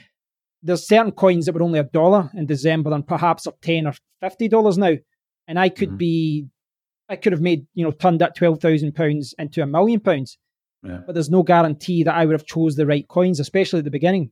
there's 0.62 0.86
certain 0.86 1.12
coins 1.12 1.46
that 1.46 1.54
were 1.54 1.62
only 1.62 1.78
a 1.78 1.84
dollar 1.84 2.30
in 2.34 2.46
December 2.46 2.92
and 2.92 3.06
perhaps 3.06 3.46
are 3.46 3.54
10 3.62 3.86
or 3.86 3.94
$50 4.22 4.78
now. 4.78 4.96
And 5.50 5.58
I 5.58 5.68
could 5.68 5.88
mm-hmm. 5.88 5.96
be, 5.96 6.46
I 7.08 7.16
could 7.16 7.32
have 7.32 7.40
made, 7.42 7.66
you 7.74 7.84
know, 7.84 7.90
turned 7.90 8.20
that 8.20 8.36
£12,000 8.36 9.34
into 9.36 9.62
a 9.62 9.66
million 9.66 9.98
pounds. 9.98 10.38
Yeah. 10.84 11.00
But 11.04 11.14
there's 11.14 11.28
no 11.28 11.42
guarantee 11.42 12.04
that 12.04 12.14
I 12.14 12.24
would 12.24 12.34
have 12.34 12.46
chose 12.46 12.76
the 12.76 12.86
right 12.86 13.06
coins, 13.08 13.40
especially 13.40 13.80
at 13.80 13.84
the 13.84 13.90
beginning. 13.90 14.30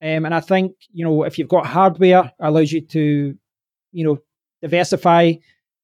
Um, 0.00 0.24
and 0.24 0.34
I 0.34 0.40
think, 0.40 0.72
you 0.90 1.04
know, 1.04 1.24
if 1.24 1.38
you've 1.38 1.46
got 1.46 1.66
hardware, 1.66 2.32
allows 2.40 2.72
you 2.72 2.80
to, 2.80 3.36
you 3.92 4.04
know, 4.04 4.18
diversify, 4.62 5.34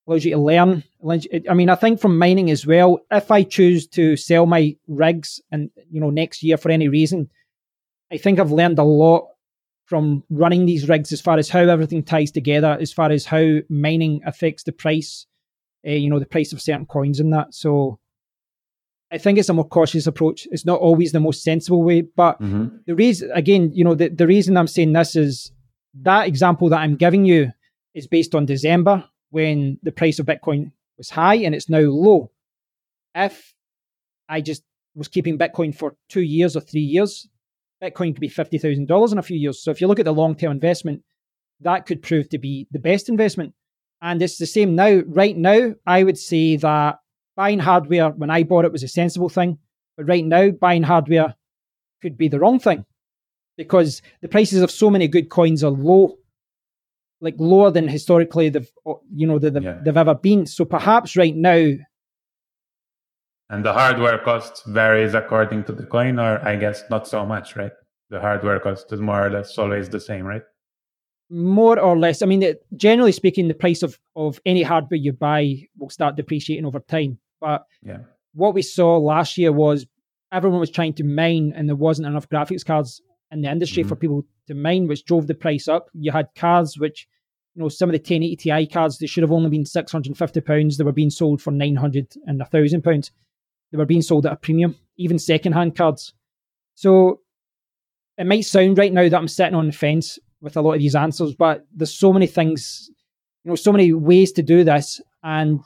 allows 0.06 0.24
you 0.24 0.30
to 0.30 0.38
learn. 0.38 0.82
I 1.50 1.52
mean, 1.52 1.68
I 1.68 1.74
think 1.74 2.00
from 2.00 2.16
mining 2.16 2.50
as 2.50 2.66
well, 2.66 3.00
if 3.10 3.30
I 3.30 3.42
choose 3.42 3.86
to 3.88 4.16
sell 4.16 4.46
my 4.46 4.74
rigs 4.88 5.38
and, 5.50 5.70
you 5.90 6.00
know, 6.00 6.08
next 6.08 6.42
year 6.42 6.56
for 6.56 6.70
any 6.70 6.88
reason, 6.88 7.28
I 8.10 8.16
think 8.16 8.40
I've 8.40 8.52
learned 8.52 8.78
a 8.78 8.84
lot 8.84 9.31
from 9.92 10.24
running 10.30 10.64
these 10.64 10.88
rigs 10.88 11.12
as 11.12 11.20
far 11.20 11.36
as 11.36 11.50
how 11.50 11.60
everything 11.60 12.02
ties 12.02 12.30
together, 12.30 12.78
as 12.80 12.90
far 12.90 13.10
as 13.10 13.26
how 13.26 13.58
mining 13.68 14.22
affects 14.24 14.62
the 14.62 14.72
price, 14.72 15.26
uh, 15.86 15.90
you 15.90 16.08
know, 16.08 16.18
the 16.18 16.24
price 16.24 16.50
of 16.54 16.62
certain 16.62 16.86
coins 16.86 17.20
and 17.20 17.30
that. 17.30 17.52
So 17.52 17.98
I 19.10 19.18
think 19.18 19.38
it's 19.38 19.50
a 19.50 19.52
more 19.52 19.68
cautious 19.68 20.06
approach. 20.06 20.48
It's 20.50 20.64
not 20.64 20.80
always 20.80 21.12
the 21.12 21.20
most 21.20 21.42
sensible 21.42 21.82
way, 21.82 22.00
but 22.00 22.40
mm-hmm. 22.40 22.74
the 22.86 22.94
reason, 22.94 23.30
again, 23.34 23.70
you 23.74 23.84
know, 23.84 23.94
the, 23.94 24.08
the 24.08 24.26
reason 24.26 24.56
I'm 24.56 24.66
saying 24.66 24.94
this 24.94 25.14
is 25.14 25.52
that 26.00 26.26
example 26.26 26.70
that 26.70 26.80
I'm 26.80 26.96
giving 26.96 27.26
you 27.26 27.52
is 27.92 28.06
based 28.06 28.34
on 28.34 28.46
December 28.46 29.04
when 29.28 29.78
the 29.82 29.92
price 29.92 30.18
of 30.18 30.24
Bitcoin 30.24 30.72
was 30.96 31.10
high 31.10 31.34
and 31.34 31.54
it's 31.54 31.68
now 31.68 31.80
low. 31.80 32.30
If 33.14 33.52
I 34.26 34.40
just 34.40 34.62
was 34.94 35.08
keeping 35.08 35.36
Bitcoin 35.36 35.74
for 35.74 35.96
two 36.08 36.22
years 36.22 36.56
or 36.56 36.60
three 36.60 36.80
years, 36.80 37.28
Bitcoin 37.82 38.14
could 38.14 38.20
be 38.20 38.28
$50,000 38.28 39.12
in 39.12 39.18
a 39.18 39.22
few 39.22 39.36
years. 39.36 39.62
So 39.62 39.70
if 39.70 39.80
you 39.80 39.86
look 39.86 39.98
at 39.98 40.04
the 40.04 40.14
long 40.14 40.34
term 40.34 40.52
investment, 40.52 41.02
that 41.60 41.86
could 41.86 42.02
prove 42.02 42.28
to 42.30 42.38
be 42.38 42.66
the 42.70 42.78
best 42.78 43.08
investment. 43.08 43.54
And 44.00 44.20
it's 44.22 44.38
the 44.38 44.46
same 44.46 44.74
now. 44.74 45.02
Right 45.06 45.36
now, 45.36 45.74
I 45.86 46.02
would 46.02 46.18
say 46.18 46.56
that 46.56 46.98
buying 47.36 47.58
hardware 47.58 48.10
when 48.10 48.30
I 48.30 48.42
bought 48.42 48.64
it 48.64 48.72
was 48.72 48.82
a 48.82 48.88
sensible 48.88 49.28
thing. 49.28 49.58
But 49.96 50.08
right 50.08 50.24
now, 50.24 50.50
buying 50.50 50.82
hardware 50.82 51.34
could 52.00 52.16
be 52.16 52.28
the 52.28 52.40
wrong 52.40 52.58
thing 52.58 52.84
because 53.56 54.02
the 54.22 54.28
prices 54.28 54.62
of 54.62 54.70
so 54.70 54.90
many 54.90 55.06
good 55.06 55.28
coins 55.28 55.62
are 55.62 55.70
low 55.70 56.16
like 57.20 57.36
lower 57.38 57.70
than 57.70 57.86
historically 57.86 58.48
they've 58.48 58.70
you 59.14 59.26
know 59.26 59.38
they've, 59.38 59.62
yeah. 59.62 59.78
they've 59.82 59.96
ever 59.96 60.14
been. 60.14 60.44
So 60.44 60.64
perhaps 60.64 61.16
right 61.16 61.34
now. 61.34 61.72
And 63.52 63.62
the 63.62 63.74
hardware 63.74 64.16
cost 64.16 64.64
varies 64.64 65.12
according 65.12 65.64
to 65.64 65.72
the 65.72 65.84
coin, 65.84 66.18
or 66.18 66.42
I 66.42 66.56
guess 66.56 66.84
not 66.88 67.06
so 67.06 67.26
much, 67.26 67.54
right? 67.54 67.72
The 68.08 68.18
hardware 68.18 68.58
cost 68.58 68.90
is 68.94 69.00
more 69.02 69.26
or 69.26 69.30
less 69.30 69.58
always 69.58 69.90
the 69.90 70.00
same, 70.00 70.24
right? 70.24 70.40
More 71.28 71.78
or 71.78 71.98
less. 71.98 72.22
I 72.22 72.26
mean, 72.26 72.42
it, 72.42 72.64
generally 72.78 73.12
speaking, 73.12 73.48
the 73.48 73.54
price 73.54 73.82
of, 73.82 73.98
of 74.16 74.40
any 74.46 74.62
hardware 74.62 74.96
you 74.96 75.12
buy 75.12 75.68
will 75.78 75.90
start 75.90 76.16
depreciating 76.16 76.64
over 76.64 76.80
time. 76.80 77.18
But 77.42 77.66
yeah. 77.82 77.98
what 78.32 78.54
we 78.54 78.62
saw 78.62 78.96
last 78.96 79.36
year 79.36 79.52
was 79.52 79.86
everyone 80.32 80.60
was 80.60 80.70
trying 80.70 80.94
to 80.94 81.04
mine, 81.04 81.52
and 81.54 81.68
there 81.68 81.76
wasn't 81.76 82.08
enough 82.08 82.30
graphics 82.30 82.64
cards 82.64 83.02
in 83.30 83.42
the 83.42 83.50
industry 83.50 83.82
mm-hmm. 83.82 83.90
for 83.90 83.96
people 83.96 84.24
to 84.46 84.54
mine, 84.54 84.88
which 84.88 85.04
drove 85.04 85.26
the 85.26 85.34
price 85.34 85.68
up. 85.68 85.90
You 85.92 86.10
had 86.10 86.28
cards 86.34 86.78
which, 86.78 87.06
you 87.54 87.62
know, 87.62 87.68
some 87.68 87.90
of 87.90 87.92
the 87.92 87.98
1080 87.98 88.36
Ti 88.36 88.66
cards, 88.68 88.96
they 88.96 89.06
should 89.06 89.22
have 89.22 89.32
only 89.32 89.50
been 89.50 89.64
£650. 89.64 90.76
They 90.78 90.84
were 90.84 90.92
being 90.92 91.10
sold 91.10 91.42
for 91.42 91.50
900 91.50 92.14
and 92.24 92.40
£1,000. 92.40 93.10
They 93.72 93.78
were 93.78 93.86
being 93.86 94.02
sold 94.02 94.26
at 94.26 94.32
a 94.32 94.36
premium, 94.36 94.76
even 94.96 95.18
second-hand 95.18 95.74
cards. 95.74 96.12
So 96.74 97.20
it 98.18 98.26
might 98.26 98.42
sound 98.42 98.78
right 98.78 98.92
now 98.92 99.08
that 99.08 99.16
I'm 99.16 99.28
sitting 99.28 99.54
on 99.54 99.66
the 99.66 99.72
fence 99.72 100.18
with 100.40 100.56
a 100.56 100.60
lot 100.60 100.74
of 100.74 100.80
these 100.80 100.94
answers, 100.94 101.34
but 101.34 101.66
there's 101.74 101.94
so 101.94 102.12
many 102.12 102.26
things, 102.26 102.90
you 103.44 103.50
know, 103.50 103.54
so 103.56 103.72
many 103.72 103.92
ways 103.92 104.32
to 104.32 104.42
do 104.42 104.62
this. 104.62 105.00
And 105.22 105.60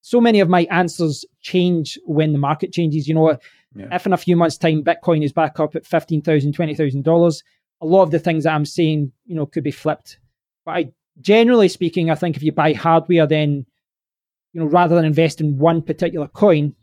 so 0.00 0.20
many 0.20 0.40
of 0.40 0.48
my 0.48 0.66
answers 0.70 1.24
change 1.40 1.98
when 2.04 2.32
the 2.32 2.38
market 2.38 2.72
changes. 2.72 3.06
You 3.06 3.14
know, 3.14 3.38
yeah. 3.74 3.86
if 3.92 4.06
in 4.06 4.12
a 4.12 4.18
few 4.18 4.36
months' 4.36 4.58
time 4.58 4.82
Bitcoin 4.82 5.24
is 5.24 5.32
back 5.32 5.60
up 5.60 5.76
at 5.76 5.84
$15,000, 5.84 6.52
$20,000, 6.54 7.42
a 7.80 7.86
lot 7.86 8.02
of 8.02 8.10
the 8.10 8.18
things 8.18 8.44
that 8.44 8.54
I'm 8.54 8.64
saying, 8.64 9.12
you 9.26 9.34
know, 9.34 9.46
could 9.46 9.64
be 9.64 9.70
flipped. 9.70 10.18
But 10.64 10.72
I, 10.72 10.92
generally 11.20 11.68
speaking, 11.68 12.10
I 12.10 12.14
think 12.14 12.36
if 12.36 12.42
you 12.42 12.52
buy 12.52 12.72
hardware, 12.72 13.26
then, 13.26 13.66
you 14.52 14.60
know, 14.60 14.66
rather 14.66 14.94
than 14.94 15.04
invest 15.04 15.40
in 15.40 15.58
one 15.58 15.82
particular 15.82 16.28
coin, 16.28 16.74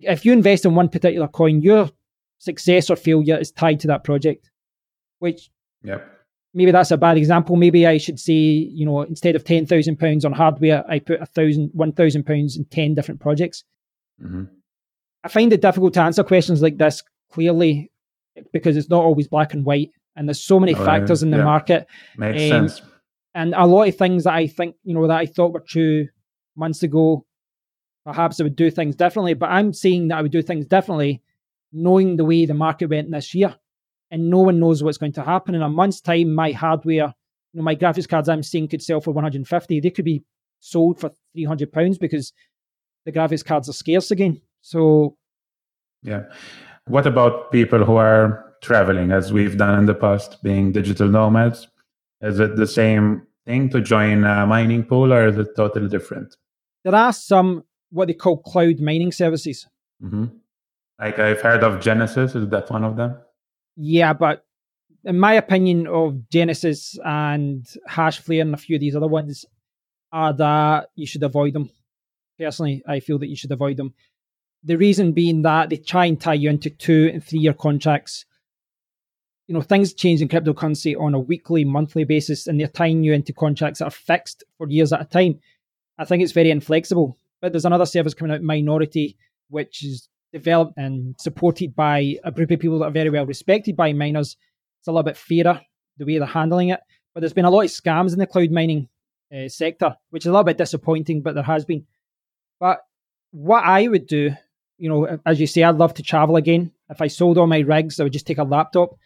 if 0.00 0.24
you 0.24 0.32
invest 0.32 0.64
in 0.64 0.74
one 0.74 0.88
particular 0.88 1.28
coin, 1.28 1.60
your 1.60 1.90
success 2.38 2.90
or 2.90 2.96
failure 2.96 3.38
is 3.38 3.52
tied 3.52 3.80
to 3.80 3.86
that 3.88 4.04
project, 4.04 4.50
which 5.18 5.50
yep. 5.82 6.06
maybe 6.54 6.70
that's 6.70 6.90
a 6.90 6.96
bad 6.96 7.16
example. 7.16 7.56
Maybe 7.56 7.86
I 7.86 7.98
should 7.98 8.18
say, 8.18 8.32
you 8.32 8.86
know, 8.86 9.02
instead 9.02 9.36
of 9.36 9.44
£10,000 9.44 10.24
on 10.24 10.32
hardware, 10.32 10.84
I 10.88 10.98
put 10.98 11.20
a 11.20 11.26
thousand, 11.26 11.70
£1,000 11.76 12.56
in 12.56 12.64
10 12.64 12.94
different 12.94 13.20
projects. 13.20 13.64
Mm-hmm. 14.22 14.44
I 15.22 15.28
find 15.28 15.52
it 15.52 15.60
difficult 15.60 15.94
to 15.94 16.00
answer 16.00 16.24
questions 16.24 16.62
like 16.62 16.78
this 16.78 17.02
clearly 17.30 17.90
because 18.52 18.76
it's 18.76 18.88
not 18.88 19.04
always 19.04 19.28
black 19.28 19.52
and 19.52 19.64
white 19.64 19.90
and 20.16 20.28
there's 20.28 20.42
so 20.42 20.58
many 20.58 20.74
oh, 20.74 20.84
factors 20.84 21.22
in 21.22 21.30
the 21.30 21.38
yeah. 21.38 21.44
market. 21.44 21.86
Makes 22.16 22.52
um, 22.52 22.68
sense. 22.68 22.82
And 23.34 23.54
a 23.54 23.66
lot 23.66 23.88
of 23.88 23.96
things 23.96 24.24
that 24.24 24.34
I 24.34 24.46
think, 24.46 24.76
you 24.82 24.94
know, 24.94 25.06
that 25.06 25.18
I 25.18 25.26
thought 25.26 25.52
were 25.52 25.60
true 25.60 26.08
months 26.56 26.82
ago, 26.82 27.24
perhaps 28.10 28.40
I 28.40 28.44
would 28.44 28.56
do 28.56 28.70
things 28.70 28.96
differently. 28.96 29.34
But 29.34 29.50
I'm 29.50 29.72
saying 29.72 30.08
that 30.08 30.18
I 30.18 30.22
would 30.22 30.32
do 30.32 30.42
things 30.42 30.66
differently, 30.66 31.22
knowing 31.72 32.16
the 32.16 32.24
way 32.24 32.44
the 32.44 32.54
market 32.54 32.90
went 32.90 33.10
this 33.10 33.34
year. 33.34 33.54
And 34.10 34.28
no 34.28 34.40
one 34.40 34.58
knows 34.58 34.82
what's 34.82 34.98
going 34.98 35.12
to 35.12 35.22
happen. 35.22 35.54
In 35.54 35.62
a 35.62 35.68
month's 35.68 36.00
time, 36.00 36.34
my 36.34 36.50
hardware, 36.50 37.14
you 37.52 37.54
know, 37.54 37.62
my 37.62 37.76
graphics 37.76 38.08
cards 38.08 38.28
I'm 38.28 38.42
seeing 38.42 38.66
could 38.66 38.82
sell 38.82 39.00
for 39.00 39.12
150. 39.12 39.78
They 39.78 39.90
could 39.90 40.04
be 40.04 40.24
sold 40.58 40.98
for 40.98 41.12
300 41.34 41.72
pounds 41.72 41.98
because 41.98 42.32
the 43.04 43.12
graphics 43.12 43.44
cards 43.44 43.68
are 43.68 43.72
scarce 43.72 44.10
again. 44.10 44.40
So, 44.60 45.16
yeah. 46.02 46.22
What 46.86 47.06
about 47.06 47.52
people 47.52 47.84
who 47.84 47.94
are 47.94 48.56
traveling 48.60 49.12
as 49.12 49.32
we've 49.32 49.56
done 49.56 49.78
in 49.78 49.86
the 49.86 49.94
past, 49.94 50.42
being 50.42 50.72
digital 50.72 51.08
nomads? 51.08 51.68
Is 52.20 52.40
it 52.40 52.56
the 52.56 52.66
same 52.66 53.28
thing 53.46 53.70
to 53.70 53.80
join 53.80 54.24
a 54.24 54.46
mining 54.46 54.82
pool 54.82 55.12
or 55.12 55.28
is 55.28 55.38
it 55.38 55.54
totally 55.56 55.88
different? 55.88 56.36
There 56.82 56.94
are 56.94 57.12
some 57.12 57.62
what 57.90 58.08
they 58.08 58.14
call 58.14 58.38
cloud 58.38 58.80
mining 58.80 59.12
services. 59.12 59.66
Mm-hmm. 60.02 60.26
Like 60.98 61.18
I've 61.18 61.40
heard 61.40 61.62
of 61.62 61.80
Genesis. 61.80 62.34
Is 62.34 62.48
that 62.50 62.70
one 62.70 62.84
of 62.84 62.96
them? 62.96 63.16
Yeah, 63.76 64.12
but 64.12 64.44
in 65.04 65.18
my 65.18 65.34
opinion 65.34 65.86
of 65.86 66.28
Genesis 66.28 66.98
and 67.04 67.66
Hashflare 67.88 68.42
and 68.42 68.54
a 68.54 68.58
few 68.58 68.76
of 68.76 68.80
these 68.80 68.96
other 68.96 69.06
ones 69.06 69.44
are 70.12 70.32
that 70.34 70.90
you 70.94 71.06
should 71.06 71.22
avoid 71.22 71.54
them. 71.54 71.70
Personally, 72.38 72.82
I 72.86 73.00
feel 73.00 73.18
that 73.18 73.28
you 73.28 73.36
should 73.36 73.52
avoid 73.52 73.76
them. 73.76 73.94
The 74.62 74.76
reason 74.76 75.12
being 75.12 75.42
that 75.42 75.70
they 75.70 75.76
try 75.76 76.06
and 76.06 76.20
tie 76.20 76.34
you 76.34 76.50
into 76.50 76.70
two 76.70 77.10
and 77.12 77.24
three 77.24 77.38
year 77.38 77.54
contracts. 77.54 78.26
You 79.46 79.54
know, 79.54 79.62
things 79.62 79.94
change 79.94 80.22
in 80.22 80.28
cryptocurrency 80.28 80.98
on 80.98 81.14
a 81.14 81.18
weekly, 81.18 81.64
monthly 81.64 82.04
basis, 82.04 82.46
and 82.46 82.60
they're 82.60 82.68
tying 82.68 83.02
you 83.02 83.12
into 83.12 83.32
contracts 83.32 83.80
that 83.80 83.86
are 83.86 83.90
fixed 83.90 84.44
for 84.58 84.68
years 84.68 84.92
at 84.92 85.00
a 85.00 85.04
time. 85.04 85.40
I 85.98 86.04
think 86.04 86.22
it's 86.22 86.32
very 86.32 86.50
inflexible. 86.50 87.18
But 87.40 87.52
there's 87.52 87.64
another 87.64 87.86
service 87.86 88.14
coming 88.14 88.34
out, 88.34 88.42
Minority, 88.42 89.16
which 89.48 89.84
is 89.84 90.08
developed 90.32 90.74
and 90.76 91.14
supported 91.18 91.74
by 91.74 92.16
a 92.24 92.30
group 92.30 92.50
of 92.50 92.60
people 92.60 92.78
that 92.78 92.86
are 92.86 92.90
very 92.92 93.10
well 93.10 93.26
respected 93.26 93.76
by 93.76 93.92
miners. 93.92 94.36
It's 94.80 94.88
a 94.88 94.92
little 94.92 95.02
bit 95.02 95.16
fairer 95.16 95.60
the 95.98 96.04
way 96.04 96.18
they're 96.18 96.26
handling 96.26 96.70
it. 96.70 96.80
But 97.14 97.20
there's 97.20 97.32
been 97.32 97.44
a 97.44 97.50
lot 97.50 97.64
of 97.64 97.70
scams 97.70 98.12
in 98.12 98.18
the 98.18 98.26
cloud 98.26 98.50
mining 98.50 98.88
uh, 99.34 99.48
sector, 99.48 99.96
which 100.10 100.24
is 100.24 100.28
a 100.28 100.30
little 100.30 100.44
bit 100.44 100.58
disappointing, 100.58 101.22
but 101.22 101.34
there 101.34 101.44
has 101.44 101.64
been. 101.64 101.86
But 102.58 102.80
what 103.32 103.64
I 103.64 103.88
would 103.88 104.06
do, 104.06 104.30
you 104.78 104.88
know, 104.88 105.18
as 105.26 105.40
you 105.40 105.46
say, 105.46 105.62
I'd 105.62 105.76
love 105.76 105.94
to 105.94 106.02
travel 106.02 106.36
again. 106.36 106.72
If 106.88 107.00
I 107.02 107.08
sold 107.08 107.38
all 107.38 107.46
my 107.46 107.60
rigs, 107.60 108.00
I 108.00 108.04
would 108.04 108.12
just 108.12 108.26
take 108.26 108.38
a 108.38 108.44
laptop. 108.44 108.96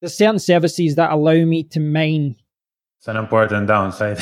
There's 0.00 0.16
certain 0.16 0.38
services 0.38 0.96
that 0.96 1.12
allow 1.12 1.44
me 1.44 1.64
to 1.64 1.80
mine. 1.80 2.36
It's 3.04 3.08
an 3.10 3.18
important 3.18 3.66
downside. 3.68 4.16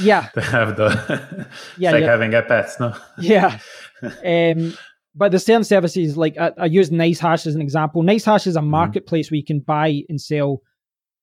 Yeah. 0.00 0.28
to 0.34 0.40
have 0.40 0.76
the. 0.78 1.46
Yeah, 1.76 1.90
like 1.90 2.00
yeah. 2.04 2.10
having 2.10 2.32
a 2.32 2.40
pet, 2.40 2.70
no? 2.80 2.96
Yeah. 3.18 3.58
um, 4.02 4.72
but 5.14 5.30
there's 5.30 5.44
certain 5.44 5.62
services 5.62 6.16
like 6.16 6.38
I, 6.38 6.52
I 6.56 6.64
use 6.64 6.88
NiceHash 6.88 7.46
as 7.46 7.54
an 7.54 7.60
example. 7.60 8.02
NiceHash 8.02 8.46
is 8.46 8.56
a 8.56 8.62
marketplace 8.62 9.30
where 9.30 9.36
you 9.36 9.44
can 9.44 9.60
buy 9.60 10.04
and 10.08 10.18
sell 10.18 10.62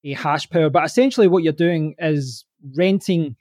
a 0.04 0.14
hash 0.14 0.48
power, 0.52 0.70
but 0.70 0.86
essentially 0.86 1.28
what 1.28 1.42
you're 1.42 1.54
doing 1.54 1.96
is 1.98 2.46
renting 2.78 3.36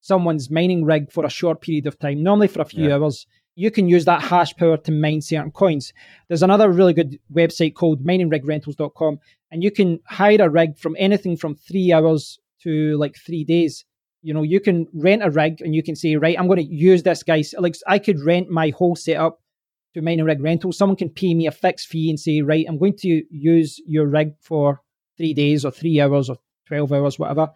someone's 0.00 0.50
mining 0.50 0.84
rig 0.84 1.12
for 1.12 1.24
a 1.24 1.30
short 1.30 1.60
period 1.60 1.86
of 1.86 1.96
time, 2.00 2.20
normally 2.20 2.48
for 2.48 2.62
a 2.62 2.64
few 2.64 2.88
Yeah. 2.88 2.96
hours. 2.96 3.28
You 3.54 3.70
can 3.70 3.88
use 3.88 4.06
that 4.06 4.22
hash 4.22 4.56
power 4.56 4.76
to 4.78 4.90
mine 4.90 5.20
certain 5.20 5.52
coins. 5.52 5.92
There's 6.26 6.42
another 6.42 6.68
really 6.68 6.94
good 6.94 7.20
website 7.32 7.74
called 7.74 8.04
miningrigrentals.com, 8.04 9.20
and 9.52 9.62
you 9.62 9.70
can 9.70 10.00
hire 10.08 10.42
a 10.42 10.50
rig 10.50 10.76
from 10.76 10.96
anything 10.98 11.36
from 11.36 11.54
three 11.54 11.92
hours 11.92 12.40
to 12.64 12.96
like 12.98 13.16
three 13.16 13.44
days. 13.44 13.84
You 14.22 14.34
know, 14.34 14.42
you 14.42 14.60
can 14.60 14.86
rent 14.94 15.22
a 15.22 15.30
rig 15.30 15.60
and 15.60 15.74
you 15.74 15.82
can 15.82 15.96
say, 15.96 16.16
right, 16.16 16.38
I'm 16.38 16.46
going 16.46 16.58
to 16.58 16.74
use 16.74 17.02
this 17.02 17.22
guy's. 17.22 17.54
Like, 17.58 17.76
I 17.86 17.98
could 17.98 18.20
rent 18.20 18.48
my 18.50 18.70
whole 18.70 18.96
setup 18.96 19.38
to 19.94 20.02
mining 20.02 20.24
rig 20.24 20.40
rental. 20.40 20.72
Someone 20.72 20.96
can 20.96 21.10
pay 21.10 21.34
me 21.34 21.46
a 21.46 21.52
fixed 21.52 21.88
fee 21.88 22.10
and 22.10 22.18
say, 22.18 22.40
right, 22.40 22.64
I'm 22.68 22.78
going 22.78 22.96
to 22.98 23.22
use 23.30 23.80
your 23.86 24.06
rig 24.06 24.32
for 24.40 24.80
three 25.16 25.34
days 25.34 25.64
or 25.64 25.70
three 25.70 26.00
hours 26.00 26.28
or 26.28 26.36
12 26.66 26.92
hours, 26.92 27.18
whatever. 27.18 27.50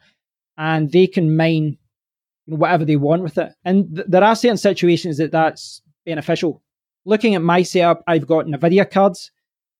And 0.57 0.91
they 0.93 1.07
can 1.07 1.37
mine 1.37 1.79
you 2.47 2.55
know, 2.55 2.57
whatever 2.57 2.85
they 2.85 2.97
want 2.97 3.23
with 3.23 3.39
it. 3.39 3.53
And 3.65 3.95
th- 3.95 4.07
there 4.09 4.25
are 4.25 4.37
certain 4.37 4.57
situations 4.57 5.19
that 5.19 5.33
that's 5.33 5.83
beneficial. 6.05 6.63
Looking 7.05 7.35
at 7.35 7.43
my 7.43 7.63
setup, 7.63 8.03
I've 8.07 8.27
got 8.27 8.47
NVIDIA 8.47 8.91
cards, 8.91 9.31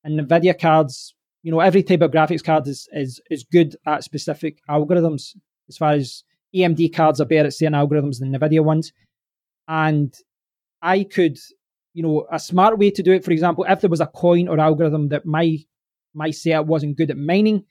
and 0.05 0.21
NVIDIA 0.21 0.59
cards, 0.59 1.15
you 1.43 1.53
know, 1.53 1.61
every 1.61 1.83
type 1.83 2.03
of 2.03 2.11
graphics 2.11 2.45
card 2.45 2.67
is, 2.67 2.89
is, 2.93 3.21
is 3.31 3.45
good 3.45 3.77
at 3.87 4.05
specific 4.05 4.59
algorithms. 4.69 5.37
As 5.69 5.77
far 5.77 5.93
as 5.93 6.25
AMD 6.55 6.95
cards 6.95 7.21
are 7.21 7.27
better 7.27 7.47
at 7.47 7.55
certain 7.55 7.75
algorithms 7.75 8.19
than 8.19 8.33
NVIDIA 8.33 8.65
ones. 8.65 8.93
And 9.67 10.15
I 10.83 11.05
could, 11.05 11.39
you 11.95 12.03
know, 12.03 12.27
a 12.31 12.39
smart 12.39 12.79
way 12.79 12.91
to 12.91 13.03
do 13.03 13.13
it, 13.13 13.25
for 13.25 13.33
example, 13.33 13.67
if 13.69 13.81
there 13.81 13.91
was 13.91 14.01
a 14.01 14.07
coin 14.07 14.49
or 14.49 14.59
algorithm 14.59 15.09
that 15.09 15.27
my 15.27 15.59
my 16.15 16.31
setup 16.31 16.67
wasn't 16.67 16.97
good 16.97 17.11
at 17.11 17.19
mining, 17.19 17.65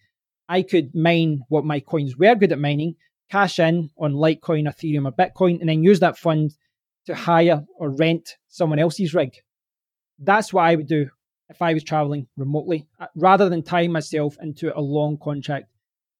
I 0.48 0.62
could 0.62 0.94
mine 0.96 1.42
what 1.50 1.66
my 1.66 1.80
coins 1.80 2.16
were 2.18 2.36
good 2.36 2.52
at 2.52 2.60
mining, 2.60 2.96
cash 3.30 3.60
in 3.60 3.90
on 3.98 4.14
Litecoin, 4.14 4.68
Ethereum, 4.68 5.06
or 5.06 5.12
Bitcoin, 5.12 5.60
and 5.60 5.68
then 5.68 5.84
use 5.84 6.00
that 6.00 6.18
fund 6.18 6.54
to 7.08 7.16
hire 7.16 7.66
or 7.78 7.90
rent 7.90 8.38
someone 8.48 8.80
else's 8.80 9.14
rig. 9.14 9.34
That's 10.20 10.54
what 10.54 10.66
I 10.66 10.76
would 10.76 10.88
do 10.88 11.10
if 11.50 11.62
I 11.62 11.74
was 11.74 11.84
traveling 11.84 12.28
remotely. 12.38 12.88
Uh, 13.00 13.08
Rather 13.16 13.50
than 13.50 13.64
tie 13.64 13.88
myself 13.88 14.38
into 14.42 14.78
a 14.78 14.82
long 14.82 15.18
contract, 15.18 15.68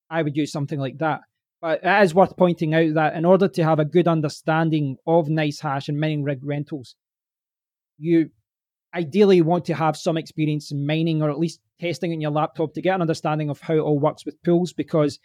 I 0.10 0.22
would 0.22 0.38
use 0.38 0.52
something 0.52 0.80
like 0.80 0.98
that. 1.00 1.22
But 1.62 1.82
it 1.84 2.04
is 2.04 2.14
worth 2.14 2.38
pointing 2.38 2.76
out 2.76 2.94
that 2.94 3.16
in 3.16 3.26
order 3.26 3.48
to 3.48 3.64
have 3.64 3.80
a 3.80 3.86
good 3.86 4.08
understanding 4.08 4.98
of 5.08 5.28
NiceHash 5.28 5.90
and 5.90 6.00
mining 6.00 6.24
rig 6.24 6.40
rentals, 6.44 6.96
you 7.98 8.30
ideally 8.94 9.42
want 9.42 9.66
to 9.66 9.74
have 9.74 9.98
some 9.98 10.18
experience 10.18 10.72
in 10.72 10.86
mining 10.86 11.22
or 11.22 11.30
at 11.30 11.40
least 11.40 11.60
testing 11.80 12.12
on 12.12 12.22
your 12.22 12.32
laptop 12.32 12.74
to 12.74 12.82
get 12.82 12.96
an 12.96 13.02
understanding 13.02 13.50
of 13.50 13.60
how 13.60 13.74
it 13.74 13.80
all 13.80 14.00
works 14.00 14.26
with 14.26 14.42
pools 14.44 14.72
because 14.72 15.20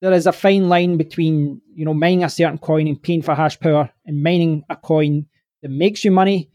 there 0.00 0.12
is 0.12 0.26
a 0.26 0.32
fine 0.32 0.68
line 0.68 0.96
between 0.96 1.60
you 1.74 1.84
know 1.84 1.94
mining 1.94 2.24
a 2.24 2.28
certain 2.28 2.58
coin 2.58 2.86
and 2.86 3.02
paying 3.02 3.22
for 3.22 3.34
hash 3.34 3.58
power 3.58 3.90
and 4.04 4.22
mining 4.22 4.62
a 4.68 4.76
coin 4.76 5.26
that 5.62 5.70
makes 5.70 6.04
you 6.04 6.10
money 6.10 6.50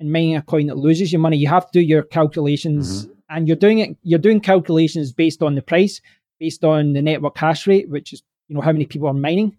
and 0.00 0.12
mining 0.12 0.36
a 0.36 0.42
coin 0.42 0.66
that 0.66 0.76
loses 0.76 1.12
you 1.12 1.18
money 1.18 1.36
you 1.36 1.48
have 1.48 1.70
to 1.70 1.78
do 1.78 1.80
your 1.80 2.02
calculations 2.02 3.06
mm-hmm. 3.06 3.12
and 3.30 3.46
you're 3.46 3.56
doing 3.56 3.78
it 3.78 3.96
you're 4.02 4.18
doing 4.18 4.40
calculations 4.40 5.12
based 5.12 5.42
on 5.42 5.54
the 5.54 5.62
price 5.62 6.00
based 6.40 6.64
on 6.64 6.94
the 6.94 7.02
network 7.02 7.36
hash 7.36 7.66
rate 7.66 7.88
which 7.88 8.12
is 8.12 8.22
you 8.48 8.54
know 8.54 8.60
how 8.60 8.72
many 8.72 8.86
people 8.86 9.06
are 9.06 9.14
mining 9.14 9.56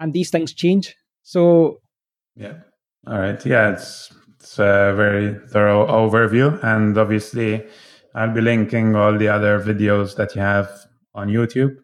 and 0.00 0.12
these 0.12 0.30
things 0.30 0.52
change 0.52 0.94
so 1.22 1.80
Yeah. 2.36 2.58
All 3.06 3.18
right. 3.18 3.44
Yeah, 3.44 3.72
it's 3.72 4.12
it's 4.38 4.58
a 4.58 4.92
very 4.94 5.34
thorough 5.48 5.86
overview, 5.86 6.62
and 6.62 6.96
obviously, 6.98 7.66
I'll 8.14 8.32
be 8.32 8.40
linking 8.40 8.94
all 8.94 9.16
the 9.16 9.28
other 9.28 9.58
videos 9.58 10.16
that 10.16 10.34
you 10.34 10.42
have 10.42 10.70
on 11.14 11.28
YouTube 11.28 11.76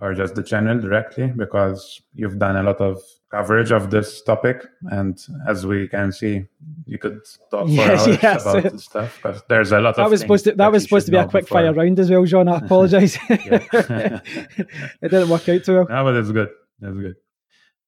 or 0.00 0.14
just 0.14 0.34
the 0.34 0.42
channel 0.42 0.80
directly 0.80 1.28
because 1.28 2.00
you've 2.12 2.38
done 2.38 2.56
a 2.56 2.62
lot 2.62 2.80
of 2.80 3.00
coverage 3.36 3.72
of 3.72 3.90
this 3.90 4.22
topic, 4.22 4.58
and 4.98 5.18
as 5.48 5.66
we 5.66 5.88
can 5.88 6.12
see, 6.12 6.44
you 6.86 6.98
could 6.98 7.18
talk 7.50 7.66
for 7.66 7.72
Yes, 7.72 8.06
hours 8.06 8.18
yes. 8.22 8.42
about 8.46 8.62
this 8.72 8.84
stuff 8.84 9.10
because 9.22 9.42
there's 9.48 9.72
a 9.72 9.80
lot 9.80 9.96
that 9.96 10.04
of 10.06 10.10
was 10.12 10.20
supposed 10.20 10.44
to 10.44 10.50
things 10.50 10.58
that 10.58 10.72
was 10.72 10.82
supposed 10.84 11.06
to 11.06 11.12
be 11.12 11.18
a 11.18 11.26
quick 11.26 11.44
before. 11.44 11.60
fire 11.60 11.72
round 11.72 11.98
as 11.98 12.10
well 12.10 12.24
john 12.24 12.48
i 12.48 12.56
apologize 12.64 13.18
it 13.30 15.10
didn't 15.10 15.28
work 15.28 15.48
out 15.48 15.64
too 15.64 15.74
well 15.74 15.86
No, 15.88 16.04
but 16.04 16.14
it's 16.16 16.30
good. 16.30 16.50
That's 16.80 16.96
good. 16.96 17.16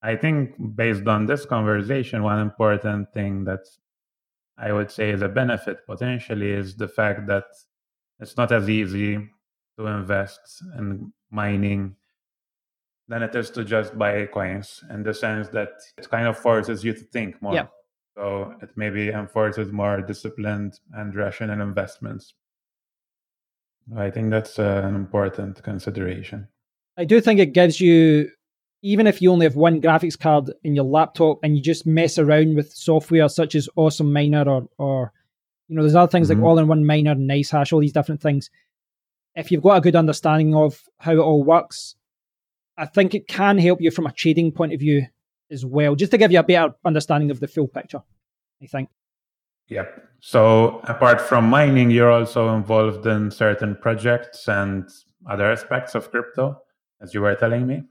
I 0.03 0.17
think 0.17 0.55
based 0.77 1.07
on 1.07 1.27
this 1.27 1.45
conversation, 1.47 2.23
one 2.23 2.39
important 2.41 3.13
thing 3.13 3.45
that 3.45 3.65
I 4.59 4.73
would 4.73 4.91
say 4.91 5.11
is 5.11 5.23
a 5.23 5.29
benefit 5.29 5.79
potentially 5.87 6.51
is 6.51 6.77
the 6.77 6.89
fact 6.89 7.27
that 7.27 7.45
it's 8.21 8.37
not 8.37 8.53
as 8.53 8.69
easy 8.69 9.13
to 9.79 9.87
invest 9.87 10.41
in 10.79 11.13
mining 11.31 11.97
than 13.09 13.23
it 13.23 13.35
is 13.35 13.51
to 13.51 13.65
just 13.65 13.97
buy 13.97 14.27
coins 14.27 14.83
in 14.91 15.03
the 15.03 15.15
sense 15.15 15.49
that 15.49 15.69
it 15.97 16.09
kind 16.11 16.27
of 16.27 16.37
forces 16.39 16.83
you 16.85 16.93
to 16.93 17.01
think 17.13 17.41
more. 17.41 17.55
Yeah. 17.55 17.67
So 18.17 18.55
it 18.63 18.71
maybe 18.77 19.11
enforces 19.11 19.71
more 19.71 20.01
disciplined 20.01 20.81
and 20.93 21.15
rational 21.15 21.61
investments. 21.61 22.35
I 23.97 24.11
think 24.11 24.31
that's 24.31 24.59
uh, 24.59 24.83
an 24.85 24.97
important 24.97 25.63
consideration. 25.63 26.49
I 26.97 27.05
do 27.05 27.21
think 27.21 27.39
it 27.39 27.53
gives 27.53 27.81
you, 27.81 28.31
even 28.83 29.07
if 29.07 29.23
you 29.23 29.31
only 29.31 29.47
have 29.47 29.55
one 29.55 29.81
graphics 29.81 30.19
card 30.19 30.51
in 30.65 30.75
your 30.75 30.85
laptop 30.85 31.39
and 31.43 31.57
you 31.57 31.63
just 31.63 31.87
mess 31.87 32.19
around 32.19 32.57
with 32.57 32.73
software 32.73 33.29
such 33.29 33.55
as 33.55 33.69
Awesome 33.77 34.13
Miner 34.13 34.49
or, 34.49 34.69
or 34.79 35.13
you 35.69 35.77
know, 35.77 35.83
there's 35.83 35.95
other 35.95 36.11
things 36.11 36.29
Mhm. 36.31 36.37
like 36.37 36.45
All 36.45 36.59
in 36.59 36.67
One 36.69 36.85
Miner, 36.87 37.15
NiceHash, 37.15 37.73
all 37.73 37.81
these 37.81 37.93
different 37.93 38.21
things. 38.21 38.51
If 39.35 39.53
you've 39.53 39.63
got 39.63 39.77
a 39.77 39.81
good 39.83 39.97
understanding 39.97 40.55
of 40.55 40.83
how 40.99 41.13
it 41.13 41.19
all 41.19 41.45
works, 41.45 41.95
I 42.79 42.87
think 42.87 43.15
it 43.15 43.27
can 43.27 43.59
help 43.59 43.81
you 43.81 43.91
from 43.91 44.07
a 44.07 44.13
trading 44.13 44.53
point 44.53 44.73
of 44.73 44.81
view 44.81 45.07
as 45.51 45.65
well, 45.65 45.95
just 45.95 46.11
to 46.13 46.19
give 46.19 46.33
you 46.33 46.41
a 46.41 46.43
better 46.43 46.75
understanding 46.85 47.31
of 47.31 47.41
the 47.41 47.49
full 47.49 47.69
picture. 47.69 48.03
I 48.63 48.67
think. 48.67 48.89
Yep. 49.69 50.09
So 50.21 50.81
apart 50.85 51.21
from 51.21 51.49
mining, 51.49 51.91
you're 51.91 52.11
also 52.11 52.55
involved 52.55 53.07
in 53.07 53.31
certain 53.31 53.77
projects 53.77 54.49
and 54.49 54.89
other 55.29 55.51
aspects 55.51 55.95
of 55.95 56.11
crypto, 56.11 56.63
as 57.01 57.13
you 57.13 57.21
were 57.21 57.35
telling 57.35 57.67
me. 57.67 57.83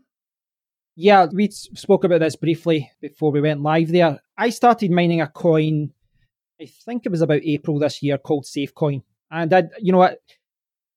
Yeah, 0.96 1.28
we 1.32 1.50
spoke 1.52 2.06
about 2.06 2.22
this 2.22 2.38
briefly 2.38 2.90
before 3.02 3.32
we 3.32 3.42
went 3.42 3.62
live 3.62 3.90
there. 3.90 4.22
I 4.38 4.50
started 4.50 4.92
mining 4.92 5.22
a 5.22 5.28
coin, 5.28 5.92
I 6.62 6.66
think 6.66 7.06
it 7.06 7.12
was 7.12 7.22
about 7.22 7.42
April 7.44 7.78
this 7.80 8.02
year, 8.02 8.18
called 8.18 8.46
SafeCoin. 8.46 9.04
And 9.30 9.54
I, 9.54 9.64
you 9.80 9.92
know, 9.92 10.02
I- 10.02 10.18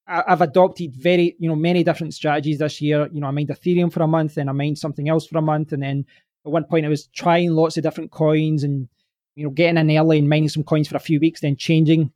I've 0.08 0.40
adopted 0.40 0.96
very, 0.96 1.36
you 1.38 1.48
know, 1.48 1.56
many 1.56 1.84
different 1.84 2.14
strategies 2.14 2.58
this 2.58 2.80
year. 2.80 3.08
You 3.12 3.20
know, 3.20 3.26
I 3.26 3.30
mined 3.30 3.50
Ethereum 3.50 3.92
for 3.92 4.02
a 4.02 4.08
month, 4.08 4.36
and 4.36 4.48
I 4.48 4.52
mined 4.52 4.78
something 4.78 5.08
else 5.08 5.26
for 5.26 5.38
a 5.38 5.42
month, 5.42 5.72
and 5.72 5.82
then 5.82 6.06
at 6.46 6.52
one 6.52 6.64
point 6.64 6.86
I 6.86 6.88
was 6.88 7.08
trying 7.08 7.50
lots 7.50 7.76
of 7.76 7.82
different 7.82 8.10
coins 8.10 8.64
and, 8.64 8.88
you 9.34 9.44
know, 9.44 9.50
getting 9.50 9.76
in 9.76 9.96
early 9.98 10.18
and 10.18 10.28
mining 10.28 10.48
some 10.48 10.64
coins 10.64 10.88
for 10.88 10.96
a 10.96 11.00
few 11.00 11.20
weeks, 11.20 11.40
then 11.40 11.56
changing. 11.56 12.10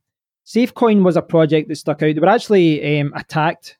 SafeCoin 0.46 1.04
was 1.04 1.16
a 1.16 1.22
project 1.22 1.68
that 1.68 1.76
stuck 1.76 2.02
out. 2.02 2.14
They 2.14 2.20
were 2.20 2.28
actually 2.28 3.00
um, 3.00 3.12
attacked. 3.14 3.76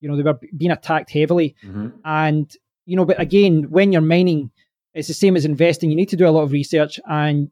You 0.00 0.08
know, 0.08 0.16
they 0.16 0.22
were 0.22 0.38
being 0.56 0.72
attacked 0.72 1.10
heavily. 1.10 1.54
And, 2.04 2.54
you 2.84 2.96
know, 2.96 3.04
but 3.04 3.20
again, 3.20 3.70
when 3.70 3.92
you're 3.92 4.02
mining, 4.02 4.50
it's 4.92 5.08
the 5.08 5.14
same 5.14 5.36
as 5.36 5.44
investing. 5.44 5.88
You 5.88 5.96
need 5.96 6.10
to 6.10 6.16
do 6.16 6.26
a 6.26 6.30
lot 6.30 6.42
of 6.42 6.52
research 6.52 6.98
and 7.08 7.50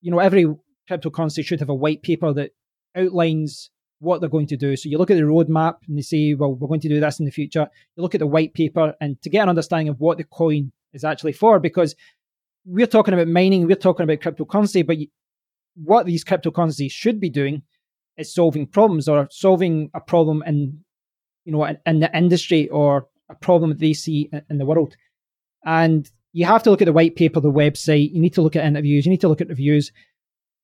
you 0.00 0.10
know, 0.10 0.18
every 0.18 0.46
cryptocurrency 0.90 1.44
should 1.44 1.60
have 1.60 1.68
a 1.68 1.74
white 1.74 2.02
paper 2.02 2.32
that 2.32 2.52
outlines 2.96 3.70
what 4.00 4.20
they're 4.20 4.30
going 4.30 4.46
to 4.48 4.56
do. 4.56 4.76
So 4.76 4.88
you 4.88 4.98
look 4.98 5.10
at 5.10 5.16
the 5.16 5.22
roadmap 5.22 5.76
and 5.86 5.96
they 5.96 6.02
say, 6.02 6.34
well, 6.34 6.54
we're 6.54 6.68
going 6.68 6.80
to 6.80 6.88
do 6.88 7.00
this 7.00 7.20
in 7.20 7.26
the 7.26 7.30
future. 7.30 7.68
You 7.96 8.02
look 8.02 8.14
at 8.14 8.18
the 8.18 8.26
white 8.26 8.54
paper 8.54 8.94
and 9.00 9.20
to 9.22 9.30
get 9.30 9.42
an 9.42 9.50
understanding 9.50 9.88
of 9.88 10.00
what 10.00 10.18
the 10.18 10.24
coin 10.24 10.72
is 10.92 11.04
actually 11.04 11.32
for, 11.32 11.60
because 11.60 11.94
we're 12.64 12.86
talking 12.86 13.14
about 13.14 13.28
mining, 13.28 13.66
we're 13.66 13.76
talking 13.76 14.04
about 14.04 14.20
cryptocurrency, 14.20 14.86
but 14.86 14.96
what 15.76 16.06
these 16.06 16.24
cryptocurrencies 16.24 16.90
should 16.90 17.20
be 17.20 17.30
doing 17.30 17.62
is 18.16 18.34
solving 18.34 18.66
problems 18.66 19.08
or 19.08 19.28
solving 19.30 19.90
a 19.94 20.00
problem 20.00 20.42
in, 20.46 20.80
you 21.44 21.52
know, 21.52 21.64
in, 21.64 22.00
the 22.00 22.16
industry 22.16 22.68
or 22.68 23.06
a 23.28 23.34
problem 23.34 23.70
that 23.70 23.80
they 23.80 23.92
see 23.92 24.30
in 24.48 24.58
the 24.58 24.66
world. 24.66 24.96
And 25.64 26.10
you 26.32 26.46
have 26.46 26.62
to 26.62 26.70
look 26.70 26.80
at 26.80 26.86
the 26.86 26.92
white 26.92 27.16
paper, 27.16 27.40
the 27.40 27.50
website. 27.50 28.12
You 28.12 28.20
need 28.20 28.34
to 28.34 28.42
look 28.42 28.56
at 28.56 28.64
interviews. 28.64 29.04
You 29.04 29.10
need 29.10 29.20
to 29.20 29.28
look 29.28 29.40
at 29.40 29.48
reviews. 29.48 29.92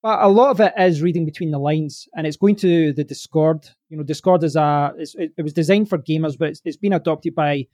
But 0.03 0.21
a 0.21 0.27
lot 0.27 0.51
of 0.51 0.59
it 0.59 0.73
is 0.77 1.01
reading 1.01 1.25
between 1.25 1.51
the 1.51 1.59
lines, 1.59 2.07
and 2.15 2.27
it's 2.27 2.37
going 2.37 2.55
to 2.57 2.93
the 2.93 3.03
Discord. 3.03 3.67
You 3.89 3.97
know, 3.97 4.03
Discord 4.03 4.43
is 4.43 4.55
a 4.55 4.93
it, 4.97 5.33
it 5.37 5.41
was 5.41 5.53
designed 5.53 5.89
for 5.89 5.97
gamers, 5.97 6.37
but 6.37 6.49
it's, 6.49 6.61
it's 6.63 6.77
been 6.77 6.93
adopted 6.93 7.33
by 7.33 7.67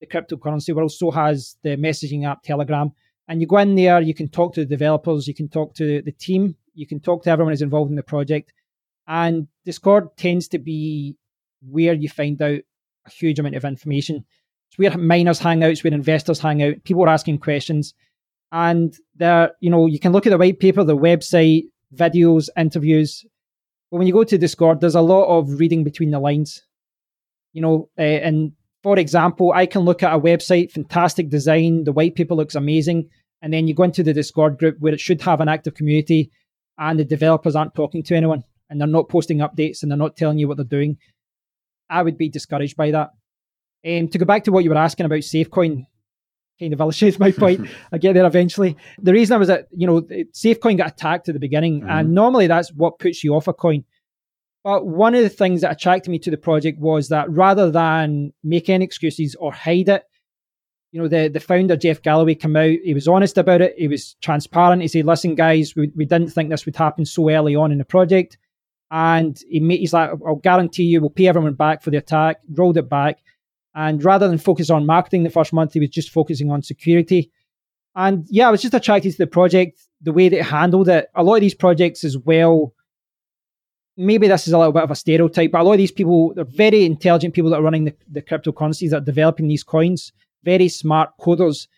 the 0.00 0.06
cryptocurrency 0.06 0.74
world. 0.74 0.92
So 0.92 1.10
has 1.10 1.56
the 1.62 1.76
messaging 1.76 2.26
app 2.26 2.42
Telegram. 2.42 2.92
And 3.28 3.40
you 3.40 3.46
go 3.46 3.58
in 3.58 3.74
there, 3.74 4.00
you 4.00 4.14
can 4.14 4.28
talk 4.28 4.54
to 4.54 4.60
the 4.60 4.66
developers, 4.66 5.26
you 5.26 5.34
can 5.34 5.48
talk 5.48 5.74
to 5.74 6.00
the 6.02 6.12
team, 6.12 6.54
you 6.74 6.86
can 6.86 7.00
talk 7.00 7.24
to 7.24 7.30
everyone 7.30 7.52
who's 7.52 7.62
involved 7.62 7.90
in 7.90 7.96
the 7.96 8.02
project. 8.02 8.52
And 9.08 9.48
Discord 9.64 10.16
tends 10.16 10.48
to 10.48 10.58
be 10.58 11.16
where 11.60 11.94
you 11.94 12.08
find 12.08 12.40
out 12.40 12.60
a 13.06 13.10
huge 13.10 13.38
amount 13.38 13.56
of 13.56 13.64
information. 13.64 14.24
It's 14.68 14.78
where 14.78 14.96
miners 14.96 15.40
hang 15.40 15.64
out, 15.64 15.70
it's 15.70 15.82
where 15.82 15.92
investors 15.92 16.38
hang 16.38 16.62
out. 16.62 16.84
People 16.84 17.04
are 17.04 17.08
asking 17.08 17.38
questions. 17.38 17.94
And 18.52 18.94
there, 19.16 19.52
you 19.60 19.70
know, 19.70 19.86
you 19.86 19.98
can 19.98 20.12
look 20.12 20.26
at 20.26 20.30
the 20.30 20.38
white 20.38 20.60
paper, 20.60 20.84
the 20.84 20.96
website, 20.96 21.64
videos, 21.94 22.48
interviews. 22.56 23.24
But 23.90 23.98
when 23.98 24.06
you 24.06 24.12
go 24.12 24.24
to 24.24 24.38
Discord, 24.38 24.80
there's 24.80 24.94
a 24.94 25.00
lot 25.00 25.26
of 25.26 25.58
reading 25.58 25.84
between 25.84 26.10
the 26.10 26.20
lines. 26.20 26.62
You 27.52 27.62
know, 27.62 27.88
uh, 27.98 28.02
and 28.02 28.52
for 28.82 28.98
example, 28.98 29.52
I 29.52 29.66
can 29.66 29.82
look 29.82 30.02
at 30.02 30.14
a 30.14 30.18
website, 30.18 30.70
fantastic 30.70 31.28
design, 31.28 31.84
the 31.84 31.92
white 31.92 32.14
paper 32.14 32.34
looks 32.34 32.54
amazing, 32.54 33.08
and 33.42 33.52
then 33.52 33.66
you 33.66 33.74
go 33.74 33.82
into 33.82 34.02
the 34.02 34.12
Discord 34.12 34.58
group 34.58 34.76
where 34.78 34.94
it 34.94 35.00
should 35.00 35.22
have 35.22 35.40
an 35.40 35.48
active 35.48 35.74
community, 35.74 36.30
and 36.78 36.98
the 36.98 37.04
developers 37.04 37.56
aren't 37.56 37.74
talking 37.74 38.02
to 38.04 38.14
anyone, 38.14 38.44
and 38.70 38.80
they're 38.80 38.86
not 38.86 39.08
posting 39.08 39.38
updates, 39.38 39.82
and 39.82 39.90
they're 39.90 39.98
not 39.98 40.16
telling 40.16 40.38
you 40.38 40.46
what 40.46 40.56
they're 40.56 40.64
doing. 40.64 40.98
I 41.88 42.02
would 42.02 42.18
be 42.18 42.28
discouraged 42.28 42.76
by 42.76 42.90
that. 42.92 43.10
Um, 43.86 44.08
to 44.08 44.18
go 44.18 44.24
back 44.24 44.44
to 44.44 44.52
what 44.52 44.64
you 44.64 44.70
were 44.70 44.76
asking 44.76 45.06
about 45.06 45.20
SafeCoin, 45.20 45.86
kind 46.58 46.72
of 46.72 46.80
illustrates 46.80 47.18
my 47.18 47.30
point. 47.32 47.68
I 47.92 47.98
get 47.98 48.14
there 48.14 48.26
eventually. 48.26 48.76
The 48.98 49.12
reason 49.12 49.34
I 49.34 49.38
was 49.38 49.50
at, 49.50 49.68
you 49.72 49.86
know, 49.86 50.02
SafeCoin 50.02 50.78
got 50.78 50.92
attacked 50.92 51.28
at 51.28 51.34
the 51.34 51.40
beginning, 51.40 51.80
mm-hmm. 51.80 51.90
and 51.90 52.14
normally 52.14 52.46
that's 52.46 52.72
what 52.72 52.98
puts 52.98 53.22
you 53.22 53.34
off 53.34 53.48
a 53.48 53.52
coin. 53.52 53.84
But 54.64 54.84
one 54.84 55.14
of 55.14 55.22
the 55.22 55.28
things 55.28 55.60
that 55.60 55.70
attracted 55.70 56.10
me 56.10 56.18
to 56.18 56.30
the 56.30 56.36
project 56.36 56.80
was 56.80 57.08
that 57.10 57.30
rather 57.30 57.70
than 57.70 58.32
make 58.42 58.68
any 58.68 58.84
excuses 58.84 59.36
or 59.36 59.52
hide 59.52 59.88
it, 59.88 60.02
you 60.90 61.00
know, 61.00 61.08
the, 61.08 61.28
the 61.28 61.40
founder, 61.40 61.76
Jeff 61.76 62.02
Galloway, 62.02 62.34
came 62.34 62.56
out. 62.56 62.78
He 62.82 62.94
was 62.94 63.06
honest 63.06 63.38
about 63.38 63.60
it. 63.60 63.74
He 63.76 63.86
was 63.86 64.14
transparent. 64.22 64.82
He 64.82 64.88
said, 64.88 65.06
listen, 65.06 65.34
guys, 65.34 65.76
we, 65.76 65.92
we 65.94 66.04
didn't 66.04 66.30
think 66.30 66.50
this 66.50 66.66
would 66.66 66.74
happen 66.74 67.04
so 67.04 67.30
early 67.30 67.54
on 67.54 67.70
in 67.70 67.78
the 67.78 67.84
project. 67.84 68.38
And 68.90 69.38
he 69.48 69.60
made, 69.60 69.80
he's 69.80 69.92
like, 69.92 70.10
I'll 70.26 70.36
guarantee 70.36 70.84
you 70.84 71.00
we'll 71.00 71.10
pay 71.10 71.28
everyone 71.28 71.54
back 71.54 71.82
for 71.82 71.90
the 71.90 71.98
attack, 71.98 72.40
rolled 72.50 72.78
it 72.78 72.88
back. 72.88 73.18
And 73.76 74.02
rather 74.02 74.26
than 74.26 74.38
focus 74.38 74.70
on 74.70 74.86
marketing 74.86 75.22
the 75.22 75.30
first 75.30 75.52
month, 75.52 75.74
he 75.74 75.80
was 75.80 75.90
just 75.90 76.10
focusing 76.10 76.50
on 76.50 76.62
security. 76.62 77.30
And 77.94 78.26
yeah, 78.30 78.48
I 78.48 78.50
was 78.50 78.62
just 78.62 78.72
attracted 78.72 79.12
to 79.12 79.18
the 79.18 79.26
project, 79.26 79.78
the 80.00 80.14
way 80.14 80.30
that 80.30 80.38
it 80.38 80.46
handled 80.46 80.88
it. 80.88 81.08
A 81.14 81.22
lot 81.22 81.34
of 81.34 81.40
these 81.42 81.54
projects 81.54 82.02
as 82.02 82.16
well, 82.16 82.72
maybe 83.98 84.28
this 84.28 84.46
is 84.46 84.54
a 84.54 84.58
little 84.58 84.72
bit 84.72 84.82
of 84.82 84.90
a 84.90 84.94
stereotype, 84.94 85.52
but 85.52 85.60
a 85.60 85.64
lot 85.64 85.72
of 85.72 85.78
these 85.78 85.92
people, 85.92 86.32
they're 86.34 86.44
very 86.44 86.86
intelligent 86.86 87.34
people 87.34 87.50
that 87.50 87.58
are 87.58 87.62
running 87.62 87.84
the, 87.84 87.94
the 88.10 88.22
cryptocurrencies 88.22 88.90
that 88.90 89.02
are 89.02 89.04
developing 89.04 89.46
these 89.46 89.62
coins, 89.62 90.10
very 90.42 90.70
smart 90.70 91.10
coders. 91.20 91.68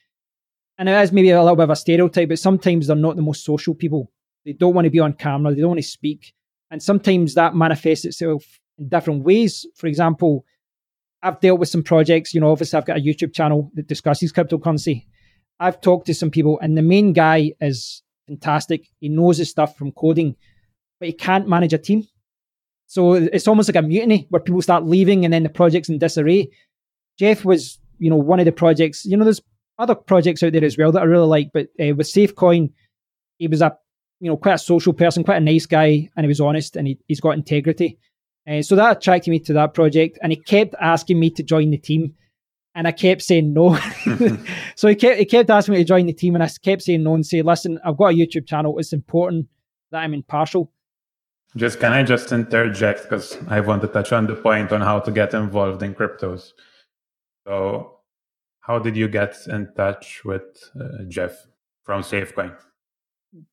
And 0.79 0.89
it 0.89 0.93
is 1.03 1.11
maybe 1.11 1.31
a 1.31 1.43
little 1.43 1.57
bit 1.57 1.65
of 1.65 1.71
a 1.71 1.77
stereotype, 1.77 2.29
but 2.29 2.39
sometimes 2.39 2.87
they're 2.87 2.97
not 2.97 3.17
the 3.17 3.23
most 3.23 3.45
social 3.45 3.75
people. 3.75 4.13
They 4.45 4.53
don't 4.53 4.75
want 4.75 4.85
to 4.85 4.91
be 4.91 5.01
on 5.01 5.15
camera, 5.15 5.53
they 5.53 5.61
don't 5.61 5.71
want 5.71 5.81
to 5.81 5.89
speak. 5.89 6.33
And 6.71 6.81
sometimes 6.81 7.35
that 7.35 7.57
manifests 7.57 8.05
itself 8.05 8.45
in 8.79 8.89
different 8.89 9.25
ways. 9.25 9.67
For 9.75 9.89
example, 9.89 10.45
I've 11.23 11.41
dealt 11.41 11.59
with 11.59 11.69
some 11.69 11.83
projects, 11.83 12.33
you 12.33 12.41
know, 12.41 12.51
obviously 12.51 12.77
I've 12.77 12.87
got 12.87 12.99
a 12.99 13.01
YouTube 13.01 13.35
channel 13.35 13.71
that 13.75 13.89
discusses 13.89 14.33
cryptocurrency. 14.33 15.07
I've 15.61 15.81
talked 15.81 16.07
to 16.07 16.15
some 16.15 16.31
people, 16.31 16.59
and 16.61 16.79
the 16.79 16.83
main 16.83 17.13
guy 17.13 17.53
is 17.61 18.03
fantastic. 18.29 18.89
He 19.01 19.09
knows 19.09 19.39
his 19.39 19.51
stuff 19.51 19.77
from 19.77 19.91
coding, 19.93 20.37
but 21.01 21.09
he 21.09 21.13
can't 21.13 21.49
manage 21.49 21.73
a 21.73 21.79
team. 21.79 22.07
So 22.87 23.15
it's 23.15 23.49
almost 23.49 23.69
like 23.69 23.83
a 23.83 23.87
mutiny 23.87 24.27
where 24.31 24.41
people 24.41 24.63
start 24.63 24.87
leaving 24.87 25.25
and 25.25 25.35
then 25.35 25.43
the 25.43 25.49
project's 25.49 25.89
in 25.89 25.99
disarray. 25.99 26.51
Jeff 27.19 27.45
was, 27.45 27.79
you 27.99 28.09
know, 28.09 28.17
one 28.17 28.39
of 28.39 28.47
the 28.47 28.53
projects, 28.53 29.05
you 29.05 29.17
know, 29.17 29.25
there's 29.25 29.43
other 29.79 29.95
projects 29.95 30.43
out 30.43 30.53
there 30.53 30.65
as 30.65 30.79
well 30.79 30.93
that 30.93 31.03
I 31.03 31.05
really 31.05 31.27
like, 31.27 31.51
but 31.53 31.67
uh, 31.81 31.95
with 31.95 32.07
SafeCoin, 32.07 32.73
he 33.37 33.49
was 33.49 33.61
a, 33.61 33.77
you 34.21 34.31
know, 34.31 34.37
quite 34.37 34.55
a 34.55 34.59
social 34.59 34.93
person, 34.93 35.23
quite 35.23 35.37
a 35.37 35.41
nice 35.41 35.67
guy, 35.67 36.09
and 36.17 36.25
he 36.25 36.29
was 36.29 36.41
honest 36.41 36.77
and 36.77 36.87
he, 36.87 36.99
he's 37.09 37.21
got 37.21 37.37
integrity. 37.37 37.99
Uh, 38.49 38.63
so 38.63 38.77
that 38.77 38.97
attracted 38.97 39.31
me 39.31 39.39
to 39.41 39.53
that 39.53 39.75
project, 39.75 40.19
and 40.23 40.33
he 40.33 40.37
kept 40.37 40.75
asking 40.81 41.21
me 41.21 41.31
to 41.31 41.43
join 41.43 41.71
the 41.71 41.77
team, 41.77 42.15
and 42.75 42.89
I 42.89 42.93
kept 42.93 43.23
saying 43.23 43.53
no. 43.53 43.77
so 44.77 44.89
he 44.89 44.95
kept 44.95 45.19
he 45.19 45.25
kept 45.27 45.51
asking 45.51 45.75
me 45.75 45.79
to 45.81 45.85
join 45.85 46.07
the 46.07 46.13
team, 46.13 46.35
and 46.35 46.43
I 46.43 46.49
kept 46.63 46.83
saying 46.83 47.03
no 47.03 47.15
and 47.15 47.27
say, 47.27 47.43
"Listen, 47.43 47.79
I've 47.85 47.97
got 47.97 48.13
a 48.13 48.17
YouTube 48.17 48.47
channel. 48.47 48.79
It's 48.79 48.93
important 48.93 49.49
that 49.91 49.99
I'm 49.99 50.15
impartial." 50.15 50.73
Just 51.57 51.81
can 51.81 51.93
I 51.93 52.03
just 52.03 52.31
interject 52.31 53.03
because 53.05 53.37
I 53.49 53.61
want 53.61 53.83
to 53.83 53.89
touch 53.89 54.13
on 54.13 54.27
the 54.27 54.35
point 54.35 54.71
on 54.73 54.81
how 54.81 55.01
to 55.01 55.11
get 55.11 55.35
involved 55.35 55.83
in 55.83 55.95
cryptos. 55.95 56.53
So, 57.47 58.01
how 58.61 58.79
did 58.79 58.97
you 58.97 59.09
get 59.09 59.35
in 59.47 59.73
touch 59.75 60.23
with 60.25 60.71
uh, 60.79 61.05
Jeff 61.09 61.47
from 61.85 62.03
SafeCoin? 62.03 62.55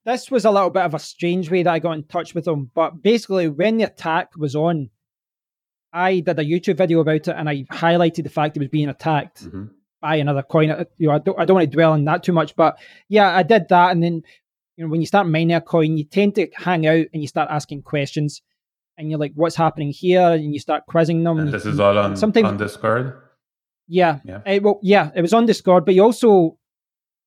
This 0.06 0.32
was 0.32 0.46
a 0.46 0.52
little 0.52 0.70
bit 0.70 0.84
of 0.84 0.94
a 0.94 1.00
strange 1.00 1.50
way 1.52 1.64
that 1.64 1.74
I 1.74 1.80
got 1.80 1.94
in 1.94 2.04
touch 2.04 2.34
with 2.34 2.46
them. 2.46 2.72
But 2.74 3.02
basically, 3.02 3.50
when 3.50 3.78
the 3.78 3.86
attack 3.86 4.36
was 4.38 4.56
on, 4.56 4.90
I 5.92 6.20
did 6.20 6.40
a 6.40 6.44
YouTube 6.44 6.78
video 6.78 7.00
about 7.00 7.28
it 7.28 7.30
and 7.30 7.50
I 7.50 7.64
highlighted 7.72 8.24
the 8.24 8.30
fact 8.30 8.58
it 8.58 8.60
was 8.60 8.70
being 8.70 8.90
attacked 8.90 9.46
mm-hmm. 9.46 9.66
by 10.02 10.16
another 10.16 10.44
coin. 10.44 10.86
You 10.98 11.08
know, 11.08 11.14
I 11.16 11.20
don't, 11.20 11.40
I 11.40 11.46
don't 11.46 11.56
want 11.56 11.72
to 11.72 11.76
dwell 11.76 11.94
on 11.94 12.06
that 12.06 12.24
too 12.24 12.34
much, 12.34 12.56
but 12.56 12.78
yeah, 13.08 13.36
I 13.36 13.44
did 13.44 13.70
that. 13.70 13.92
And 13.92 14.04
then, 14.04 14.22
you 14.76 14.84
know, 14.84 14.90
when 14.90 15.02
you 15.02 15.08
start 15.08 15.28
mining 15.28 15.54
a 15.56 15.62
coin, 15.62 15.98
you 15.98 16.04
tend 16.04 16.36
to 16.36 16.50
hang 16.56 16.86
out 16.86 17.06
and 17.14 17.22
you 17.22 17.28
start 17.28 17.50
asking 17.50 17.84
questions, 17.84 18.42
and 18.98 19.10
you're 19.10 19.20
like, 19.20 19.32
"What's 19.36 19.56
happening 19.56 19.92
here?" 19.92 20.32
And 20.32 20.54
you 20.54 20.60
start 20.60 20.86
quizzing 20.86 21.24
them. 21.24 21.40
And 21.40 21.54
this 21.54 21.66
is 21.66 21.80
all 21.80 21.98
on 21.98 22.16
sometimes 22.18 22.48
on 22.48 22.58
Discord. 22.58 23.14
Yeah, 23.88 24.20
yeah. 24.26 24.42
It, 24.46 24.64
well, 24.64 24.80
yeah, 24.82 25.12
it 25.16 25.22
was 25.22 25.34
on 25.34 25.46
Discord, 25.46 25.86
but 25.86 25.96
you 25.96 26.04
also 26.04 26.58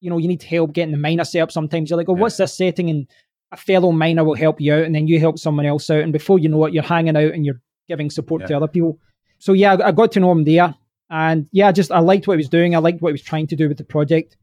you 0.00 0.10
know, 0.10 0.18
you 0.18 0.28
need 0.28 0.42
help 0.42 0.72
getting 0.72 0.92
the 0.92 0.98
miner 0.98 1.24
set 1.24 1.40
up 1.40 1.52
sometimes. 1.52 1.90
You're 1.90 1.96
like, 1.96 2.08
oh, 2.08 2.14
yeah. 2.14 2.22
what's 2.22 2.36
this 2.36 2.56
setting? 2.56 2.90
And 2.90 3.06
a 3.50 3.56
fellow 3.56 3.92
miner 3.92 4.24
will 4.24 4.34
help 4.34 4.60
you 4.60 4.74
out, 4.74 4.84
and 4.84 4.94
then 4.94 5.06
you 5.06 5.18
help 5.18 5.38
someone 5.38 5.66
else 5.66 5.88
out. 5.90 6.00
And 6.00 6.12
before 6.12 6.38
you 6.38 6.48
know 6.48 6.64
it, 6.66 6.74
you're 6.74 6.82
hanging 6.82 7.16
out 7.16 7.32
and 7.32 7.44
you're 7.44 7.60
giving 7.88 8.10
support 8.10 8.42
yeah. 8.42 8.48
to 8.48 8.56
other 8.58 8.68
people. 8.68 8.98
So 9.38 9.52
yeah, 9.52 9.76
I 9.84 9.92
got 9.92 10.12
to 10.12 10.20
know 10.20 10.32
him 10.32 10.44
there. 10.44 10.74
And 11.10 11.48
yeah, 11.52 11.72
just 11.72 11.90
I 11.90 12.00
liked 12.00 12.26
what 12.26 12.34
he 12.34 12.38
was 12.38 12.50
doing. 12.50 12.74
I 12.74 12.78
liked 12.78 13.00
what 13.00 13.08
he 13.08 13.12
was 13.12 13.22
trying 13.22 13.46
to 13.46 13.56
do 13.56 13.68
with 13.68 13.78
the 13.78 13.84
project. 13.84 14.36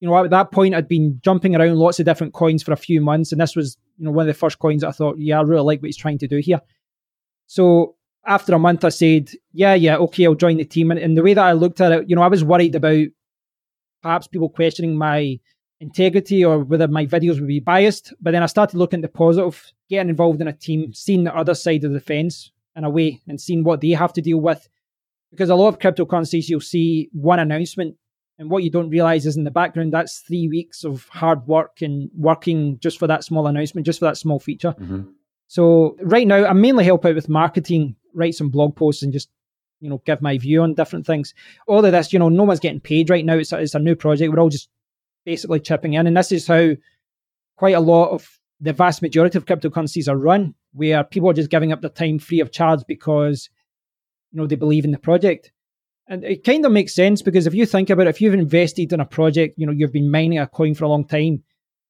You 0.00 0.08
know, 0.08 0.24
at 0.24 0.30
that 0.30 0.50
point, 0.50 0.74
I'd 0.74 0.88
been 0.88 1.20
jumping 1.22 1.56
around 1.56 1.76
lots 1.76 2.00
of 2.00 2.06
different 2.06 2.32
coins 2.32 2.62
for 2.62 2.72
a 2.72 2.76
few 2.76 3.00
months, 3.00 3.32
and 3.32 3.40
this 3.40 3.56
was, 3.56 3.76
you 3.98 4.04
know, 4.04 4.10
one 4.10 4.28
of 4.28 4.34
the 4.34 4.38
first 4.38 4.58
coins 4.58 4.84
I 4.84 4.92
thought, 4.92 5.18
yeah, 5.18 5.38
I 5.38 5.42
really 5.42 5.62
like 5.62 5.80
what 5.80 5.86
he's 5.86 5.96
trying 5.96 6.18
to 6.18 6.28
do 6.28 6.38
here. 6.38 6.60
So 7.46 7.96
after 8.26 8.54
a 8.54 8.58
month, 8.58 8.84
I 8.84 8.90
said, 8.90 9.30
yeah, 9.52 9.74
yeah, 9.74 9.96
okay, 9.96 10.26
I'll 10.26 10.34
join 10.34 10.56
the 10.56 10.64
team. 10.64 10.90
And, 10.90 11.00
and 11.00 11.16
the 11.16 11.22
way 11.22 11.34
that 11.34 11.44
I 11.44 11.52
looked 11.52 11.80
at 11.80 11.92
it, 11.92 12.10
you 12.10 12.16
know, 12.16 12.22
I 12.22 12.28
was 12.28 12.44
worried 12.44 12.74
about 12.74 13.06
perhaps 14.06 14.28
people 14.28 14.48
questioning 14.48 14.96
my 14.96 15.36
integrity 15.80 16.44
or 16.44 16.60
whether 16.60 16.86
my 16.86 17.04
videos 17.06 17.40
would 17.40 17.48
be 17.48 17.58
biased. 17.58 18.14
But 18.20 18.30
then 18.30 18.44
I 18.44 18.46
started 18.46 18.78
looking 18.78 19.00
at 19.00 19.02
the 19.02 19.18
positive, 19.18 19.72
getting 19.90 20.10
involved 20.10 20.40
in 20.40 20.46
a 20.46 20.52
team, 20.52 20.92
seeing 20.94 21.24
the 21.24 21.36
other 21.36 21.54
side 21.54 21.82
of 21.82 21.92
the 21.92 21.98
fence 21.98 22.52
in 22.76 22.84
a 22.84 22.90
way, 22.90 23.20
and 23.26 23.40
seeing 23.40 23.64
what 23.64 23.80
they 23.80 23.90
have 23.90 24.12
to 24.12 24.22
deal 24.22 24.38
with. 24.38 24.68
Because 25.32 25.50
a 25.50 25.56
lot 25.56 25.68
of 25.68 25.80
cryptocurrencies, 25.80 26.48
you'll 26.48 26.60
see 26.60 27.10
one 27.12 27.40
announcement, 27.40 27.96
and 28.38 28.48
what 28.48 28.62
you 28.62 28.70
don't 28.70 28.90
realize 28.90 29.26
is 29.26 29.36
in 29.36 29.42
the 29.42 29.50
background, 29.50 29.92
that's 29.92 30.20
three 30.20 30.46
weeks 30.46 30.84
of 30.84 31.08
hard 31.08 31.44
work 31.48 31.82
and 31.82 32.08
working 32.16 32.78
just 32.78 33.00
for 33.00 33.08
that 33.08 33.24
small 33.24 33.48
announcement, 33.48 33.86
just 33.86 33.98
for 33.98 34.04
that 34.04 34.18
small 34.18 34.38
feature. 34.38 34.74
Mm-hmm. 34.78 35.02
So 35.48 35.96
right 36.00 36.28
now, 36.28 36.46
I 36.46 36.52
mainly 36.52 36.84
help 36.84 37.04
out 37.04 37.16
with 37.16 37.28
marketing, 37.28 37.96
write 38.14 38.36
some 38.36 38.50
blog 38.50 38.76
posts, 38.76 39.02
and 39.02 39.12
just 39.12 39.30
you 39.80 39.90
know, 39.90 40.02
give 40.04 40.22
my 40.22 40.38
view 40.38 40.62
on 40.62 40.74
different 40.74 41.06
things. 41.06 41.34
All 41.66 41.84
of 41.84 41.92
this, 41.92 42.12
you 42.12 42.18
know, 42.18 42.28
no 42.28 42.44
one's 42.44 42.60
getting 42.60 42.80
paid 42.80 43.10
right 43.10 43.24
now. 43.24 43.34
It's 43.34 43.52
a, 43.52 43.58
it's 43.58 43.74
a 43.74 43.78
new 43.78 43.94
project. 43.94 44.32
We're 44.32 44.40
all 44.40 44.48
just 44.48 44.68
basically 45.24 45.60
chipping 45.60 45.94
in. 45.94 46.06
And 46.06 46.16
this 46.16 46.32
is 46.32 46.46
how 46.46 46.70
quite 47.56 47.74
a 47.74 47.80
lot 47.80 48.10
of 48.10 48.28
the 48.60 48.72
vast 48.72 49.02
majority 49.02 49.36
of 49.36 49.44
cryptocurrencies 49.44 50.08
are 50.08 50.16
run, 50.16 50.54
where 50.72 51.04
people 51.04 51.28
are 51.28 51.34
just 51.34 51.50
giving 51.50 51.72
up 51.72 51.80
their 51.80 51.90
time 51.90 52.18
free 52.18 52.40
of 52.40 52.52
charge 52.52 52.80
because, 52.88 53.50
you 54.32 54.40
know, 54.40 54.46
they 54.46 54.56
believe 54.56 54.84
in 54.84 54.92
the 54.92 54.98
project. 54.98 55.52
And 56.08 56.24
it 56.24 56.44
kind 56.44 56.64
of 56.64 56.72
makes 56.72 56.94
sense 56.94 57.20
because 57.20 57.46
if 57.46 57.54
you 57.54 57.66
think 57.66 57.90
about 57.90 58.06
it, 58.06 58.10
if 58.10 58.20
you've 58.20 58.34
invested 58.34 58.92
in 58.92 59.00
a 59.00 59.04
project, 59.04 59.54
you 59.58 59.66
know, 59.66 59.72
you've 59.72 59.92
been 59.92 60.10
mining 60.10 60.38
a 60.38 60.46
coin 60.46 60.74
for 60.74 60.84
a 60.84 60.88
long 60.88 61.04
time, 61.04 61.42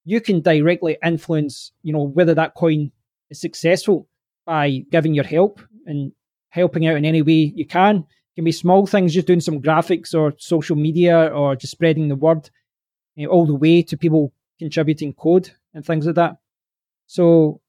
you 0.05 0.21
can 0.21 0.41
directly 0.41 0.97
influence, 1.05 1.73
you 1.83 1.93
know, 1.93 2.03
whether 2.03 2.35
that 2.35 2.55
coin 2.55 2.91
is 3.29 3.41
successful 3.41 4.09
by 4.47 4.85
giving 4.91 5.13
your 5.13 5.25
help 5.25 5.61
and 5.85 6.13
helping 6.57 6.87
out 6.87 6.97
in 6.97 7.05
any 7.05 7.23
way 7.23 7.53
you 7.55 7.67
can. 7.67 7.99
It 7.99 8.35
can 8.37 8.45
be 8.45 8.53
small 8.53 8.87
things, 8.87 9.15
just 9.15 9.27
doing 9.27 9.41
some 9.41 9.61
graphics 9.61 10.15
or 10.15 10.35
social 10.39 10.77
media 10.77 11.29
or 11.29 11.55
just 11.55 11.71
spreading 11.71 12.09
the 12.09 12.17
word 12.17 12.51
you 13.15 13.27
know, 13.27 13.33
all 13.33 13.47
the 13.47 13.55
way 13.55 13.83
to 13.83 13.97
people 13.97 14.33
contributing 14.59 15.13
code 15.13 15.51
and 15.75 15.85
things 15.85 16.07
like 16.07 16.15
that. 16.17 16.39
So 17.07 17.61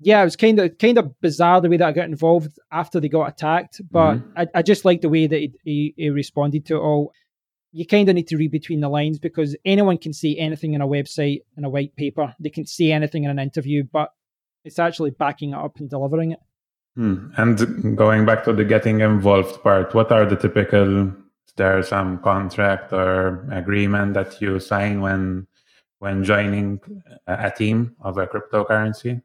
yeah, 0.00 0.20
it 0.20 0.24
was 0.24 0.36
kind 0.36 0.58
of 0.58 0.78
kind 0.78 0.98
of 0.98 1.20
bizarre 1.20 1.60
the 1.60 1.68
way 1.68 1.76
that 1.76 1.88
I 1.88 1.92
got 1.92 2.04
involved 2.04 2.58
after 2.70 3.00
they 3.00 3.08
got 3.08 3.28
attacked, 3.28 3.80
but 3.90 4.14
mm-hmm. 4.14 4.38
I, 4.38 4.46
I 4.56 4.62
just 4.62 4.84
like 4.84 5.00
the 5.00 5.08
way 5.08 5.26
that 5.26 5.36
he, 5.36 5.52
he, 5.64 5.94
he 5.96 6.10
responded 6.10 6.66
to 6.66 6.76
it 6.76 6.80
all. 6.80 7.12
You 7.72 7.86
kind 7.86 8.08
of 8.08 8.14
need 8.14 8.28
to 8.28 8.36
read 8.36 8.50
between 8.50 8.80
the 8.80 8.88
lines 8.88 9.18
because 9.18 9.56
anyone 9.64 9.98
can 9.98 10.12
say 10.12 10.34
anything 10.36 10.74
in 10.74 10.80
a 10.80 10.86
website 10.86 11.42
in 11.56 11.64
a 11.64 11.70
white 11.70 11.94
paper. 11.96 12.34
They 12.40 12.50
can 12.50 12.66
say 12.66 12.92
anything 12.92 13.24
in 13.24 13.30
an 13.30 13.38
interview, 13.38 13.84
but 13.84 14.10
it's 14.64 14.78
actually 14.78 15.10
backing 15.10 15.50
it 15.50 15.56
up 15.56 15.78
and 15.78 15.90
delivering 15.90 16.32
it. 16.32 16.40
Hmm. 16.98 17.28
And 17.36 17.96
going 17.96 18.26
back 18.26 18.42
to 18.42 18.52
the 18.52 18.64
getting 18.64 19.00
involved 19.00 19.62
part, 19.62 19.94
what 19.94 20.10
are 20.10 20.26
the 20.26 20.34
typical? 20.34 21.12
There 21.54 21.82
some 21.82 22.18
contract 22.18 22.92
or 22.92 23.44
agreement 23.50 24.14
that 24.14 24.40
you 24.40 24.60
sign 24.60 25.00
when 25.00 25.46
when 26.00 26.24
joining 26.24 26.80
a 27.26 27.50
team 27.50 27.96
of 28.00 28.18
a 28.18 28.26
cryptocurrency? 28.26 29.22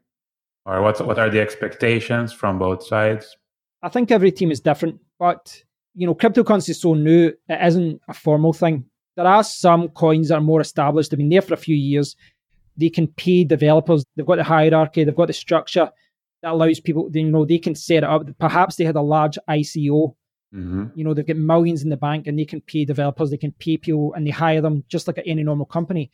Or 0.66 0.82
what 0.84 1.06
what 1.06 1.18
are 1.18 1.30
the 1.32 1.42
expectations 1.42 2.32
from 2.32 2.60
both 2.60 2.86
sides? 2.86 3.36
I 3.82 3.90
think 3.90 4.12
every 4.12 4.32
team 4.32 4.52
is 4.52 4.60
different, 4.60 5.00
but 5.20 5.64
you 5.96 6.06
know, 6.06 6.16
cryptocurrency 6.16 6.70
is 6.70 6.82
so 6.82 6.94
new, 6.94 7.34
it 7.50 7.60
isn't 7.68 8.02
a 8.08 8.14
formal 8.14 8.54
thing. 8.54 8.86
There 9.16 9.28
are 9.28 9.44
some 9.44 9.90
coins 9.90 10.30
that 10.30 10.36
are 10.36 10.42
more 10.42 10.62
established, 10.62 11.12
they've 11.12 11.18
been 11.18 11.30
there 11.30 11.42
for 11.42 11.54
a 11.54 11.58
few 11.58 11.76
years. 11.76 12.16
They 12.78 12.90
can 12.90 13.08
pay 13.08 13.44
developers, 13.44 14.06
they've 14.16 14.26
got 14.26 14.38
the 14.38 14.44
hierarchy, 14.44 15.04
they've 15.04 15.16
got 15.16 15.28
the 15.28 15.34
structure 15.34 15.92
that 16.44 16.52
allows 16.52 16.80
people, 16.80 17.10
you 17.12 17.32
know, 17.32 17.46
they 17.46 17.58
can 17.58 17.74
set 17.74 17.98
it 17.98 18.04
up. 18.04 18.28
Perhaps 18.38 18.76
they 18.76 18.84
had 18.84 18.98
a 18.98 19.02
large 19.02 19.40
ICO. 19.50 20.14
Mm-hmm. 20.54 20.86
You 20.94 21.04
know, 21.04 21.14
they've 21.14 21.26
got 21.26 21.38
millions 21.38 21.84
in 21.84 21.90
the 21.90 21.98
bank 21.98 22.28
and 22.28 22.38
they 22.38 22.46
can 22.46 22.62
pay 22.62 22.86
developers, 22.86 23.32
they 23.32 23.38
can 23.38 23.54
pay 23.54 23.78
people 23.78 24.14
and 24.14 24.28
they 24.28 24.32
hire 24.32 24.62
them 24.62 24.84
just 24.88 25.08
like 25.08 25.20
any 25.26 25.42
normal 25.42 25.66
company. 25.66 26.12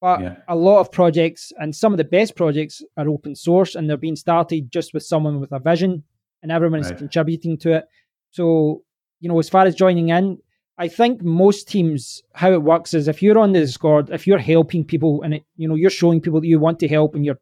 But 0.00 0.20
yeah. 0.20 0.36
a 0.48 0.56
lot 0.56 0.80
of 0.80 0.90
projects 0.90 1.52
and 1.58 1.76
some 1.76 1.92
of 1.92 1.98
the 1.98 2.04
best 2.04 2.36
projects 2.36 2.82
are 2.96 3.08
open 3.08 3.36
source 3.36 3.74
and 3.74 3.88
they're 3.88 3.96
being 3.96 4.16
started 4.16 4.72
just 4.72 4.92
with 4.92 5.04
someone 5.04 5.40
with 5.40 5.52
a 5.52 5.60
vision 5.60 6.02
and 6.42 6.50
everyone 6.50 6.80
is 6.80 6.88
right. 6.88 6.98
contributing 6.98 7.58
to 7.58 7.74
it. 7.74 7.84
So, 8.30 8.82
you 9.20 9.28
know, 9.28 9.38
as 9.38 9.48
far 9.48 9.66
as 9.66 9.74
joining 9.74 10.08
in, 10.08 10.38
I 10.78 10.88
think 10.88 11.22
most 11.22 11.68
teams, 11.68 12.22
how 12.34 12.52
it 12.52 12.62
works 12.62 12.92
is 12.92 13.08
if 13.08 13.22
you're 13.22 13.38
on 13.38 13.52
the 13.52 13.60
Discord, 13.60 14.10
if 14.10 14.26
you're 14.26 14.38
helping 14.38 14.84
people 14.84 15.22
and 15.22 15.34
it, 15.34 15.44
you 15.56 15.68
know, 15.68 15.74
you're 15.74 15.90
showing 15.90 16.20
people 16.20 16.40
that 16.40 16.46
you 16.46 16.58
want 16.58 16.78
to 16.80 16.88
help 16.88 17.14
and 17.14 17.24
you're, 17.24 17.38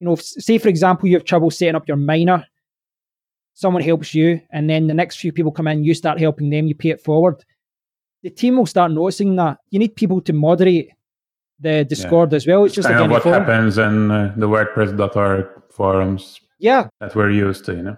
you 0.00 0.06
know, 0.06 0.14
say 0.16 0.58
for 0.58 0.68
example, 0.68 1.08
you 1.08 1.16
have 1.16 1.24
trouble 1.24 1.50
setting 1.50 1.74
up 1.74 1.88
your 1.88 1.96
miner, 1.96 2.46
someone 3.54 3.82
helps 3.82 4.14
you 4.14 4.40
and 4.50 4.70
then 4.70 4.86
the 4.86 4.94
next 4.94 5.16
few 5.16 5.32
people 5.32 5.52
come 5.52 5.66
in, 5.68 5.84
you 5.84 5.94
start 5.94 6.20
helping 6.20 6.50
them, 6.50 6.66
you 6.66 6.74
pay 6.74 6.90
it 6.90 7.02
forward. 7.02 7.44
The 8.22 8.30
team 8.30 8.56
will 8.56 8.66
start 8.66 8.92
noticing 8.92 9.36
that. 9.36 9.58
You 9.70 9.78
need 9.78 9.94
people 9.96 10.20
to 10.22 10.32
moderate 10.32 10.90
the 11.60 11.84
Discord 11.84 12.32
yeah. 12.32 12.36
as 12.36 12.46
well. 12.46 12.64
It's 12.64 12.74
just 12.74 12.88
kind 12.88 13.04
of 13.04 13.10
what 13.10 13.22
forum. 13.22 13.44
happens 13.44 13.78
in 13.78 14.10
uh, 14.10 14.34
the 14.36 14.48
WordPress.org 14.48 15.46
forums. 15.70 16.40
Yeah, 16.58 16.88
that 17.00 17.14
we're 17.14 17.30
used 17.30 17.64
to, 17.66 17.74
you 17.74 17.82
know. 17.82 17.96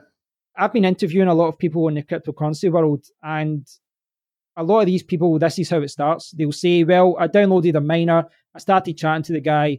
I've 0.57 0.73
been 0.73 0.85
interviewing 0.85 1.29
a 1.29 1.35
lot 1.35 1.49
of 1.49 1.59
people 1.59 1.89
in 1.89 1.95
the 1.95 2.03
cryptocurrency 2.03 2.71
world, 2.71 3.07
and 3.23 3.67
a 4.57 4.63
lot 4.63 4.81
of 4.81 4.87
these 4.87 5.03
people, 5.03 5.39
this 5.39 5.59
is 5.59 5.71
how 5.71 5.79
it 5.79 5.89
starts. 5.89 6.33
They'll 6.33 6.53
say, 6.53 6.85
"Well, 6.85 7.17
I 7.19 7.29
downloaded 7.29 7.77
a 7.77 7.81
miner. 7.81 8.27
I 8.55 8.59
started 8.59 8.99
chatting 8.99 9.23
to 9.25 9.33
the 9.33 9.41
guy. 9.41 9.79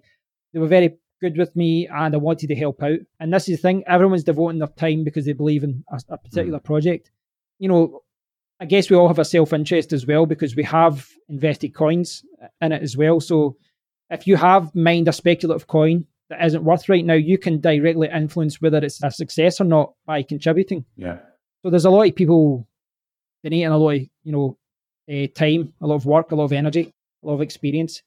They 0.54 0.60
were 0.60 0.68
very 0.68 0.98
good 1.22 1.38
with 1.38 1.56
me, 1.56 1.88
and 1.88 2.14
I 2.14 2.18
wanted 2.18 2.48
to 2.48 2.56
help 2.56 2.82
out." 2.84 3.00
And 3.20 3.34
this 3.34 3.48
is 3.48 3.58
the 3.58 3.62
thing: 3.62 3.84
everyone's 3.88 4.24
devoting 4.24 4.60
their 4.60 4.68
time 4.68 5.04
because 5.04 5.26
they 5.26 5.34
believe 5.34 5.64
in 5.64 5.84
a, 5.92 6.00
a 6.10 6.18
particular 6.18 6.60
mm. 6.60 6.64
project. 6.64 7.12
You 7.60 7.70
know, 7.70 8.04
I 8.60 8.66
guess 8.66 8.90
we 8.90 8.96
all 8.96 9.08
have 9.08 9.20
a 9.20 9.26
self 9.26 9.54
interest 9.54 9.92
as 9.92 10.06
well 10.06 10.26
because 10.26 10.56
we 10.56 10.64
have 10.64 11.10
invested 11.30 11.74
coins 11.74 12.24
in 12.62 12.72
it 12.72 12.84
as 12.84 12.96
well. 12.96 13.20
So 13.20 13.58
if 14.12 14.28
you 14.28 14.36
have 14.38 14.76
mined 14.76 15.08
a 15.08 15.14
speculative 15.14 15.68
coin 15.68 16.06
that 16.30 16.46
isn't 16.46 16.64
worth 16.64 16.88
right 16.88 17.04
now, 17.04 17.16
you 17.16 17.38
can 17.38 17.60
directly 17.60 18.10
influence 18.14 18.62
whether 18.62 18.78
it's 18.78 19.02
a 19.04 19.10
success 19.10 19.60
or 19.60 19.64
not 19.64 19.94
by 20.06 20.22
contributing. 20.22 20.86
Yeah. 20.96 21.20
So 21.64 21.70
there's 21.70 21.86
a 21.86 21.90
lot 21.90 22.08
of 22.08 22.16
people 22.16 22.68
donating 23.44 23.68
a 23.68 23.78
lot 23.78 23.96
of 23.96 24.02
you 24.24 24.32
know 24.32 24.58
uh, 25.12 25.28
time, 25.34 25.74
a 25.82 25.88
lot 25.88 25.96
of 25.96 26.06
work, 26.06 26.32
a 26.32 26.36
lot 26.36 26.46
of 26.46 26.54
energy, 26.54 26.94
a 27.24 27.28
lot 27.28 27.36
of 27.36 27.42
experience, 27.42 28.04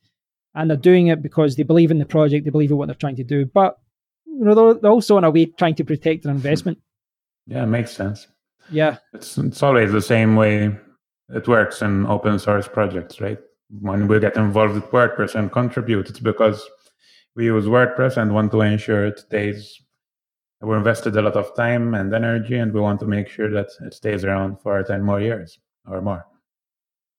and 0.54 0.70
they're 0.70 0.76
doing 0.76 1.08
it 1.08 1.22
because 1.22 1.56
they 1.56 1.62
believe 1.62 1.90
in 1.90 1.98
the 1.98 2.06
project, 2.06 2.44
they 2.44 2.50
believe 2.50 2.70
in 2.70 2.76
what 2.76 2.86
they're 2.86 2.94
trying 2.94 3.16
to 3.16 3.24
do. 3.24 3.46
But 3.46 3.78
you 4.26 4.44
know 4.44 4.54
they're, 4.54 4.74
they're 4.74 4.90
also 4.90 5.18
in 5.18 5.24
a 5.24 5.30
way 5.30 5.46
trying 5.46 5.74
to 5.76 5.84
protect 5.84 6.24
their 6.24 6.32
investment. 6.32 6.78
Yeah, 7.46 7.64
it 7.64 7.66
makes 7.66 7.92
sense. 7.92 8.26
Yeah, 8.70 8.98
it's 9.12 9.36
it's 9.38 9.62
always 9.62 9.92
the 9.92 10.02
same 10.02 10.36
way 10.36 10.76
it 11.28 11.48
works 11.48 11.82
in 11.82 12.06
open 12.06 12.38
source 12.38 12.68
projects, 12.68 13.20
right? 13.20 13.38
when 13.80 14.06
we 14.08 14.20
get 14.20 14.36
involved 14.36 14.74
with 14.74 14.84
WordPress 14.90 15.34
and 15.34 15.50
contribute, 15.50 16.08
it's 16.08 16.20
because 16.20 16.68
we 17.34 17.46
use 17.46 17.66
WordPress 17.66 18.16
and 18.16 18.34
want 18.34 18.52
to 18.52 18.60
ensure 18.60 19.06
it 19.06 19.18
stays. 19.18 19.80
We 20.60 20.76
invested 20.76 21.16
a 21.16 21.22
lot 21.22 21.36
of 21.36 21.54
time 21.56 21.94
and 21.94 22.14
energy, 22.14 22.56
and 22.56 22.72
we 22.72 22.80
want 22.80 23.00
to 23.00 23.06
make 23.06 23.28
sure 23.28 23.50
that 23.50 23.68
it 23.80 23.94
stays 23.94 24.24
around 24.24 24.60
for 24.60 24.82
10 24.82 25.02
more 25.02 25.20
years 25.20 25.58
or 25.86 26.00
more. 26.00 26.26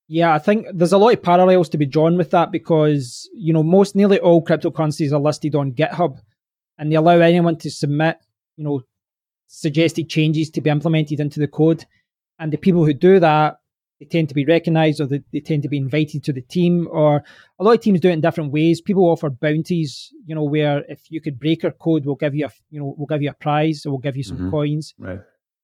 Yeah, 0.08 0.34
I 0.34 0.40
think 0.40 0.68
there's 0.74 0.94
a 0.94 0.98
lot 0.98 1.14
of 1.14 1.24
parallels 1.24 1.70
to 1.70 1.78
be 1.78 1.86
drawn 1.86 2.16
with 2.16 2.32
that 2.32 2.52
because, 2.52 3.28
you 3.34 3.52
know, 3.54 3.64
most 3.64 3.96
nearly 3.96 4.20
all 4.20 4.44
cryptocurrencies 4.44 5.12
are 5.12 5.20
listed 5.20 5.56
on 5.56 5.72
GitHub 5.72 6.20
and 6.78 6.92
they 6.92 6.96
allow 6.96 7.20
anyone 7.20 7.58
to 7.58 7.72
submit, 7.72 8.18
you 8.56 8.64
know, 8.64 8.84
suggested 9.48 10.10
changes 10.10 10.50
to 10.52 10.62
be 10.62 10.70
implemented 10.70 11.20
into 11.20 11.40
the 11.40 11.48
code. 11.48 11.86
And 12.38 12.54
the 12.54 12.58
people 12.58 12.86
who 12.86 12.94
do 12.94 13.20
that 13.20 13.58
they 14.00 14.06
tend 14.06 14.28
to 14.30 14.36
be 14.36 14.46
recognized 14.46 15.00
or 15.00 15.06
they, 15.06 15.22
they 15.32 15.40
tend 15.40 15.64
to 15.64 15.70
be 15.70 15.78
invited 15.78 16.24
to 16.24 16.34
the 16.34 16.42
team 16.42 16.88
or 16.92 17.24
a 17.60 17.64
lot 17.64 17.76
of 17.76 17.82
teams 17.82 18.00
do 18.00 18.10
it 18.10 18.14
in 18.14 18.22
different 18.22 18.52
ways 18.52 18.82
people 18.82 19.06
offer 19.06 19.30
bounties 19.30 20.14
you 20.26 20.36
know 20.36 20.44
where 20.44 20.84
if 20.90 21.10
you 21.10 21.22
could 21.22 21.40
break 21.40 21.64
our 21.64 21.72
code 21.72 22.06
we'll 22.06 22.16
give 22.16 22.36
you 22.36 22.46
a 22.46 22.50
you 22.70 22.80
know 22.80 22.94
we'll 22.98 23.08
give 23.08 23.22
you 23.22 23.30
a 23.30 23.34
prize 23.34 23.86
or 23.86 23.92
we'll 23.92 24.00
give 24.00 24.18
you 24.18 24.24
some 24.24 24.38
mm-hmm. 24.38 24.52
coins 24.52 24.94
right 24.98 25.20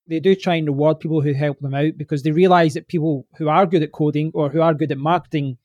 they 0.07 0.19
do 0.19 0.35
try 0.35 0.55
and 0.55 0.67
reward 0.67 0.99
people 0.99 1.21
who 1.21 1.33
help 1.33 1.59
them 1.59 1.73
out 1.73 1.97
because 1.97 2.23
they 2.23 2.31
realize 2.31 2.73
that 2.73 2.87
people 2.87 3.25
who 3.37 3.47
are 3.49 3.65
good 3.65 3.83
at 3.83 3.91
coding 3.91 4.31
or 4.33 4.49
who 4.49 4.61
are 4.61 4.73
good 4.73 4.91
at 4.91 4.97
marketing 4.97 5.57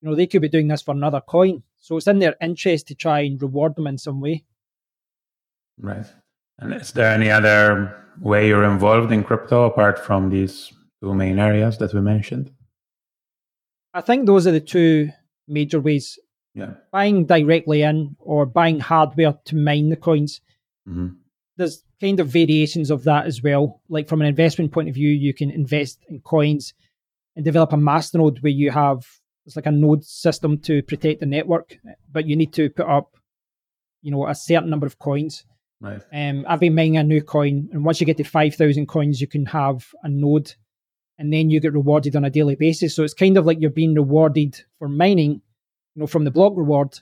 you 0.00 0.08
know 0.08 0.14
they 0.14 0.26
could 0.26 0.42
be 0.42 0.48
doing 0.48 0.68
this 0.68 0.82
for 0.82 0.92
another 0.92 1.20
coin 1.20 1.62
so 1.78 1.96
it's 1.96 2.06
in 2.06 2.18
their 2.18 2.36
interest 2.40 2.88
to 2.88 2.94
try 2.94 3.20
and 3.20 3.40
reward 3.40 3.74
them 3.76 3.86
in 3.86 3.98
some 3.98 4.20
way 4.20 4.44
right 5.78 6.06
and 6.58 6.74
is 6.74 6.92
there 6.92 7.12
any 7.12 7.30
other 7.30 8.02
way 8.20 8.48
you're 8.48 8.64
involved 8.64 9.12
in 9.12 9.24
crypto 9.24 9.64
apart 9.64 9.98
from 9.98 10.30
these 10.30 10.72
two 11.00 11.14
main 11.14 11.38
areas 11.38 11.78
that 11.78 11.92
we 11.92 12.00
mentioned? 12.00 12.50
I 13.94 14.00
think 14.00 14.26
those 14.26 14.46
are 14.46 14.52
the 14.52 14.60
two 14.60 15.10
major 15.48 15.80
ways. 15.80 16.18
Yeah. 16.54 16.74
Buying 16.92 17.26
directly 17.26 17.82
in 17.82 18.16
or 18.18 18.46
buying 18.46 18.80
hardware 18.80 19.38
to 19.46 19.56
mine 19.56 19.88
the 19.88 19.96
coins. 19.96 20.40
Mm-hmm. 20.88 21.08
There's 21.56 21.82
kind 22.00 22.18
of 22.20 22.28
variations 22.28 22.90
of 22.90 23.04
that 23.04 23.26
as 23.26 23.42
well. 23.42 23.80
Like 23.88 24.08
from 24.08 24.20
an 24.22 24.28
investment 24.28 24.72
point 24.72 24.88
of 24.88 24.94
view, 24.94 25.10
you 25.10 25.34
can 25.34 25.50
invest 25.50 25.98
in 26.08 26.20
coins 26.20 26.74
and 27.36 27.44
develop 27.44 27.72
a 27.72 27.76
masternode 27.76 28.42
where 28.42 28.52
you 28.52 28.70
have 28.70 29.06
it's 29.44 29.56
like 29.56 29.66
a 29.66 29.72
node 29.72 30.04
system 30.04 30.58
to 30.58 30.82
protect 30.82 31.20
the 31.20 31.26
network, 31.26 31.76
but 32.10 32.26
you 32.26 32.36
need 32.36 32.52
to 32.52 32.70
put 32.70 32.86
up, 32.86 33.16
you 34.00 34.12
know, 34.12 34.28
a 34.28 34.34
certain 34.36 34.70
number 34.70 34.86
of 34.86 35.00
coins. 35.00 35.44
Right. 35.80 36.00
Um, 36.12 36.44
I've 36.48 36.60
been 36.60 36.76
mining 36.76 36.96
a 36.96 37.02
new 37.02 37.20
coin, 37.20 37.68
and 37.72 37.84
once 37.84 38.00
you 38.00 38.06
get 38.06 38.18
to 38.18 38.24
five 38.24 38.54
thousand 38.54 38.86
coins, 38.86 39.20
you 39.20 39.26
can 39.26 39.46
have 39.46 39.88
a 40.02 40.08
node 40.08 40.54
and 41.18 41.32
then 41.32 41.50
you 41.50 41.60
get 41.60 41.72
rewarded 41.72 42.16
on 42.16 42.24
a 42.24 42.30
daily 42.30 42.56
basis. 42.56 42.96
So 42.96 43.04
it's 43.04 43.14
kind 43.14 43.36
of 43.36 43.46
like 43.46 43.60
you're 43.60 43.70
being 43.70 43.94
rewarded 43.94 44.60
for 44.78 44.88
mining, 44.88 45.40
you 45.94 46.00
know, 46.00 46.06
from 46.06 46.24
the 46.24 46.30
block 46.30 46.54
reward, 46.56 46.98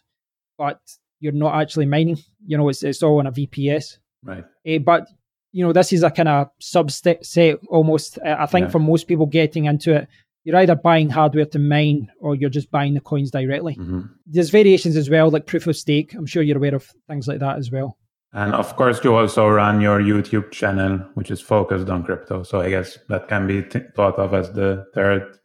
but 0.58 0.80
you're 1.20 1.32
not 1.32 1.60
actually 1.60 1.86
mining. 1.86 2.18
You 2.46 2.58
know, 2.58 2.68
it's 2.68 2.82
it's 2.82 3.02
all 3.02 3.18
on 3.18 3.26
a 3.26 3.32
VPS. 3.32 3.98
Right. 4.22 4.44
Uh, 4.66 4.78
but 4.78 5.06
you 5.52 5.64
know, 5.64 5.72
this 5.72 5.92
is 5.92 6.02
a 6.02 6.10
kind 6.10 6.28
of 6.28 6.48
subset 6.60 7.58
almost. 7.68 8.18
Uh, 8.18 8.36
I 8.38 8.46
think 8.46 8.66
yeah. 8.66 8.70
for 8.70 8.78
most 8.78 9.08
people 9.08 9.26
getting 9.26 9.64
into 9.64 9.94
it, 9.94 10.08
you're 10.44 10.56
either 10.56 10.76
buying 10.76 11.10
hardware 11.10 11.46
to 11.46 11.58
mine 11.58 12.10
or 12.20 12.34
you're 12.34 12.50
just 12.50 12.70
buying 12.70 12.94
the 12.94 13.00
coins 13.00 13.30
directly. 13.30 13.76
Mm-hmm. 13.76 14.00
There's 14.26 14.50
variations 14.50 14.96
as 14.96 15.10
well, 15.10 15.30
like 15.30 15.46
proof 15.46 15.66
of 15.66 15.76
stake. 15.76 16.14
I'm 16.14 16.26
sure 16.26 16.42
you're 16.42 16.56
aware 16.56 16.74
of 16.74 16.88
things 17.08 17.28
like 17.28 17.40
that 17.40 17.58
as 17.58 17.70
well. 17.70 17.98
And 18.32 18.54
of 18.54 18.76
course, 18.76 19.02
you 19.02 19.14
also 19.14 19.48
run 19.48 19.80
your 19.80 20.00
YouTube 20.00 20.52
channel, 20.52 20.98
which 21.14 21.32
is 21.32 21.40
focused 21.40 21.88
on 21.88 22.04
crypto. 22.04 22.44
So 22.44 22.60
I 22.60 22.70
guess 22.70 22.96
that 23.08 23.26
can 23.26 23.46
be 23.48 23.62
t- 23.62 23.80
thought 23.96 24.18
of 24.18 24.34
as 24.34 24.52
the 24.52 24.86
third 24.94 25.36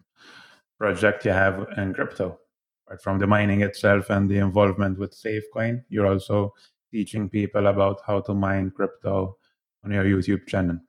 project 0.77 1.25
you 1.25 1.31
have 1.31 1.65
in 1.77 1.93
crypto. 1.93 2.39
Apart 2.85 3.01
from 3.01 3.17
the 3.17 3.25
mining 3.25 3.61
itself 3.61 4.11
and 4.11 4.29
the 4.29 4.37
involvement 4.37 4.99
with 4.99 5.19
SafeCoin, 5.19 5.81
you're 5.89 6.05
also 6.05 6.53
teaching 6.95 7.29
people 7.29 7.67
about 7.67 7.99
how 8.07 8.21
to 8.21 8.33
mine 8.33 8.71
crypto 8.71 9.35
on 9.83 9.91
your 9.91 10.05
YouTube 10.05 10.47
channel. 10.47 10.79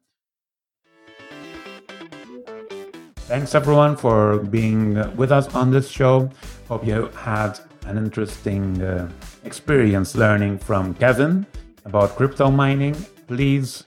Thanks 3.26 3.57
everyone 3.57 3.96
for 3.96 4.38
being 4.38 4.94
with 5.16 5.32
us 5.32 5.52
on 5.52 5.72
this 5.72 5.88
show. 5.90 6.30
Hope 6.68 6.86
you 6.86 7.11
had 7.16 7.59
an 7.86 7.98
interesting 7.98 8.80
uh, 8.80 9.11
experience 9.42 10.14
learning 10.14 10.59
from 10.59 10.94
Kevin 10.94 11.44
about 11.84 12.11
crypto 12.16 12.50
mining, 12.50 12.94
please 13.26 13.82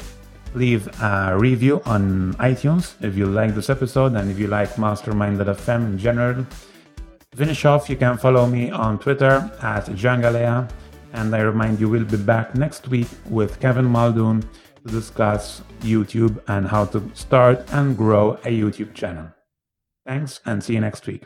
leave 0.55 0.87
a 1.01 1.37
review 1.37 1.81
on 1.85 2.33
iTunes 2.35 2.95
if 3.01 3.15
you 3.15 3.27
like 3.27 3.53
this 3.55 3.69
episode 3.69 4.13
and 4.15 4.29
if 4.31 4.39
you 4.39 4.47
like 4.47 4.77
Mastermind.fm 4.77 5.85
in 5.85 5.97
general. 5.97 6.45
Finish 7.35 7.63
off, 7.65 7.89
you 7.89 7.95
can 7.95 8.17
follow 8.17 8.45
me 8.47 8.71
on 8.71 8.97
Twitter 8.99 9.49
at 9.61 9.85
jeangalea, 9.95 10.67
and 11.13 11.35
I 11.35 11.41
remind 11.41 11.79
you 11.79 11.89
we'll 11.89 12.05
be 12.05 12.17
back 12.17 12.55
next 12.55 12.87
week 12.87 13.07
with 13.29 13.59
Kevin 13.59 13.85
Muldoon 13.85 14.41
to 14.41 14.91
discuss 14.91 15.61
YouTube 15.81 16.41
and 16.47 16.67
how 16.67 16.85
to 16.85 17.09
start 17.13 17.63
and 17.73 17.97
grow 17.97 18.33
a 18.45 18.51
YouTube 18.61 18.93
channel. 18.93 19.31
Thanks 20.05 20.39
and 20.45 20.63
see 20.63 20.73
you 20.73 20.81
next 20.81 21.05
week. 21.07 21.25